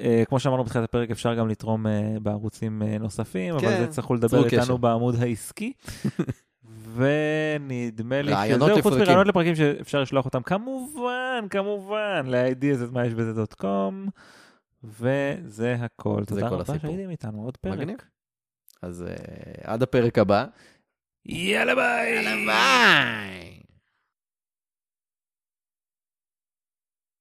אה, 0.00 0.22
כמו 0.28 0.40
שאמרנו 0.40 0.64
בתחילת 0.64 0.84
הפרק, 0.84 1.10
אפשר 1.10 1.34
גם 1.34 1.48
לתרום 1.48 1.86
אה, 1.86 2.16
בערוצים 2.22 2.82
אה, 2.82 2.98
נוספים, 2.98 3.54
אבל 3.54 3.60
כן, 3.60 3.78
זה 3.78 3.86
תצטרכו 3.86 4.14
לדבר 4.14 4.44
איתנו 4.44 4.62
קשר. 4.62 4.76
בעמוד 4.76 5.14
העסקי. 5.22 5.72
ונדמה 6.94 8.22
לי 8.22 8.32
שזהו, 8.48 8.82
חוץ. 8.82 8.92
מרעיונות 8.92 9.26
לפרקים 9.26 9.54
שאפשר 9.54 10.00
לשלוח 10.00 10.24
אותם, 10.24 10.42
כמובן, 10.42 11.46
כמובן, 11.50 12.26
ל-ideas 12.26 12.84
את 12.84 12.92
מה 12.92 13.06
יש 13.06 13.14
בזה 13.14 13.32
דוט 13.32 13.54
קום, 13.54 14.08
וזה 14.84 15.76
הכל. 15.80 16.24
תודה 16.26 16.48
רבה. 16.48 16.64
שהייתם 16.64 17.10
איתנו, 17.10 17.42
עוד 17.44 17.56
פרק. 17.56 17.78
מגניב. 17.78 17.96
אז 18.82 19.02
אה, 19.02 19.72
עד 19.72 19.82
הפרק 19.82 20.18
הבא. 20.18 20.44
יאללה 21.26 21.74
ביי! 21.74 22.46
ביי! 22.46 23.61